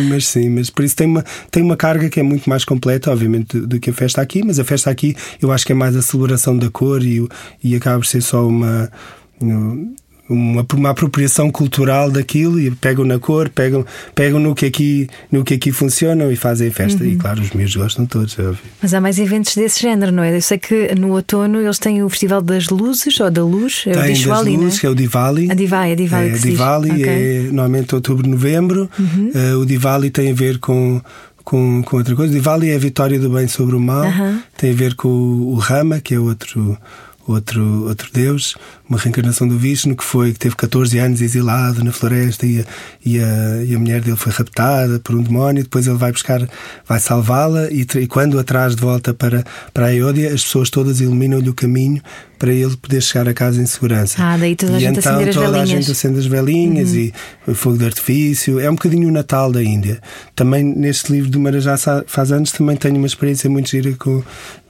mas 0.08 0.26
sim, 0.26 0.48
mas 0.50 0.70
por 0.70 0.84
isso 0.84 0.96
tem 0.96 1.06
uma, 1.06 1.24
tem 1.50 1.62
uma 1.62 1.76
carga 1.76 2.08
que 2.08 2.20
é 2.20 2.22
muito 2.22 2.48
mais 2.48 2.64
completa, 2.64 3.10
obviamente, 3.10 3.58
do, 3.58 3.66
do 3.66 3.80
que 3.80 3.90
a 3.90 3.92
festa 3.92 4.20
aqui, 4.20 4.42
mas 4.44 4.58
a 4.58 4.64
festa 4.64 4.90
aqui 4.90 5.14
eu 5.40 5.52
acho 5.52 5.66
que 5.66 5.72
é 5.72 5.74
mais 5.74 5.94
a 5.94 6.02
celebração 6.02 6.56
da 6.56 6.70
cor 6.70 7.02
e, 7.02 7.26
e 7.62 7.76
acaba 7.76 7.98
por 7.98 8.06
ser 8.06 8.22
só 8.22 8.46
uma 8.46 8.90
uma, 10.30 10.64
uma 10.74 10.90
apropriação 10.90 11.50
cultural 11.50 12.10
daquilo 12.10 12.60
e 12.60 12.70
pegam 12.70 13.04
na 13.04 13.18
cor, 13.18 13.48
pegam, 13.48 13.84
pegam 14.14 14.38
no, 14.38 14.54
que 14.54 14.64
aqui, 14.64 15.08
no 15.30 15.44
que 15.44 15.54
aqui 15.54 15.72
funcionam 15.72 16.30
e 16.30 16.36
fazem 16.36 16.70
festa. 16.70 17.02
Uhum. 17.02 17.10
E 17.10 17.16
claro, 17.16 17.42
os 17.42 17.50
meus 17.50 17.74
gostam 17.74 18.06
todos. 18.06 18.38
É 18.38 18.52
Mas 18.80 18.94
há 18.94 19.00
mais 19.00 19.18
eventos 19.18 19.54
desse 19.54 19.80
género, 19.80 20.12
não 20.12 20.22
é? 20.22 20.34
Eu 20.34 20.40
sei 20.40 20.58
que 20.58 20.94
no 20.94 21.12
outono 21.12 21.60
eles 21.60 21.78
têm 21.78 22.02
o 22.02 22.08
Festival 22.08 22.40
das 22.40 22.68
Luzes 22.68 23.18
ou 23.18 23.30
da 23.30 23.44
Luz, 23.44 23.84
é 23.86 23.92
Tem 23.92 24.12
o 24.12 24.14
Diwali, 24.14 24.52
das 24.52 24.62
luzes, 24.62 24.78
é? 24.78 24.80
que 24.80 24.86
é 24.86 24.90
o 24.90 24.94
Diwali. 24.94 25.50
A 25.50 25.54
Diwali, 25.54 25.92
a 25.92 25.94
Diwali. 25.96 26.28
É, 26.28 26.34
a 26.34 26.38
Diwali 26.38 26.90
okay. 26.90 27.06
é 27.06 27.42
normalmente 27.42 27.94
outubro, 27.94 28.28
novembro. 28.28 28.88
Uhum. 28.98 29.32
Uh, 29.34 29.58
o 29.58 29.66
Diwali 29.66 30.10
tem 30.10 30.30
a 30.30 30.34
ver 30.34 30.58
com 30.58 31.00
com, 31.42 31.82
com 31.82 31.96
outra 31.96 32.14
coisa. 32.14 32.32
Diwali 32.32 32.70
é 32.70 32.76
a 32.76 32.78
vitória 32.78 33.18
do 33.18 33.28
bem 33.28 33.48
sobre 33.48 33.74
o 33.74 33.80
mal, 33.80 34.04
uhum. 34.04 34.40
tem 34.56 34.70
a 34.70 34.74
ver 34.74 34.94
com 34.94 35.08
o, 35.08 35.54
o 35.54 35.54
Rama, 35.56 36.00
que 36.00 36.14
é 36.14 36.20
outro 36.20 36.78
outro, 37.32 37.86
outro 37.86 38.08
deus, 38.12 38.56
uma 38.88 38.98
reencarnação 38.98 39.46
do 39.46 39.56
Vishnu 39.56 39.94
que 39.94 40.04
foi 40.04 40.32
que 40.32 40.38
teve 40.38 40.56
14 40.56 40.98
anos 40.98 41.20
exilado 41.22 41.84
na 41.84 41.92
floresta 41.92 42.44
e 42.44 42.60
a, 42.60 42.64
e 43.04 43.20
a, 43.20 43.64
e 43.64 43.74
a 43.74 43.78
mulher 43.78 44.00
dele 44.00 44.16
foi 44.16 44.32
raptada 44.32 44.98
por 44.98 45.14
um 45.14 45.22
demónio. 45.22 45.62
Depois 45.62 45.86
ele 45.86 45.96
vai 45.96 46.10
buscar, 46.10 46.48
vai 46.86 46.98
salvá-la 46.98 47.70
e, 47.70 47.86
e, 47.96 48.06
quando 48.06 48.38
atrás 48.38 48.74
de 48.74 48.82
volta 48.82 49.14
para, 49.14 49.44
para 49.72 49.86
a 49.86 49.88
Ayodhya, 49.88 50.34
as 50.34 50.42
pessoas 50.42 50.70
todas 50.70 51.00
iluminam-lhe 51.00 51.48
o 51.48 51.54
caminho 51.54 52.02
para 52.36 52.52
ele 52.52 52.74
poder 52.76 53.02
chegar 53.02 53.28
a 53.28 53.34
casa 53.34 53.60
em 53.60 53.66
segurança. 53.66 54.16
Ah, 54.18 54.36
daí 54.36 54.56
toda 54.56 54.72
a 54.72 54.76
e 54.78 54.80
gente 54.80 54.98
então 54.98 55.12
acender 55.12 55.28
as 55.28 55.34
toda 55.34 55.46
velinhas. 55.46 55.70
a 55.70 55.72
gente 55.74 55.90
acende 55.92 56.18
as 56.18 56.26
velinhas 56.26 56.90
uhum. 56.90 57.12
e 57.48 57.54
fogo 57.54 57.76
de 57.76 57.84
artifício. 57.84 58.58
É 58.58 58.68
um 58.68 58.74
bocadinho 58.74 59.08
o 59.08 59.12
Natal 59.12 59.52
da 59.52 59.62
Índia. 59.62 60.00
Também 60.34 60.64
neste 60.64 61.12
livro 61.12 61.30
do 61.30 61.38
Marajá 61.38 61.76
faz 62.06 62.32
anos 62.32 62.50
também 62.50 62.76
tenho 62.76 62.96
uma 62.96 63.06
experiência 63.06 63.48
muito 63.50 63.68
gira 63.68 63.92
com, 63.92 64.22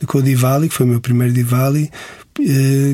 com 0.04 0.18
o 0.18 0.22
Diwali, 0.22 0.68
que 0.68 0.74
foi 0.74 0.84
o 0.84 0.88
meu 0.88 1.00
primeiro 1.00 1.32
Diwali 1.32 1.90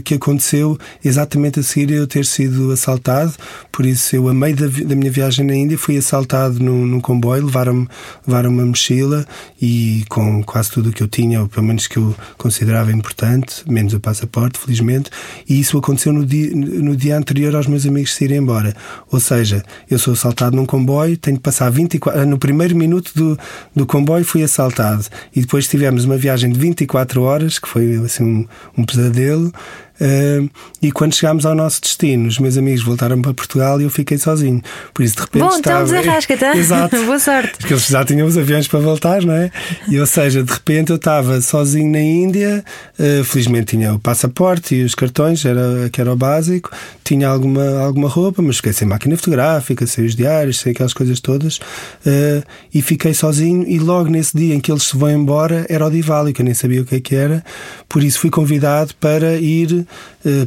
que 0.05 0.15
aconteceu 0.15 0.79
exatamente 1.05 1.61
a 1.61 1.63
seguir 1.63 1.93
eu 1.93 2.07
ter 2.07 2.25
sido 2.25 2.71
assaltado. 2.71 3.33
Por 3.73 3.85
isso, 3.87 4.17
eu, 4.17 4.29
a 4.29 4.35
meio 4.35 4.57
da, 4.57 4.67
da 4.67 4.95
minha 4.95 5.11
viagem 5.11 5.45
na 5.45 5.55
Índia, 5.55 5.79
fui 5.79 5.97
assaltado 5.97 6.59
num, 6.59 6.87
num 6.87 7.01
comboio, 7.01 7.45
levaram-me 7.47 7.89
levaram 8.27 8.51
uma 8.51 8.65
mochila 8.65 9.27
e 9.61 10.05
com 10.09 10.43
quase 10.43 10.71
tudo 10.71 10.91
o 10.91 10.93
que 10.93 11.03
eu 11.03 11.09
tinha, 11.09 11.43
ou 11.43 11.49
pelo 11.49 11.67
menos 11.67 11.87
que 11.87 11.97
eu 11.97 12.15
considerava 12.37 12.93
importante, 12.93 13.63
menos 13.69 13.95
o 13.95 14.01
passaporte, 14.01 14.59
felizmente. 14.59 15.11
E 15.49 15.61
isso 15.61 15.79
aconteceu 15.79 16.13
no 16.13 16.25
dia, 16.25 16.51
no 16.55 16.97
dia 16.97 17.17
anterior 17.17 17.55
aos 17.55 17.67
meus 17.67 17.87
amigos 17.87 18.15
se 18.15 18.25
irem 18.25 18.39
embora. 18.39 18.75
Ou 19.11 19.21
seja, 19.21 19.63
eu 19.91 19.99
sou 19.99 20.15
assaltado 20.15 20.57
num 20.57 20.67
comboio, 20.67 21.17
tenho 21.17 21.37
que 21.37 21.43
passar 21.43 21.71
24. 21.71 22.27
No 22.27 22.39
primeiro 22.39 22.75
minuto 22.75 23.13
do, 23.15 23.39
do 23.75 23.87
comboio, 23.87 24.25
fui 24.25 24.43
assaltado. 24.43 25.05
E 25.35 25.41
depois 25.41 25.69
tivemos 25.69 26.05
uma 26.05 26.17
viagem 26.17 26.51
de 26.51 26.59
24 26.59 27.23
horas, 27.23 27.59
que 27.59 27.69
foi 27.69 27.97
assim 27.97 28.25
um, 28.25 28.47
um 28.79 28.85
pesadelo 28.85 29.36
dele 29.37 29.53
Uh, 30.01 30.49
e 30.83 30.93
quando 30.93 31.15
chegámos 31.15 31.47
ao 31.47 31.55
nosso 31.55 31.81
destino, 31.81 32.29
os 32.29 32.39
meus 32.39 32.57
amigos 32.57 32.83
voltaram 32.83 33.21
para 33.23 33.33
Portugal 33.33 33.81
e 33.81 33.85
eu 33.85 33.91
fiquei 33.91 34.19
sozinho. 34.19 34.63
Por 34.93 35.03
isso, 35.03 35.17
de 35.17 35.23
repente, 35.23 35.43
Bom, 35.43 35.57
estava. 35.57 35.85
então 35.85 36.01
desarrasca, 36.01 36.37
tá? 36.37 36.55
Exato. 36.57 36.97
Boa 37.05 37.19
sorte. 37.19 37.59
Porque 37.59 37.73
eles 37.73 37.87
já 37.87 38.05
tinham 38.05 38.27
os 38.27 38.37
aviões 38.37 38.69
para 38.69 38.79
voltar, 38.79 39.23
não 39.23 39.35
é? 39.35 39.51
E, 39.89 39.99
ou 39.99 40.07
seja, 40.07 40.43
de 40.43 40.53
repente 40.53 40.91
eu 40.91 40.97
estava 40.97 41.41
sozinho 41.41 41.91
na 41.91 42.01
Índia, 42.01 42.65
uh, 42.99 43.25
felizmente 43.25 43.77
tinha 43.77 43.95
o 43.95 43.99
passaporte 43.99 44.75
e 44.75 44.85
os 44.85 44.95
cartões, 44.95 45.45
era, 45.45 45.89
que 45.91 46.01
era 46.01 46.13
o 46.13 46.17
básico, 46.17 46.71
tinha 47.03 47.29
alguma, 47.29 47.81
alguma 47.81 48.09
roupa, 48.09 48.43
mas 48.43 48.57
fiquei 48.57 48.73
sem 48.73 48.87
máquina 48.87 49.17
fotográfica, 49.17 49.87
sem 49.87 50.05
os 50.05 50.15
diários, 50.15 50.59
sem 50.59 50.73
aquelas 50.73 50.93
coisas 50.93 51.21
todas, 51.21 51.57
uh, 51.57 52.45
e 52.73 52.83
fiquei 52.83 53.15
sozinho. 53.15 53.65
E 53.67 53.79
logo 53.79 54.11
nesse 54.11 54.37
dia 54.37 54.55
em 54.55 54.61
que 54.61 54.71
eles 54.71 54.83
se 54.83 54.97
vão 54.97 55.11
embora, 55.11 55.65
era 55.69 55.87
o 55.87 55.91
Diwali, 55.91 56.33
que 56.33 56.43
eu 56.43 56.45
nem 56.45 56.55
sabia 56.55 56.83
o 56.83 56.85
que 56.85 56.97
é 56.97 57.01
que 57.01 57.15
era, 57.15 57.43
por 57.89 58.03
isso 58.03 58.21
fui 58.21 58.31
convidado 58.31 58.95
para 59.01 59.37
ir 59.37 59.86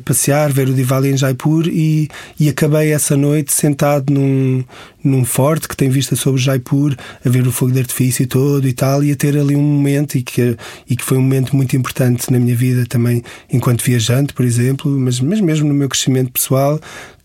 passear, 0.03 0.51
ver 0.51 0.69
o 0.69 0.73
Diwali 0.73 1.09
em 1.09 1.17
Jaipur 1.17 1.67
e, 1.67 2.09
e 2.39 2.49
acabei 2.49 2.91
essa 2.91 3.15
noite 3.15 3.53
sentado 3.53 4.11
num, 4.11 4.63
num 5.03 5.23
forte 5.23 5.67
que 5.67 5.75
tem 5.75 5.89
vista 5.89 6.15
sobre 6.15 6.41
Jaipur, 6.41 6.95
a 7.25 7.29
ver 7.29 7.47
o 7.47 7.51
fogo 7.51 7.71
de 7.71 7.79
artifício 7.79 8.27
todo 8.27 8.67
e 8.67 8.73
tal, 8.73 9.03
e 9.03 9.11
a 9.11 9.15
ter 9.15 9.37
ali 9.37 9.55
um 9.55 9.61
momento 9.61 10.17
e 10.17 10.21
que, 10.21 10.57
e 10.89 10.95
que 10.95 11.03
foi 11.03 11.17
um 11.17 11.21
momento 11.21 11.55
muito 11.55 11.75
importante 11.75 12.31
na 12.31 12.39
minha 12.39 12.55
vida 12.55 12.85
também, 12.85 13.23
enquanto 13.51 13.83
viajante, 13.83 14.33
por 14.33 14.45
exemplo, 14.45 14.91
mas, 14.99 15.19
mas 15.19 15.39
mesmo 15.39 15.67
no 15.67 15.73
meu 15.73 15.87
crescimento 15.87 16.31
pessoal, 16.31 16.79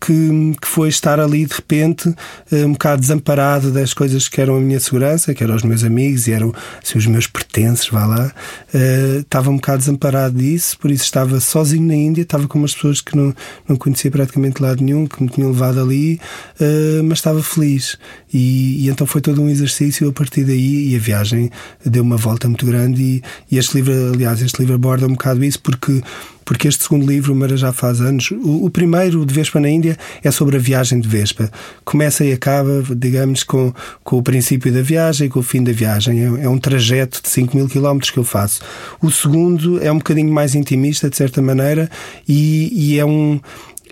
que, 0.05 0.55
que 0.61 0.67
foi 0.67 0.89
estar 0.89 1.19
ali 1.19 1.45
de 1.45 1.53
repente 1.53 2.13
eh, 2.51 2.65
um 2.65 2.73
bocado 2.73 3.01
desamparado 3.01 3.71
das 3.71 3.93
coisas 3.93 4.27
que 4.27 4.39
eram 4.39 4.55
a 4.55 4.61
minha 4.61 4.79
segurança, 4.79 5.33
que 5.33 5.43
eram 5.43 5.55
os 5.55 5.63
meus 5.63 5.83
amigos 5.83 6.27
e 6.27 6.31
eram 6.31 6.53
assim, 6.83 6.97
os 6.97 7.07
meus 7.07 7.27
pertences, 7.27 7.87
vá 7.89 8.05
lá. 8.05 8.31
Uh, 8.73 9.19
estava 9.21 9.49
um 9.49 9.55
bocado 9.55 9.79
desamparado 9.79 10.37
disso, 10.37 10.77
por 10.77 10.91
isso 10.91 11.03
estava 11.03 11.39
sozinho 11.39 11.87
na 11.87 11.95
Índia, 11.95 12.21
estava 12.21 12.47
com 12.47 12.59
umas 12.59 12.73
pessoas 12.73 13.01
que 13.01 13.15
não, 13.15 13.33
não 13.67 13.75
conhecia 13.75 14.11
praticamente 14.11 14.61
lado 14.61 14.83
nenhum, 14.83 15.07
que 15.07 15.21
me 15.23 15.29
tinham 15.29 15.49
levado 15.49 15.79
ali, 15.79 16.19
uh, 16.59 17.03
mas 17.03 17.17
estava 17.17 17.41
feliz. 17.41 17.64
E, 17.65 18.85
e, 18.85 18.89
então 18.89 19.05
foi 19.07 19.21
todo 19.21 19.41
um 19.41 19.49
exercício 19.49 20.07
a 20.07 20.11
partir 20.11 20.43
daí 20.43 20.91
e 20.91 20.95
a 20.95 20.99
viagem 20.99 21.49
deu 21.85 22.03
uma 22.03 22.17
volta 22.17 22.47
muito 22.47 22.65
grande. 22.65 23.01
E, 23.01 23.23
e 23.51 23.57
este 23.57 23.75
livro, 23.75 24.13
aliás, 24.13 24.41
este 24.41 24.59
livro 24.59 24.75
aborda 24.75 25.05
um 25.05 25.11
bocado 25.11 25.43
isso 25.43 25.59
porque 25.61 26.01
porque 26.45 26.67
este 26.67 26.83
segundo 26.83 27.07
livro, 27.07 27.35
Mara 27.35 27.57
já 27.57 27.73
faz 27.73 27.99
anos, 27.99 28.29
o, 28.29 28.65
o, 28.65 28.69
primeiro 28.69 29.25
de 29.25 29.33
Vespa 29.33 29.59
na 29.59 29.67
Índia 29.67 29.97
é 30.23 30.29
sobre 30.29 30.55
a 30.55 30.59
viagem 30.59 30.99
de 30.99 31.07
Vespa. 31.07 31.51
Começa 31.83 32.23
e 32.23 32.31
acaba, 32.31 32.83
digamos, 32.95 33.43
com, 33.43 33.73
com 34.03 34.19
o 34.19 34.21
princípio 34.21 34.71
da 34.71 34.83
viagem 34.83 35.25
e 35.25 35.29
com 35.29 35.39
o 35.39 35.43
fim 35.43 35.63
da 35.63 35.71
viagem. 35.71 36.19
É, 36.19 36.43
é 36.43 36.49
um 36.49 36.59
trajeto 36.59 37.19
de 37.21 37.29
5 37.29 37.57
mil 37.57 37.67
quilómetros 37.67 38.11
que 38.11 38.19
eu 38.19 38.23
faço. 38.23 38.61
O 39.01 39.09
segundo 39.09 39.83
é 39.83 39.91
um 39.91 39.97
bocadinho 39.97 40.31
mais 40.31 40.53
intimista, 40.53 41.09
de 41.09 41.17
certa 41.17 41.41
maneira, 41.41 41.89
e, 42.27 42.69
e 42.71 42.99
é 42.99 43.05
um 43.05 43.41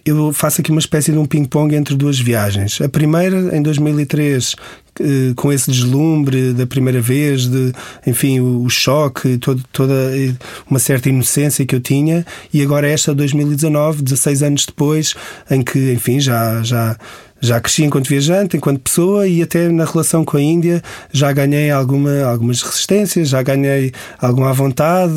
eu 0.05 0.33
faço 0.33 0.61
aqui 0.61 0.69
uma 0.69 0.79
espécie 0.79 1.11
de 1.11 1.17
um 1.17 1.25
ping-pong 1.25 1.75
entre 1.75 1.95
duas 1.95 2.19
viagens. 2.19 2.81
A 2.81 2.89
primeira, 2.89 3.55
em 3.55 3.61
2003, 3.61 4.55
eh, 4.99 5.33
com 5.35 5.51
esse 5.51 5.71
deslumbre 5.71 6.53
da 6.53 6.67
primeira 6.67 7.01
vez, 7.01 7.47
de, 7.47 7.71
enfim, 8.05 8.39
o, 8.39 8.69
choque, 8.69 9.37
todo, 9.37 9.63
toda 9.71 9.93
eh, 9.93 10.33
uma 10.69 10.77
certa 10.77 11.09
inocência 11.09 11.65
que 11.65 11.75
eu 11.75 11.79
tinha, 11.79 12.25
e 12.53 12.61
agora 12.61 12.87
esta 12.87 13.15
2019, 13.15 14.03
16 14.03 14.43
anos 14.43 14.65
depois, 14.65 15.15
em 15.49 15.61
que, 15.61 15.93
enfim, 15.93 16.19
já, 16.19 16.61
já 16.63 16.97
já 17.43 17.59
cresci 17.59 17.83
enquanto 17.83 18.07
viajante, 18.07 18.55
enquanto 18.55 18.79
pessoa 18.79 19.27
e 19.27 19.41
até 19.41 19.67
na 19.67 19.83
relação 19.83 20.23
com 20.23 20.37
a 20.37 20.41
Índia 20.41 20.81
já 21.11 21.29
ganhei 21.33 21.69
alguma, 21.69 22.23
algumas 22.23 22.61
resistências, 22.61 23.27
já 23.27 23.43
ganhei 23.43 23.91
alguma 24.17 24.53
vontade, 24.53 25.13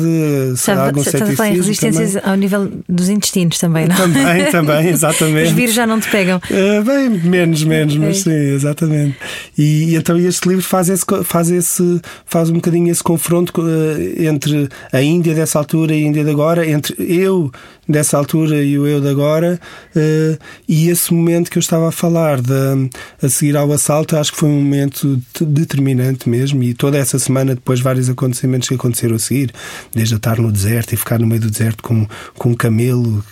Sabe, 0.57 0.81
algum 0.81 1.01
ceticismo. 1.01 1.37
Também 1.37 1.55
resistências 1.55 2.13
também. 2.13 2.29
ao 2.29 2.35
nível 2.35 2.69
dos 2.89 3.07
intestinos 3.07 3.57
também, 3.57 3.87
não? 3.87 3.95
Também, 3.95 4.51
também, 4.51 4.89
exatamente. 4.91 5.47
Os 5.47 5.53
vírus 5.53 5.73
já 5.73 5.87
não 5.87 6.01
te 6.01 6.09
pegam? 6.09 6.41
Uh, 6.51 6.83
bem, 6.83 7.09
menos, 7.09 7.63
menos, 7.63 7.95
okay. 7.95 8.07
mas 8.07 8.17
sim, 8.19 8.31
exatamente. 8.31 9.15
E, 9.57 9.91
e, 9.91 9.95
então 9.95 10.17
este 10.17 10.49
livro 10.49 10.65
faz 10.65 10.89
esse, 10.89 11.05
faz 11.23 11.49
esse, 11.49 12.01
faz 12.25 12.49
um 12.49 12.55
bocadinho 12.55 12.91
esse 12.91 13.01
confronto 13.01 13.53
uh, 13.61 14.21
entre 14.21 14.67
a 14.91 15.01
Índia 15.01 15.33
dessa 15.33 15.59
altura 15.59 15.95
e 15.95 16.03
a 16.03 16.07
Índia 16.07 16.25
de 16.25 16.29
agora, 16.29 16.67
entre 16.67 16.93
eu 16.99 17.49
dessa 17.87 18.17
altura 18.17 18.61
e 18.61 18.77
o 18.77 18.85
eu 18.85 18.99
de 18.99 19.07
agora, 19.07 19.57
uh, 19.95 20.37
e 20.67 20.89
esse 20.89 21.13
momento 21.13 21.49
que 21.49 21.57
eu 21.57 21.61
estava 21.61 21.87
a 21.87 21.91
falar 21.91 22.16
de, 22.41 22.89
a 23.21 23.29
seguir 23.29 23.55
ao 23.55 23.71
assalto, 23.71 24.17
acho 24.17 24.31
que 24.31 24.37
foi 24.37 24.49
um 24.49 24.61
momento 24.61 25.21
determinante 25.41 26.29
mesmo, 26.29 26.63
e 26.63 26.73
toda 26.73 26.97
essa 26.97 27.17
semana, 27.19 27.55
depois, 27.55 27.79
vários 27.79 28.09
acontecimentos 28.09 28.67
que 28.67 28.75
aconteceram 28.75 29.15
a 29.15 29.19
seguir, 29.19 29.53
desde 29.93 30.15
estar 30.15 30.37
no 30.39 30.51
deserto 30.51 30.93
e 30.93 30.97
ficar 30.97 31.19
no 31.19 31.27
meio 31.27 31.41
do 31.41 31.51
deserto 31.51 31.83
com, 31.83 32.07
com 32.37 32.49
um 32.49 32.55
camelo 32.55 33.23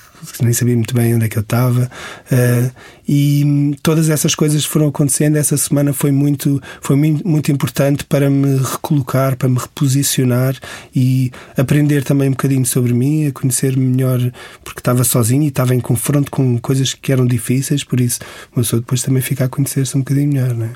nem 0.41 0.53
sabia 0.53 0.75
muito 0.75 0.93
bem 0.93 1.15
onde 1.15 1.25
é 1.25 1.29
que 1.29 1.37
eu 1.37 1.41
estava. 1.41 1.89
Uh, 2.31 2.71
e 3.07 3.75
todas 3.81 4.09
essas 4.09 4.33
coisas 4.35 4.65
foram 4.65 4.87
acontecendo. 4.87 5.35
Essa 5.35 5.57
semana 5.57 5.93
foi 5.93 6.11
muito, 6.11 6.61
foi 6.81 6.95
muito 6.95 7.51
importante 7.51 8.03
para 8.03 8.29
me 8.29 8.57
recolocar, 8.57 9.35
para 9.35 9.47
me 9.47 9.57
reposicionar 9.57 10.55
e 10.95 11.31
aprender 11.57 12.03
também 12.03 12.29
um 12.29 12.31
bocadinho 12.31 12.65
sobre 12.65 12.93
mim, 12.93 13.27
a 13.27 13.31
conhecer-me 13.31 13.85
melhor, 13.85 14.19
porque 14.63 14.79
estava 14.79 15.03
sozinho 15.03 15.43
e 15.43 15.47
estava 15.47 15.75
em 15.75 15.79
confronto 15.79 16.31
com 16.31 16.57
coisas 16.57 16.93
que 16.93 17.11
eram 17.11 17.25
difíceis. 17.25 17.83
Por 17.83 17.99
isso, 17.99 18.19
uma 18.55 18.63
pessoa 18.63 18.79
depois 18.79 19.01
também 19.03 19.21
fica 19.21 19.45
a 19.45 19.49
conhecer-se 19.49 19.95
um 19.95 19.99
bocadinho 19.99 20.31
melhor, 20.33 20.53
né? 20.53 20.73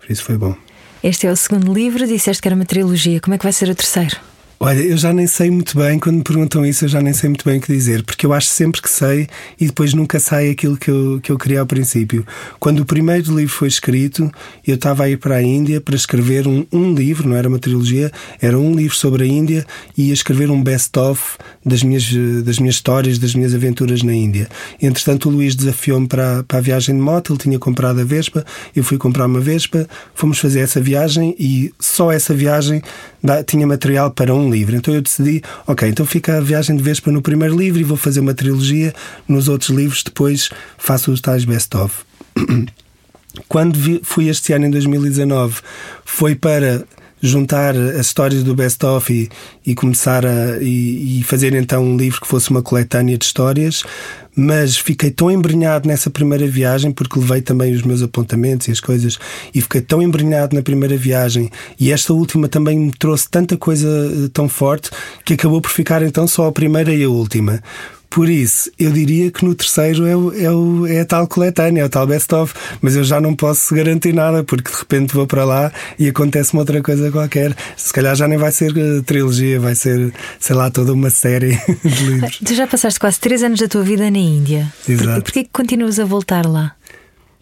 Por 0.00 0.10
isso 0.10 0.22
foi 0.22 0.38
bom. 0.38 0.56
Este 1.02 1.26
é 1.26 1.30
o 1.30 1.36
segundo 1.36 1.72
livro, 1.72 2.06
disseste 2.06 2.40
que 2.40 2.48
era 2.48 2.54
uma 2.54 2.64
trilogia. 2.64 3.20
Como 3.20 3.34
é 3.34 3.38
que 3.38 3.44
vai 3.44 3.52
ser 3.52 3.68
o 3.68 3.74
terceiro? 3.74 4.16
Olha, 4.58 4.80
eu 4.80 4.96
já 4.96 5.12
nem 5.12 5.26
sei 5.26 5.50
muito 5.50 5.76
bem, 5.76 5.98
quando 5.98 6.16
me 6.16 6.22
perguntam 6.22 6.64
isso, 6.64 6.86
eu 6.86 6.88
já 6.88 7.02
nem 7.02 7.12
sei 7.12 7.28
muito 7.28 7.44
bem 7.44 7.58
o 7.58 7.60
que 7.60 7.70
dizer, 7.70 8.02
porque 8.02 8.24
eu 8.24 8.32
acho 8.32 8.46
sempre 8.46 8.80
que 8.80 8.88
sei 8.88 9.28
e 9.60 9.66
depois 9.66 9.92
nunca 9.92 10.18
sai 10.18 10.48
aquilo 10.48 10.78
que 10.78 10.90
eu, 10.90 11.20
que 11.22 11.30
eu 11.30 11.36
queria 11.36 11.60
ao 11.60 11.66
princípio. 11.66 12.26
Quando 12.58 12.80
o 12.80 12.86
primeiro 12.86 13.36
livro 13.36 13.54
foi 13.54 13.68
escrito, 13.68 14.32
eu 14.66 14.76
estava 14.76 15.04
a 15.04 15.10
ir 15.10 15.18
para 15.18 15.36
a 15.36 15.42
Índia 15.42 15.78
para 15.78 15.94
escrever 15.94 16.48
um, 16.48 16.64
um 16.72 16.94
livro, 16.94 17.28
não 17.28 17.36
era 17.36 17.46
uma 17.46 17.58
trilogia, 17.58 18.10
era 18.40 18.58
um 18.58 18.74
livro 18.74 18.96
sobre 18.96 19.24
a 19.24 19.26
Índia 19.26 19.66
e 19.94 20.08
ia 20.08 20.14
escrever 20.14 20.50
um 20.50 20.62
best-of 20.62 21.36
das 21.62 21.82
minhas, 21.82 22.10
das 22.42 22.58
minhas 22.58 22.76
histórias, 22.76 23.18
das 23.18 23.34
minhas 23.34 23.54
aventuras 23.54 24.02
na 24.02 24.14
Índia. 24.14 24.48
Entretanto, 24.80 25.28
o 25.28 25.32
Luís 25.32 25.54
desafiou-me 25.54 26.08
para, 26.08 26.42
para 26.44 26.56
a 26.58 26.62
viagem 26.62 26.94
de 26.94 27.02
moto, 27.02 27.34
ele 27.34 27.40
tinha 27.40 27.58
comprado 27.58 28.00
a 28.00 28.04
Vespa, 28.04 28.42
eu 28.74 28.82
fui 28.82 28.96
comprar 28.96 29.26
uma 29.26 29.40
Vespa, 29.40 29.86
fomos 30.14 30.38
fazer 30.38 30.60
essa 30.60 30.80
viagem 30.80 31.36
e 31.38 31.74
só 31.78 32.10
essa 32.10 32.32
viagem 32.32 32.80
tinha 33.46 33.66
material 33.66 34.10
para 34.10 34.34
um 34.34 34.50
livro. 34.50 34.76
Então 34.76 34.94
eu 34.94 35.02
decidi, 35.02 35.42
ok, 35.66 35.88
então 35.88 36.04
fica 36.06 36.38
a 36.38 36.40
viagem 36.40 36.76
de 36.76 36.82
Vespa 36.82 37.10
no 37.10 37.22
primeiro 37.22 37.56
livro 37.56 37.80
e 37.80 37.84
vou 37.84 37.96
fazer 37.96 38.20
uma 38.20 38.34
trilogia. 38.34 38.94
Nos 39.28 39.48
outros 39.48 39.70
livros 39.70 40.02
depois 40.02 40.50
faço 40.78 41.12
os 41.12 41.20
tais 41.20 41.44
best-of. 41.44 42.04
Quando 43.48 43.78
vi, 43.78 44.00
fui 44.02 44.28
este 44.28 44.52
ano, 44.52 44.66
em 44.66 44.70
2019, 44.70 45.60
foi 46.04 46.34
para 46.34 46.84
juntar 47.20 47.74
as 47.76 48.06
histórias 48.06 48.42
do 48.42 48.54
best-of 48.54 49.12
e, 49.12 49.28
e, 49.64 49.74
começar 49.74 50.24
a 50.24 50.58
e, 50.60 51.20
e, 51.20 51.22
fazer 51.22 51.54
então 51.54 51.82
um 51.84 51.96
livro 51.96 52.20
que 52.20 52.26
fosse 52.26 52.50
uma 52.50 52.62
coletânea 52.62 53.16
de 53.16 53.24
histórias, 53.24 53.84
mas 54.36 54.76
fiquei 54.76 55.10
tão 55.10 55.30
embrenhado 55.30 55.88
nessa 55.88 56.10
primeira 56.10 56.46
viagem, 56.46 56.92
porque 56.92 57.18
levei 57.18 57.40
também 57.40 57.72
os 57.72 57.82
meus 57.82 58.02
apontamentos 58.02 58.68
e 58.68 58.70
as 58.70 58.80
coisas, 58.80 59.18
e 59.54 59.62
fiquei 59.62 59.80
tão 59.80 60.02
embrenhado 60.02 60.54
na 60.54 60.62
primeira 60.62 60.96
viagem, 60.96 61.50
e 61.80 61.90
esta 61.90 62.12
última 62.12 62.46
também 62.46 62.78
me 62.78 62.92
trouxe 62.92 63.28
tanta 63.30 63.56
coisa 63.56 63.88
eh, 63.88 64.28
tão 64.32 64.48
forte 64.48 64.90
que 65.24 65.34
acabou 65.34 65.60
por 65.62 65.70
ficar 65.70 66.02
então 66.02 66.26
só 66.26 66.46
a 66.46 66.52
primeira 66.52 66.92
e 66.92 67.02
a 67.02 67.08
última. 67.08 67.62
Por 68.10 68.28
isso, 68.28 68.70
eu 68.78 68.90
diria 68.90 69.30
que 69.30 69.44
no 69.44 69.54
terceiro 69.54 70.06
é, 70.06 70.16
o, 70.16 70.32
é, 70.32 70.50
o, 70.50 70.86
é 70.86 71.00
a 71.00 71.04
tal 71.04 71.26
coletânea, 71.26 71.82
é 71.82 71.84
o 71.84 71.88
tal 71.88 72.06
best-of, 72.06 72.54
mas 72.80 72.96
eu 72.96 73.04
já 73.04 73.20
não 73.20 73.34
posso 73.34 73.74
garantir 73.74 74.12
nada, 74.12 74.42
porque 74.42 74.70
de 74.70 74.78
repente 74.78 75.14
vou 75.14 75.26
para 75.26 75.44
lá 75.44 75.72
e 75.98 76.08
acontece-me 76.08 76.60
outra 76.60 76.82
coisa 76.82 77.10
qualquer. 77.10 77.54
Se 77.76 77.92
calhar 77.92 78.14
já 78.14 78.26
nem 78.26 78.38
vai 78.38 78.52
ser 78.52 78.76
eh, 78.76 79.02
trilogia, 79.04 79.60
vai 79.60 79.74
ser, 79.74 80.12
sei 80.40 80.56
lá, 80.56 80.70
toda 80.70 80.92
uma 80.92 81.10
série 81.10 81.58
de 81.84 82.04
livros. 82.04 82.38
Tu 82.44 82.54
já 82.54 82.66
passaste 82.66 82.98
quase 82.98 83.20
três 83.20 83.42
anos 83.42 83.60
da 83.60 83.68
tua 83.68 83.82
vida 83.82 84.10
na 84.10 84.18
Índia. 84.18 84.72
Exato. 84.88 85.22
Porquê 85.22 85.44
que 85.44 85.50
continuas 85.52 85.98
a 85.98 86.04
voltar 86.04 86.46
lá? 86.46 86.74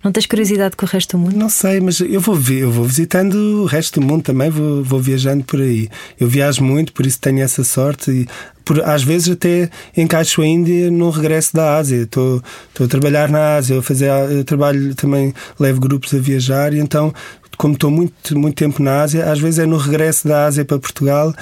Não 0.04 0.12
tens 0.12 0.26
curiosidade 0.26 0.76
com 0.76 0.84
o 0.84 0.88
resto 0.88 1.16
do 1.16 1.22
mundo? 1.22 1.34
Não 1.34 1.48
sei, 1.48 1.80
mas 1.80 1.98
eu 1.98 2.20
vou, 2.20 2.38
eu 2.50 2.70
vou 2.70 2.84
visitando 2.84 3.62
o 3.62 3.64
resto 3.64 3.98
do 3.98 4.06
mundo 4.06 4.22
também, 4.22 4.50
vou, 4.50 4.84
vou 4.84 5.00
viajando 5.00 5.42
por 5.44 5.62
aí. 5.62 5.88
Eu 6.20 6.28
viajo 6.28 6.62
muito, 6.62 6.92
por 6.92 7.06
isso 7.06 7.18
tenho 7.18 7.40
essa 7.40 7.64
sorte 7.64 8.10
e 8.10 8.28
por, 8.66 8.82
às 8.84 9.02
vezes 9.02 9.30
até 9.30 9.70
encaixo 9.96 10.42
a 10.42 10.46
Índia 10.46 10.90
no 10.90 11.08
regresso 11.08 11.56
da 11.56 11.78
Ásia. 11.78 12.02
Estou, 12.02 12.42
estou 12.68 12.84
a 12.84 12.88
trabalhar 12.88 13.30
na 13.30 13.56
Ásia, 13.56 13.76
eu, 13.76 13.82
fazer, 13.82 14.10
eu 14.30 14.44
trabalho 14.44 14.94
também, 14.94 15.32
levo 15.58 15.80
grupos 15.80 16.12
a 16.12 16.18
viajar 16.18 16.74
e 16.74 16.80
então 16.80 17.10
como 17.56 17.74
estou 17.74 17.90
muito, 17.90 18.36
muito 18.38 18.56
tempo 18.56 18.82
na 18.82 19.02
Ásia, 19.02 19.30
às 19.30 19.38
vezes 19.38 19.60
é 19.60 19.66
no 19.66 19.76
regresso 19.76 20.26
da 20.26 20.44
Ásia 20.44 20.64
para 20.64 20.76
Portugal, 20.76 21.32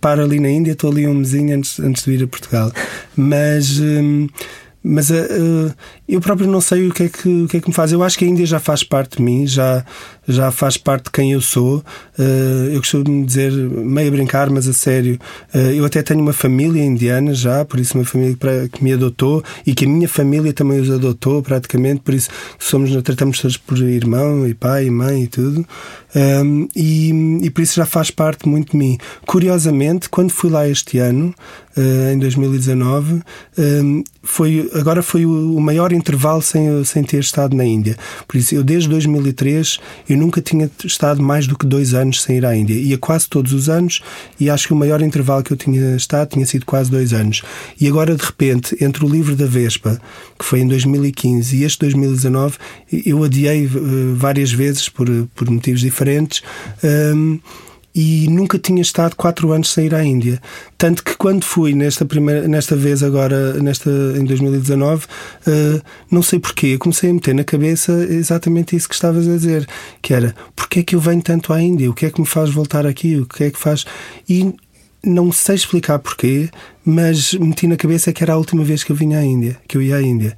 paro 0.00 0.22
ali 0.22 0.38
na 0.38 0.48
Índia, 0.48 0.72
estou 0.72 0.92
ali 0.92 1.08
um 1.08 1.14
mesinho 1.14 1.56
antes, 1.56 1.78
antes 1.80 2.04
de 2.04 2.10
vir 2.16 2.24
a 2.24 2.28
Portugal. 2.28 2.72
Mas. 3.16 3.78
Hum, 3.78 4.28
mas 4.82 5.10
uh, 5.10 5.74
eu 6.08 6.20
próprio 6.20 6.48
não 6.48 6.60
sei 6.60 6.88
o 6.88 6.92
que, 6.92 7.04
é 7.04 7.08
que, 7.08 7.42
o 7.42 7.48
que 7.48 7.56
é 7.58 7.60
que 7.60 7.68
me 7.68 7.74
faz. 7.74 7.92
Eu 7.92 8.02
acho 8.02 8.18
que 8.18 8.24
a 8.24 8.28
Índia 8.28 8.46
já 8.46 8.58
faz 8.58 8.82
parte 8.82 9.18
de 9.18 9.22
mim, 9.22 9.46
já, 9.46 9.84
já 10.30 10.50
faz 10.50 10.76
parte 10.76 11.04
de 11.04 11.10
quem 11.10 11.32
eu 11.32 11.40
sou. 11.40 11.78
Uh, 12.18 12.70
eu 12.72 12.80
costumo 12.80 13.24
dizer, 13.24 13.52
meio 13.52 14.08
a 14.08 14.10
brincar, 14.10 14.50
mas 14.50 14.68
a 14.68 14.72
sério, 14.72 15.18
uh, 15.54 15.58
eu 15.58 15.84
até 15.84 16.02
tenho 16.02 16.20
uma 16.20 16.32
família 16.32 16.82
indiana 16.82 17.34
já, 17.34 17.64
por 17.64 17.80
isso 17.80 17.96
uma 17.96 18.04
família 18.04 18.36
que 18.72 18.82
me 18.82 18.92
adotou 18.92 19.42
e 19.66 19.74
que 19.74 19.84
a 19.84 19.88
minha 19.88 20.08
família 20.08 20.52
também 20.52 20.80
os 20.80 20.90
adotou 20.90 21.42
praticamente, 21.42 22.00
por 22.00 22.14
isso 22.14 22.30
somos, 22.58 22.90
tratamos 23.02 23.40
todos 23.40 23.56
por 23.56 23.78
irmão 23.78 24.46
e 24.46 24.54
pai 24.54 24.86
e 24.86 24.90
mãe 24.90 25.24
e 25.24 25.26
tudo. 25.26 25.66
Um, 26.14 26.68
e, 26.74 27.10
e, 27.42 27.50
por 27.50 27.62
isso 27.62 27.76
já 27.76 27.86
faz 27.86 28.10
parte 28.10 28.48
muito 28.48 28.72
de 28.72 28.76
mim. 28.76 28.98
Curiosamente, 29.26 30.08
quando 30.08 30.30
fui 30.30 30.50
lá 30.50 30.68
este 30.68 30.98
ano, 30.98 31.32
uh, 31.76 32.12
em 32.12 32.18
2019, 32.18 33.22
um, 33.58 34.02
foi, 34.22 34.68
agora 34.74 35.02
foi 35.02 35.24
o, 35.24 35.56
o, 35.56 35.60
maior 35.60 35.92
intervalo 35.92 36.42
sem, 36.42 36.84
sem 36.84 37.04
ter 37.04 37.20
estado 37.20 37.56
na 37.56 37.64
Índia. 37.64 37.96
Por 38.26 38.36
isso, 38.36 38.54
eu 38.54 38.64
desde 38.64 38.88
2003 38.88 39.78
eu 40.08 40.16
nunca 40.20 40.40
tinha 40.40 40.70
estado 40.84 41.22
mais 41.22 41.46
do 41.46 41.56
que 41.56 41.66
dois 41.66 41.94
anos 41.94 42.22
sem 42.22 42.36
ir 42.36 42.46
à 42.46 42.56
Índia. 42.56 42.74
Ia 42.74 42.98
quase 42.98 43.28
todos 43.28 43.52
os 43.52 43.68
anos 43.68 44.00
e 44.38 44.48
acho 44.48 44.68
que 44.68 44.72
o 44.72 44.76
maior 44.76 45.00
intervalo 45.00 45.42
que 45.42 45.52
eu 45.52 45.56
tinha 45.56 45.96
estado 45.96 46.28
tinha 46.28 46.46
sido 46.46 46.64
quase 46.64 46.90
dois 46.90 47.12
anos. 47.12 47.42
E 47.80 47.88
agora, 47.88 48.14
de 48.14 48.22
repente, 48.22 48.76
entre 48.80 49.04
o 49.04 49.08
livro 49.08 49.34
da 49.34 49.46
Vespa, 49.46 50.00
que 50.38 50.44
foi 50.44 50.60
em 50.60 50.68
2015, 50.68 51.56
e 51.56 51.64
este 51.64 51.80
2019, 51.80 52.56
eu 53.04 53.24
adiei 53.24 53.66
uh, 53.66 54.14
várias 54.14 54.52
vezes 54.52 54.88
por, 54.88 55.08
por 55.34 55.50
motivos 55.50 55.80
diferentes. 55.80 56.42
Um, 56.84 57.40
e 57.94 58.28
nunca 58.28 58.58
tinha 58.58 58.80
estado 58.80 59.16
quatro 59.16 59.52
anos 59.52 59.72
sem 59.72 59.86
ir 59.86 59.94
à 59.94 60.04
Índia. 60.04 60.40
Tanto 60.78 61.02
que 61.02 61.16
quando 61.16 61.44
fui 61.44 61.74
nesta, 61.74 62.04
primeira, 62.04 62.46
nesta 62.46 62.76
vez 62.76 63.02
agora, 63.02 63.54
nesta, 63.54 63.90
em 63.90 64.24
2019, 64.24 65.04
uh, 65.04 65.82
não 66.10 66.22
sei 66.22 66.38
porquê, 66.38 66.78
comecei 66.78 67.10
a 67.10 67.14
meter 67.14 67.34
na 67.34 67.44
cabeça 67.44 67.92
exatamente 68.08 68.76
isso 68.76 68.88
que 68.88 68.94
estavas 68.94 69.26
a 69.26 69.32
dizer, 69.32 69.66
que 70.00 70.14
era, 70.14 70.34
porquê 70.54 70.80
é 70.80 70.82
que 70.82 70.94
eu 70.94 71.00
venho 71.00 71.22
tanto 71.22 71.52
à 71.52 71.60
Índia? 71.60 71.90
O 71.90 71.94
que 71.94 72.06
é 72.06 72.10
que 72.10 72.20
me 72.20 72.26
faz 72.26 72.50
voltar 72.50 72.86
aqui? 72.86 73.16
O 73.16 73.26
que 73.26 73.44
é 73.44 73.50
que 73.50 73.58
faz... 73.58 73.84
E 74.28 74.54
não 75.02 75.32
sei 75.32 75.54
explicar 75.54 75.98
porquê, 75.98 76.48
mas 76.84 77.32
meti 77.34 77.66
na 77.66 77.76
cabeça 77.76 78.12
que 78.12 78.22
era 78.22 78.34
a 78.34 78.36
última 78.36 78.62
vez 78.62 78.84
que 78.84 78.92
eu 78.92 78.96
vinha 78.96 79.18
à 79.18 79.24
Índia, 79.24 79.56
que 79.66 79.76
eu 79.76 79.82
ia 79.82 79.96
à 79.96 80.02
Índia. 80.02 80.36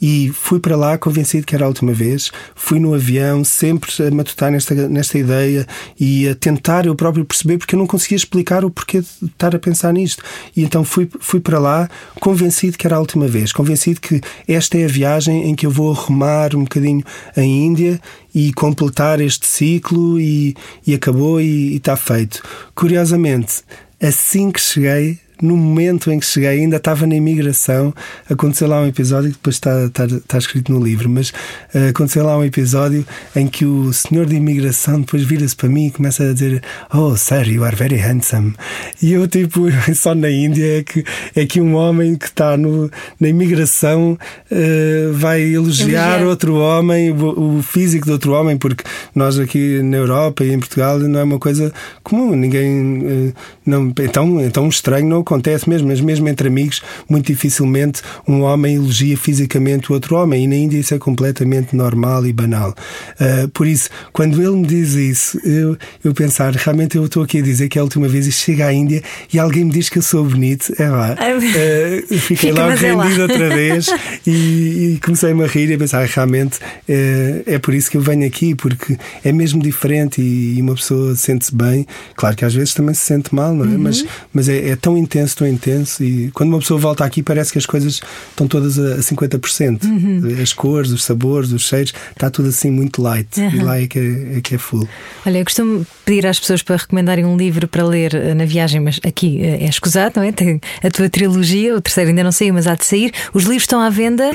E 0.00 0.30
fui 0.34 0.58
para 0.58 0.76
lá 0.76 0.96
convencido 0.96 1.46
que 1.46 1.54
era 1.54 1.64
a 1.64 1.68
última 1.68 1.92
vez. 1.92 2.30
Fui 2.54 2.78
no 2.78 2.94
avião, 2.94 3.44
sempre 3.44 3.90
a 4.06 4.10
matutar 4.10 4.50
nesta, 4.50 4.74
nesta 4.88 5.18
ideia 5.18 5.66
e 5.98 6.28
a 6.28 6.34
tentar 6.34 6.86
eu 6.86 6.94
próprio 6.94 7.24
perceber, 7.24 7.58
porque 7.58 7.74
eu 7.74 7.78
não 7.78 7.86
conseguia 7.86 8.16
explicar 8.16 8.64
o 8.64 8.70
porquê 8.70 9.00
de 9.00 9.26
estar 9.26 9.54
a 9.54 9.58
pensar 9.58 9.92
nisto. 9.92 10.22
E 10.56 10.62
então 10.62 10.84
fui, 10.84 11.08
fui 11.20 11.40
para 11.40 11.58
lá 11.58 11.88
convencido 12.20 12.78
que 12.78 12.86
era 12.86 12.96
a 12.96 13.00
última 13.00 13.26
vez, 13.26 13.52
convencido 13.52 14.00
que 14.00 14.20
esta 14.48 14.78
é 14.78 14.84
a 14.84 14.88
viagem 14.88 15.50
em 15.50 15.54
que 15.54 15.66
eu 15.66 15.70
vou 15.70 15.92
arrumar 15.92 16.54
um 16.54 16.62
bocadinho 16.62 17.04
a 17.36 17.42
Índia 17.42 18.00
e 18.34 18.52
completar 18.52 19.20
este 19.20 19.46
ciclo 19.46 20.20
e, 20.20 20.56
e 20.86 20.94
acabou 20.94 21.40
e, 21.40 21.76
está 21.76 21.96
feito. 21.96 22.42
Curiosamente, 22.74 23.62
assim 24.00 24.50
que 24.50 24.60
cheguei, 24.60 25.18
no 25.42 25.56
momento 25.56 26.10
em 26.10 26.18
que 26.18 26.26
cheguei, 26.26 26.50
ainda 26.50 26.76
estava 26.76 27.06
na 27.06 27.14
imigração. 27.14 27.94
Aconteceu 28.28 28.68
lá 28.68 28.80
um 28.80 28.86
episódio 28.86 29.30
que 29.30 29.36
depois 29.36 29.56
está, 29.56 29.86
está, 29.86 30.04
está 30.04 30.38
escrito 30.38 30.72
no 30.72 30.82
livro, 30.82 31.08
mas 31.08 31.30
uh, 31.74 31.88
aconteceu 31.90 32.24
lá 32.24 32.36
um 32.36 32.44
episódio 32.44 33.04
em 33.34 33.46
que 33.46 33.64
o 33.64 33.92
senhor 33.92 34.26
de 34.26 34.36
imigração 34.36 35.00
depois 35.00 35.22
vira-se 35.22 35.56
para 35.56 35.68
mim 35.68 35.86
e 35.86 35.90
começa 35.90 36.24
a 36.24 36.32
dizer: 36.32 36.62
Oh, 36.92 37.16
sir, 37.16 37.48
you 37.48 37.64
are 37.64 37.74
very 37.74 37.96
handsome. 37.96 38.54
E 39.02 39.12
eu, 39.12 39.26
tipo, 39.26 39.66
só 39.94 40.14
na 40.14 40.30
Índia 40.30 40.78
é 40.78 40.82
que, 40.82 41.04
é 41.34 41.46
que 41.46 41.60
um 41.60 41.74
homem 41.74 42.16
que 42.16 42.26
está 42.26 42.56
no, 42.56 42.90
na 43.18 43.28
imigração 43.28 44.18
uh, 44.50 45.12
vai 45.12 45.42
elogiar 45.42 46.22
outro 46.24 46.56
homem, 46.56 47.10
o, 47.10 47.58
o, 47.58 47.62
físico 47.62 48.06
de 48.06 48.12
outro 48.12 48.32
homem, 48.32 48.56
porque 48.56 48.84
nós 49.14 49.38
aqui 49.38 49.82
na 49.82 49.96
Europa 49.96 50.44
e 50.44 50.52
em 50.52 50.58
Portugal 50.58 50.98
não 50.98 51.20
é 51.20 51.24
uma 51.24 51.38
coisa 51.38 51.72
comum. 52.02 52.34
Ninguém. 52.34 52.98
Uh, 52.98 53.34
não, 53.64 53.92
então, 54.00 54.40
então 54.40 54.68
estranho 54.68 55.06
não 55.06 55.22
acontece 55.30 55.68
mesmo, 55.68 55.88
mas 55.88 56.00
mesmo 56.00 56.28
entre 56.28 56.48
amigos, 56.48 56.82
muito 57.08 57.26
dificilmente 57.26 58.02
um 58.26 58.42
homem 58.42 58.74
elogia 58.74 59.16
fisicamente 59.16 59.90
o 59.90 59.94
outro 59.94 60.16
homem, 60.16 60.44
e 60.44 60.46
na 60.48 60.56
Índia 60.56 60.78
isso 60.78 60.92
é 60.92 60.98
completamente 60.98 61.76
normal 61.76 62.26
e 62.26 62.32
banal. 62.32 62.74
Uh, 63.20 63.48
por 63.50 63.66
isso, 63.66 63.88
quando 64.12 64.42
ele 64.42 64.56
me 64.56 64.66
diz 64.66 64.94
isso, 64.94 65.38
eu, 65.46 65.76
eu 66.02 66.12
pensar, 66.12 66.52
realmente 66.54 66.96
eu 66.96 67.04
estou 67.04 67.22
aqui 67.22 67.38
a 67.38 67.42
dizer 67.42 67.68
que 67.68 67.78
é 67.78 67.80
a 67.80 67.84
última 67.84 68.08
vez 68.08 68.26
e 68.26 68.32
chego 68.32 68.64
à 68.64 68.72
Índia 68.72 69.02
e 69.32 69.38
alguém 69.38 69.64
me 69.64 69.70
diz 69.70 69.88
que 69.88 69.98
eu 69.98 70.02
sou 70.02 70.24
bonito, 70.24 70.74
é 70.78 70.88
lá. 70.88 71.14
Uh, 71.14 72.18
fiquei 72.18 72.52
logo 72.52 72.74
rendido 72.74 73.22
outra 73.22 73.48
vez 73.54 73.86
e, 74.26 74.94
e 74.94 75.00
comecei-me 75.02 75.44
a 75.44 75.46
rir 75.46 75.70
e 75.70 75.74
a 75.74 75.78
pensar, 75.78 76.04
realmente 76.06 76.58
uh, 76.58 77.42
é 77.46 77.58
por 77.58 77.74
isso 77.74 77.90
que 77.90 77.96
eu 77.96 78.00
venho 78.00 78.26
aqui, 78.26 78.54
porque 78.54 78.98
é 79.24 79.32
mesmo 79.32 79.62
diferente 79.62 80.20
e, 80.20 80.56
e 80.58 80.62
uma 80.62 80.74
pessoa 80.74 81.14
sente-se 81.14 81.54
bem. 81.54 81.86
Claro 82.16 82.34
que 82.34 82.44
às 82.44 82.54
vezes 82.54 82.74
também 82.74 82.94
se 82.94 83.02
sente 83.02 83.34
mal, 83.34 83.54
não 83.54 83.64
é? 83.64 83.68
Uhum. 83.68 83.78
Mas, 83.78 84.04
mas 84.32 84.48
é, 84.48 84.70
é 84.70 84.76
tão 84.76 84.96
intenso 84.96 85.19
intenso, 85.20 85.36
tão 85.36 85.46
intenso. 85.46 86.02
E 86.02 86.30
quando 86.32 86.50
uma 86.50 86.58
pessoa 86.58 86.78
volta 86.78 87.04
aqui, 87.04 87.22
parece 87.22 87.52
que 87.52 87.58
as 87.58 87.66
coisas 87.66 88.00
estão 88.30 88.46
todas 88.46 88.78
a 88.78 88.98
50%. 88.98 89.84
Uhum. 89.84 90.42
As 90.42 90.52
cores, 90.52 90.90
os 90.90 91.04
sabores, 91.04 91.52
os 91.52 91.62
cheiros, 91.62 91.92
está 92.10 92.30
tudo 92.30 92.48
assim 92.48 92.70
muito 92.70 93.02
light. 93.02 93.38
Uhum. 93.38 93.50
E 93.50 93.62
lá 93.62 93.80
é 93.80 93.86
que 93.86 93.98
é, 93.98 94.38
é, 94.38 94.40
que 94.40 94.54
é 94.54 94.58
full. 94.58 94.88
Olha, 95.26 95.38
eu 95.38 95.44
costumo 95.44 95.86
pedir 96.04 96.26
às 96.26 96.38
pessoas 96.38 96.62
para 96.62 96.76
recomendarem 96.76 97.24
um 97.24 97.36
livro 97.36 97.68
para 97.68 97.84
ler 97.84 98.14
eh, 98.14 98.34
na 98.34 98.44
viagem, 98.44 98.80
mas 98.80 98.98
aqui 99.04 99.40
eh, 99.42 99.64
é 99.64 99.68
escusado, 99.68 100.14
não 100.16 100.22
é? 100.22 100.32
Tem 100.32 100.60
a 100.82 100.90
tua 100.90 101.08
trilogia, 101.08 101.76
o 101.76 101.80
terceiro 101.80 102.10
ainda 102.10 102.24
não 102.24 102.32
saiu, 102.32 102.54
mas 102.54 102.66
há 102.66 102.74
de 102.74 102.84
sair. 102.84 103.12
Os 103.32 103.44
livros 103.44 103.62
estão 103.62 103.80
à 103.80 103.90
venda 103.90 104.30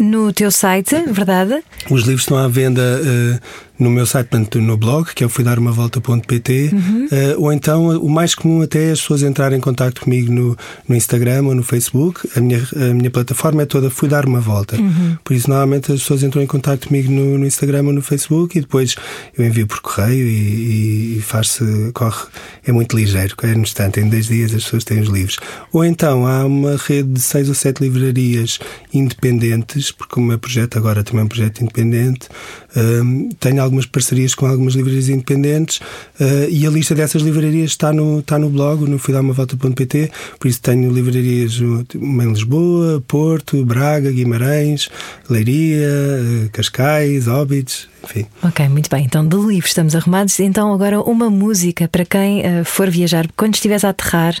no 0.00 0.32
teu 0.32 0.50
site, 0.50 0.94
verdade? 1.10 1.62
Os 1.90 2.02
livros 2.02 2.22
estão 2.22 2.38
à 2.38 2.48
venda. 2.48 3.00
Uh, 3.02 3.69
no 3.80 3.90
meu 3.90 4.04
site, 4.04 4.28
no 4.56 4.76
blog, 4.76 5.12
que 5.14 5.24
é 5.24 5.26
o 5.26 5.30
fuidarmavolta.pt, 5.30 6.70
uhum. 6.72 7.06
uh, 7.06 7.42
ou 7.42 7.52
então 7.52 7.88
o 7.98 8.10
mais 8.10 8.34
comum 8.34 8.60
até 8.60 8.88
é 8.88 8.90
as 8.92 9.00
pessoas 9.00 9.22
entrarem 9.22 9.58
em 9.58 9.60
contato 9.60 10.02
comigo 10.02 10.30
no, 10.30 10.56
no 10.86 10.94
Instagram 10.94 11.44
ou 11.46 11.54
no 11.54 11.62
Facebook. 11.62 12.28
A 12.36 12.40
minha, 12.40 12.62
a 12.76 12.94
minha 12.94 13.10
plataforma 13.10 13.62
é 13.62 13.66
toda 13.66 13.90
Fui 13.90 14.08
Dar 14.08 14.26
Uma 14.26 14.40
Volta. 14.40 14.76
Uhum. 14.76 15.16
Por 15.24 15.34
isso, 15.34 15.48
normalmente 15.48 15.90
as 15.90 16.00
pessoas 16.00 16.22
entram 16.22 16.42
em 16.42 16.46
contato 16.46 16.88
comigo 16.88 17.10
no, 17.10 17.38
no 17.38 17.46
Instagram 17.46 17.84
ou 17.84 17.92
no 17.92 18.02
Facebook 18.02 18.58
e 18.58 18.60
depois 18.60 18.94
eu 19.36 19.44
envio 19.44 19.66
por 19.66 19.80
correio 19.80 20.26
e, 20.26 21.14
e, 21.14 21.18
e 21.18 21.22
faz-se, 21.22 21.64
corre, 21.94 22.26
é 22.66 22.72
muito 22.72 22.94
ligeiro, 22.94 23.34
é 23.42 23.54
no 23.54 23.62
instante, 23.62 23.98
em 23.98 24.08
10 24.08 24.26
dias 24.26 24.54
as 24.54 24.64
pessoas 24.64 24.84
têm 24.84 25.00
os 25.00 25.08
livros. 25.08 25.38
Ou 25.72 25.84
então 25.84 26.26
há 26.26 26.44
uma 26.44 26.76
rede 26.76 27.14
de 27.14 27.20
6 27.20 27.48
ou 27.48 27.54
7 27.54 27.80
livrarias 27.80 28.58
independentes, 28.92 29.90
porque 29.90 30.20
o 30.20 30.22
meu 30.22 30.38
projeto 30.38 30.76
agora 30.76 31.02
também 31.02 31.22
é 31.22 31.24
um 31.24 31.28
projeto 31.28 31.62
independente, 31.62 32.28
um, 32.76 33.30
tenho 33.40 33.62
algumas 33.70 33.86
parcerias 33.86 34.34
com 34.34 34.46
algumas 34.46 34.74
livrarias 34.74 35.08
independentes 35.08 35.78
uh, 35.78 36.48
e 36.50 36.66
a 36.66 36.70
lista 36.70 36.94
dessas 36.94 37.22
livrarias 37.22 37.70
está 37.70 37.92
no, 37.92 38.18
está 38.18 38.38
no 38.38 38.50
blog, 38.50 38.88
no 38.88 38.98
fidalmavolta.pt, 38.98 40.10
por 40.38 40.48
isso 40.48 40.60
tenho 40.60 40.92
livrarias 40.92 41.60
em 41.94 42.32
Lisboa, 42.32 43.02
Porto, 43.06 43.64
Braga, 43.64 44.10
Guimarães, 44.10 44.90
Leiria, 45.28 45.88
uh, 45.88 46.50
Cascais, 46.50 47.28
Óbidos, 47.28 47.88
enfim. 48.04 48.26
Ok, 48.42 48.68
muito 48.68 48.90
bem. 48.90 49.04
Então, 49.04 49.26
de 49.26 49.36
livros 49.36 49.70
estamos 49.70 49.94
arrumados. 49.94 50.38
Então, 50.40 50.72
agora 50.72 51.00
uma 51.00 51.30
música 51.30 51.86
para 51.88 52.04
quem 52.04 52.40
uh, 52.40 52.64
for 52.64 52.90
viajar. 52.90 53.28
Quando 53.36 53.54
estiveres 53.54 53.84
a 53.84 53.90
aterrar, 53.90 54.34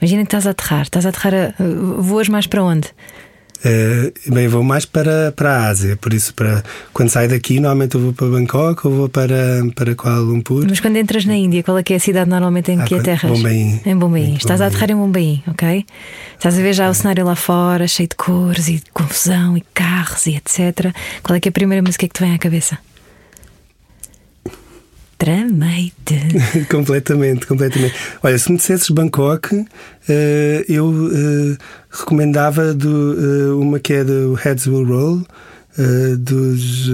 imagina 0.00 0.22
que 0.22 0.28
estás 0.28 0.46
a 0.46 0.50
aterrar, 0.50 0.82
estás 0.82 1.06
a 1.06 1.08
aterrar, 1.08 1.54
uh, 1.58 2.02
voas 2.02 2.28
mais 2.28 2.46
para 2.46 2.62
onde? 2.62 2.88
Uh, 3.64 4.32
bem, 4.34 4.48
vou 4.48 4.62
mais 4.62 4.84
para, 4.84 5.32
para 5.32 5.50
a 5.50 5.68
Ásia, 5.68 5.96
por 5.96 6.12
isso, 6.12 6.34
para, 6.34 6.62
quando 6.92 7.08
saio 7.08 7.28
daqui, 7.28 7.54
normalmente 7.54 7.94
eu 7.94 8.00
vou 8.00 8.12
para 8.12 8.26
Bangkok 8.26 8.86
ou 8.86 8.92
vou 8.92 9.08
para, 9.08 9.62
para 9.74 9.94
Kuala 9.94 10.20
Lumpur. 10.20 10.66
Mas 10.68 10.80
quando 10.80 10.96
entras 10.96 11.24
na 11.24 11.34
Índia, 11.34 11.62
qual 11.62 11.78
é 11.78 11.82
que 11.82 11.92
é 11.92 11.96
a 11.96 12.00
cidade 12.00 12.28
normalmente 12.28 12.70
em 12.70 12.80
ah, 12.80 12.84
que 12.84 12.94
aterras? 12.94 13.30
Bombaim. 13.30 13.80
Em 13.84 13.96
Bombaim. 13.96 14.34
Estás 14.34 14.60
a 14.60 14.66
aterrar 14.66 14.90
em 14.90 14.96
Bombaim, 14.96 15.42
ok? 15.48 15.86
Estás 16.34 16.58
a 16.58 16.62
ver 16.62 16.74
já 16.74 16.88
o 16.90 16.94
cenário 16.94 17.24
lá 17.24 17.34
fora, 17.34 17.88
cheio 17.88 18.08
de 18.08 18.16
cores 18.16 18.68
e 18.68 18.74
de 18.74 18.90
confusão 18.92 19.56
e 19.56 19.62
carros 19.72 20.26
e 20.26 20.36
etc. 20.36 20.94
Qual 21.22 21.36
é 21.36 21.40
que 21.40 21.48
é 21.48 21.50
a 21.50 21.52
primeira 21.52 21.82
música 21.82 22.06
que 22.06 22.14
te 22.14 22.22
vem 22.22 22.34
à 22.34 22.38
cabeça? 22.38 22.78
Tramei-te. 25.18 26.20
completamente, 26.68 27.46
completamente. 27.46 27.94
Olha, 28.22 28.38
se 28.38 28.50
me 28.52 28.58
dissesses 28.58 28.90
Bangkok, 28.90 29.56
uh, 29.56 29.66
eu 30.68 30.86
uh, 30.86 31.56
recomendava 31.90 32.74
do, 32.74 32.88
uh, 32.88 33.60
uma 33.60 33.80
que 33.80 33.94
é 33.94 34.04
do 34.04 34.34
Heads 34.34 34.66
Will 34.66 34.86
Roll, 34.86 35.26
dos. 36.18 36.90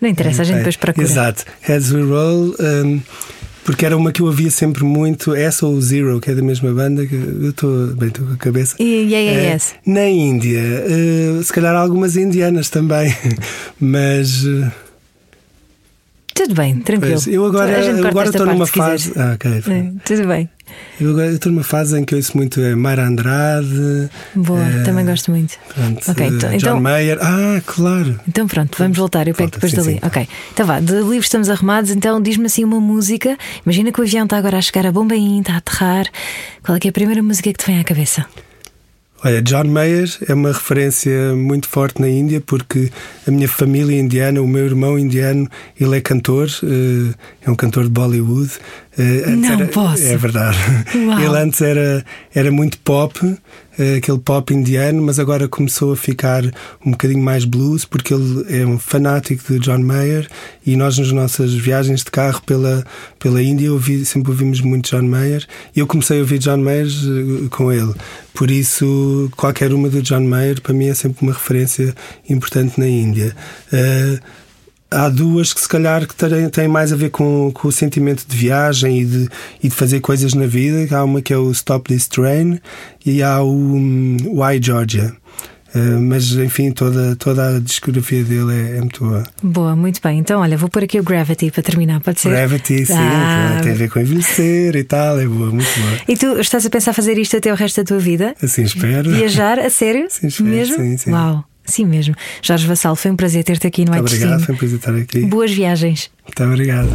Não 0.00 0.08
interessa, 0.08 0.42
a 0.42 0.44
gente 0.44 0.58
depois 0.58 0.76
procura. 0.76 1.06
Exato, 1.06 1.44
Heads 1.60 1.92
Will 1.92 2.08
Roll. 2.08 2.56
Um, 2.58 3.00
porque 3.64 3.86
era 3.86 3.96
uma 3.96 4.10
que 4.10 4.20
eu 4.20 4.26
ouvia 4.26 4.50
sempre 4.50 4.82
muito, 4.82 5.36
essa 5.36 5.64
ou 5.64 5.74
o 5.74 5.80
Zero, 5.80 6.20
que 6.20 6.30
é 6.30 6.34
da 6.34 6.42
mesma 6.42 6.72
banda, 6.72 7.06
que 7.06 7.14
eu 7.14 7.50
estou 7.50 7.94
bem, 7.94 8.08
estou 8.08 8.26
com 8.26 8.32
a 8.32 8.36
cabeça. 8.36 8.74
E 8.80 9.14
é, 9.14 9.52
yes. 9.52 9.74
Na 9.86 10.08
Índia, 10.08 10.60
se 11.44 11.52
calhar 11.52 11.76
algumas 11.76 12.16
indianas 12.16 12.70
também, 12.70 13.14
mas. 13.78 14.44
Tudo 16.42 16.54
bem, 16.54 16.76
tranquilo. 16.80 17.14
Pois, 17.14 17.26
eu 17.28 17.44
agora, 17.46 17.70
eu 17.84 18.06
agora 18.06 18.28
estou 18.28 18.46
numa 18.46 18.66
fase. 18.66 19.12
Ah, 19.16 19.32
ok. 19.34 19.50
É, 19.50 19.92
tudo 20.04 20.26
bem. 20.26 20.48
Eu 21.00 21.10
agora 21.10 21.30
estou 21.32 21.52
numa 21.52 21.62
fase 21.62 21.98
em 21.98 22.04
que 22.04 22.14
eu 22.14 22.18
ouço 22.18 22.36
muito 22.36 22.60
é, 22.60 22.74
Mayra 22.74 23.06
Andrade. 23.06 24.08
Boa, 24.34 24.60
eh, 24.60 24.82
também 24.84 25.04
gosto 25.04 25.30
muito. 25.30 25.54
Pronto, 25.74 26.10
Ok, 26.10 26.24
eh, 26.24 26.28
então- 26.30 26.50
John 26.50 26.56
então- 26.56 26.80
Mayer. 26.80 27.18
Ah, 27.20 27.60
claro. 27.64 28.18
Então 28.26 28.46
pronto, 28.46 28.76
vamos 28.78 28.96
voltar. 28.98 29.28
Eu 29.28 29.34
pego 29.34 29.50
Volta, 29.50 29.58
depois 29.66 29.70
sim, 29.72 29.76
dali. 29.76 30.00
sim. 30.00 30.06
Ok. 30.06 30.28
Então 30.52 30.66
vá, 30.66 30.80
de 30.80 30.92
livros 30.94 31.26
estamos 31.26 31.48
arrumados. 31.48 31.90
Então 31.90 32.20
diz-me 32.20 32.46
assim 32.46 32.64
uma 32.64 32.80
música. 32.80 33.36
Imagina 33.64 33.92
que 33.92 34.00
o 34.00 34.02
avião 34.02 34.24
está 34.24 34.38
agora 34.38 34.58
a 34.58 34.62
chegar 34.62 34.86
a 34.86 34.90
Bombaim, 34.92 35.40
está 35.40 35.54
a 35.54 35.56
aterrar. 35.58 36.06
Qual 36.64 36.74
é 36.76 36.80
que 36.80 36.88
é 36.88 36.90
a 36.90 36.92
primeira 36.92 37.22
música 37.22 37.52
que 37.52 37.58
te 37.58 37.66
vem 37.66 37.78
à 37.78 37.84
cabeça? 37.84 38.24
Olha, 39.24 39.40
John 39.40 39.64
Mayer 39.64 40.10
é 40.28 40.34
uma 40.34 40.48
referência 40.48 41.32
muito 41.36 41.68
forte 41.68 42.00
na 42.00 42.08
Índia 42.08 42.40
porque 42.40 42.90
a 43.24 43.30
minha 43.30 43.46
família 43.46 43.96
indiana, 43.96 44.42
o 44.42 44.48
meu 44.48 44.64
irmão 44.66 44.98
indiano, 44.98 45.48
ele 45.80 45.96
é 45.96 46.00
cantor, 46.00 46.48
eh, 46.64 47.14
é 47.42 47.48
um 47.48 47.54
cantor 47.54 47.84
de 47.84 47.90
Bollywood. 47.90 48.50
Eh, 48.98 49.24
Não 49.36 49.52
era- 49.52 49.66
posso. 49.68 50.02
É 50.02 50.16
verdade. 50.18 50.58
Uau. 50.94 51.18
Ele 51.18 51.38
antes 51.38 51.60
era, 51.62 52.04
era 52.34 52.52
muito 52.52 52.78
pop, 52.80 53.18
eh, 53.78 53.94
aquele 53.96 54.18
pop 54.18 54.52
indiano, 54.52 55.00
mas 55.00 55.18
agora 55.18 55.48
começou 55.48 55.92
a 55.92 55.96
ficar 55.96 56.44
um 56.84 56.90
bocadinho 56.90 57.22
mais 57.22 57.46
blues 57.46 57.86
porque 57.86 58.12
ele 58.12 58.44
é 58.50 58.66
um 58.66 58.78
fanático 58.78 59.50
de 59.50 59.58
John 59.60 59.78
Mayer 59.78 60.28
e 60.66 60.76
nós 60.76 60.98
nas 60.98 61.10
nossas 61.10 61.54
viagens 61.54 62.04
de 62.04 62.10
carro 62.10 62.42
pela, 62.44 62.84
pela 63.18 63.42
Índia 63.42 63.72
ouvi, 63.72 64.04
sempre 64.04 64.30
ouvimos 64.30 64.60
muito 64.60 64.90
John 64.94 65.08
Mayer 65.08 65.46
e 65.74 65.80
eu 65.80 65.86
comecei 65.86 66.18
a 66.18 66.20
ouvir 66.20 66.38
John 66.38 66.58
Mayer 66.58 66.86
eh, 66.86 67.48
com 67.50 67.72
ele. 67.72 67.94
Por 68.34 68.50
isso, 68.50 69.30
qualquer 69.36 69.72
uma 69.72 69.88
do 69.88 70.02
John 70.02 70.20
Mayer 70.26 70.60
para 70.60 70.74
mim 70.74 70.88
é 70.88 70.94
sempre 70.94 71.22
uma 71.22 71.32
referência 71.32 71.94
importante 72.28 72.78
na 72.78 72.86
Índia. 72.88 73.34
Eh, 73.72 74.18
há 74.92 75.08
duas 75.08 75.52
que 75.52 75.60
se 75.60 75.68
calhar 75.68 76.06
que 76.06 76.14
têm 76.50 76.68
mais 76.68 76.92
a 76.92 76.96
ver 76.96 77.10
com, 77.10 77.50
com 77.52 77.68
o 77.68 77.72
sentimento 77.72 78.24
de 78.26 78.36
viagem 78.36 79.00
e 79.00 79.04
de, 79.04 79.28
e 79.62 79.68
de 79.68 79.74
fazer 79.74 80.00
coisas 80.00 80.34
na 80.34 80.46
vida. 80.46 80.94
Há 80.96 81.04
uma 81.04 81.20
que 81.22 81.32
é 81.32 81.36
o 81.36 81.50
Stop 81.50 81.88
This 81.88 82.06
Train 82.08 82.60
e 83.04 83.22
há 83.22 83.42
o 83.42 83.52
hum, 83.52 84.16
Why 84.26 84.60
Georgia. 84.62 85.12
Eh, 85.74 85.78
mas 85.78 86.32
enfim, 86.32 86.70
toda, 86.70 87.16
toda 87.16 87.56
a 87.56 87.58
discografia 87.58 88.22
dele 88.22 88.52
é, 88.52 88.76
é 88.76 88.80
muito 88.80 89.02
boa. 89.04 89.22
Boa, 89.42 89.74
muito 89.74 90.00
bem. 90.02 90.18
Então, 90.18 90.40
olha, 90.40 90.56
vou 90.56 90.68
pôr 90.68 90.84
aqui 90.84 91.00
o 91.00 91.02
Gravity 91.02 91.50
para 91.50 91.62
terminar, 91.62 92.00
pode 92.00 92.20
ser? 92.20 92.28
Gravity, 92.28 92.84
sim, 92.84 92.92
Ah. 92.94 93.58
tem 93.62 93.72
a 93.72 93.74
ver 93.74 93.90
com 93.90 93.98
envelhecer 94.00 94.76
e 94.76 94.84
tal, 94.84 95.18
é 95.18 95.26
boa, 95.26 95.50
muito 95.50 95.80
boa. 95.80 95.98
E 96.06 96.16
tu 96.16 96.38
estás 96.38 96.66
a 96.66 96.70
pensar 96.70 96.92
fazer 96.92 97.16
isto 97.16 97.36
até 97.38 97.50
o 97.50 97.56
resto 97.56 97.80
da 97.80 97.84
tua 97.86 97.98
vida? 97.98 98.34
Assim 98.42 98.62
espero. 98.62 99.10
Viajar, 99.10 99.58
a 99.58 99.70
sério? 99.70 100.06
Sim, 100.10 100.26
espero, 100.26 100.50
mesmo? 100.50 100.76
sim, 100.76 100.96
sim. 100.98 101.10
Uau, 101.10 101.42
Sim 101.64 101.86
mesmo. 101.86 102.14
Jorge 102.42 102.66
Vassal, 102.66 102.96
foi 102.96 103.10
um 103.10 103.16
prazer 103.16 103.44
ter-te 103.44 103.66
aqui 103.66 103.84
no 103.84 103.92
Muito 103.92 104.06
Obrigado, 104.06 104.44
foi 104.44 104.54
um 104.54 104.58
prazer 104.58 104.78
estar 104.78 104.94
aqui. 104.94 105.20
Boas 105.26 105.52
viagens. 105.52 106.10
Muito 106.24 106.42
obrigado. 106.44 106.88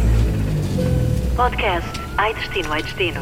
Podcast 1.36 1.88
iDestino 2.30 2.68
Destino, 2.74 2.74
Destino. 2.74 3.20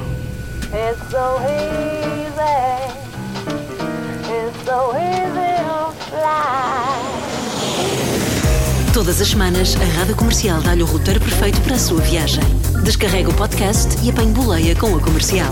So 1.11 1.39
easy. 1.47 2.97
So 4.65 4.93
easy 4.97 5.51
to 5.63 5.93
fly. 6.11 7.17
Todas 8.93 9.21
as 9.21 9.29
semanas, 9.29 9.77
a 9.77 9.85
Rádio 9.99 10.17
Comercial 10.17 10.61
dá-lhe 10.63 10.83
o 10.83 10.87
roteiro 10.87 11.21
perfeito 11.21 11.61
para 11.61 11.75
a 11.77 11.79
sua 11.79 12.01
viagem. 12.01 12.43
Descarrega 12.83 13.29
o 13.31 13.35
podcast 13.35 13.97
e 14.03 14.11
apanhe 14.11 14.33
boleia 14.33 14.75
com 14.75 14.97
a 14.97 15.01
comercial. 15.01 15.51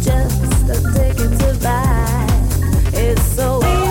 Just 0.00 0.70
a 0.70 0.74
ticket 0.92 1.38
to 1.38 1.58
buy. 1.60 1.97
so 3.38 3.87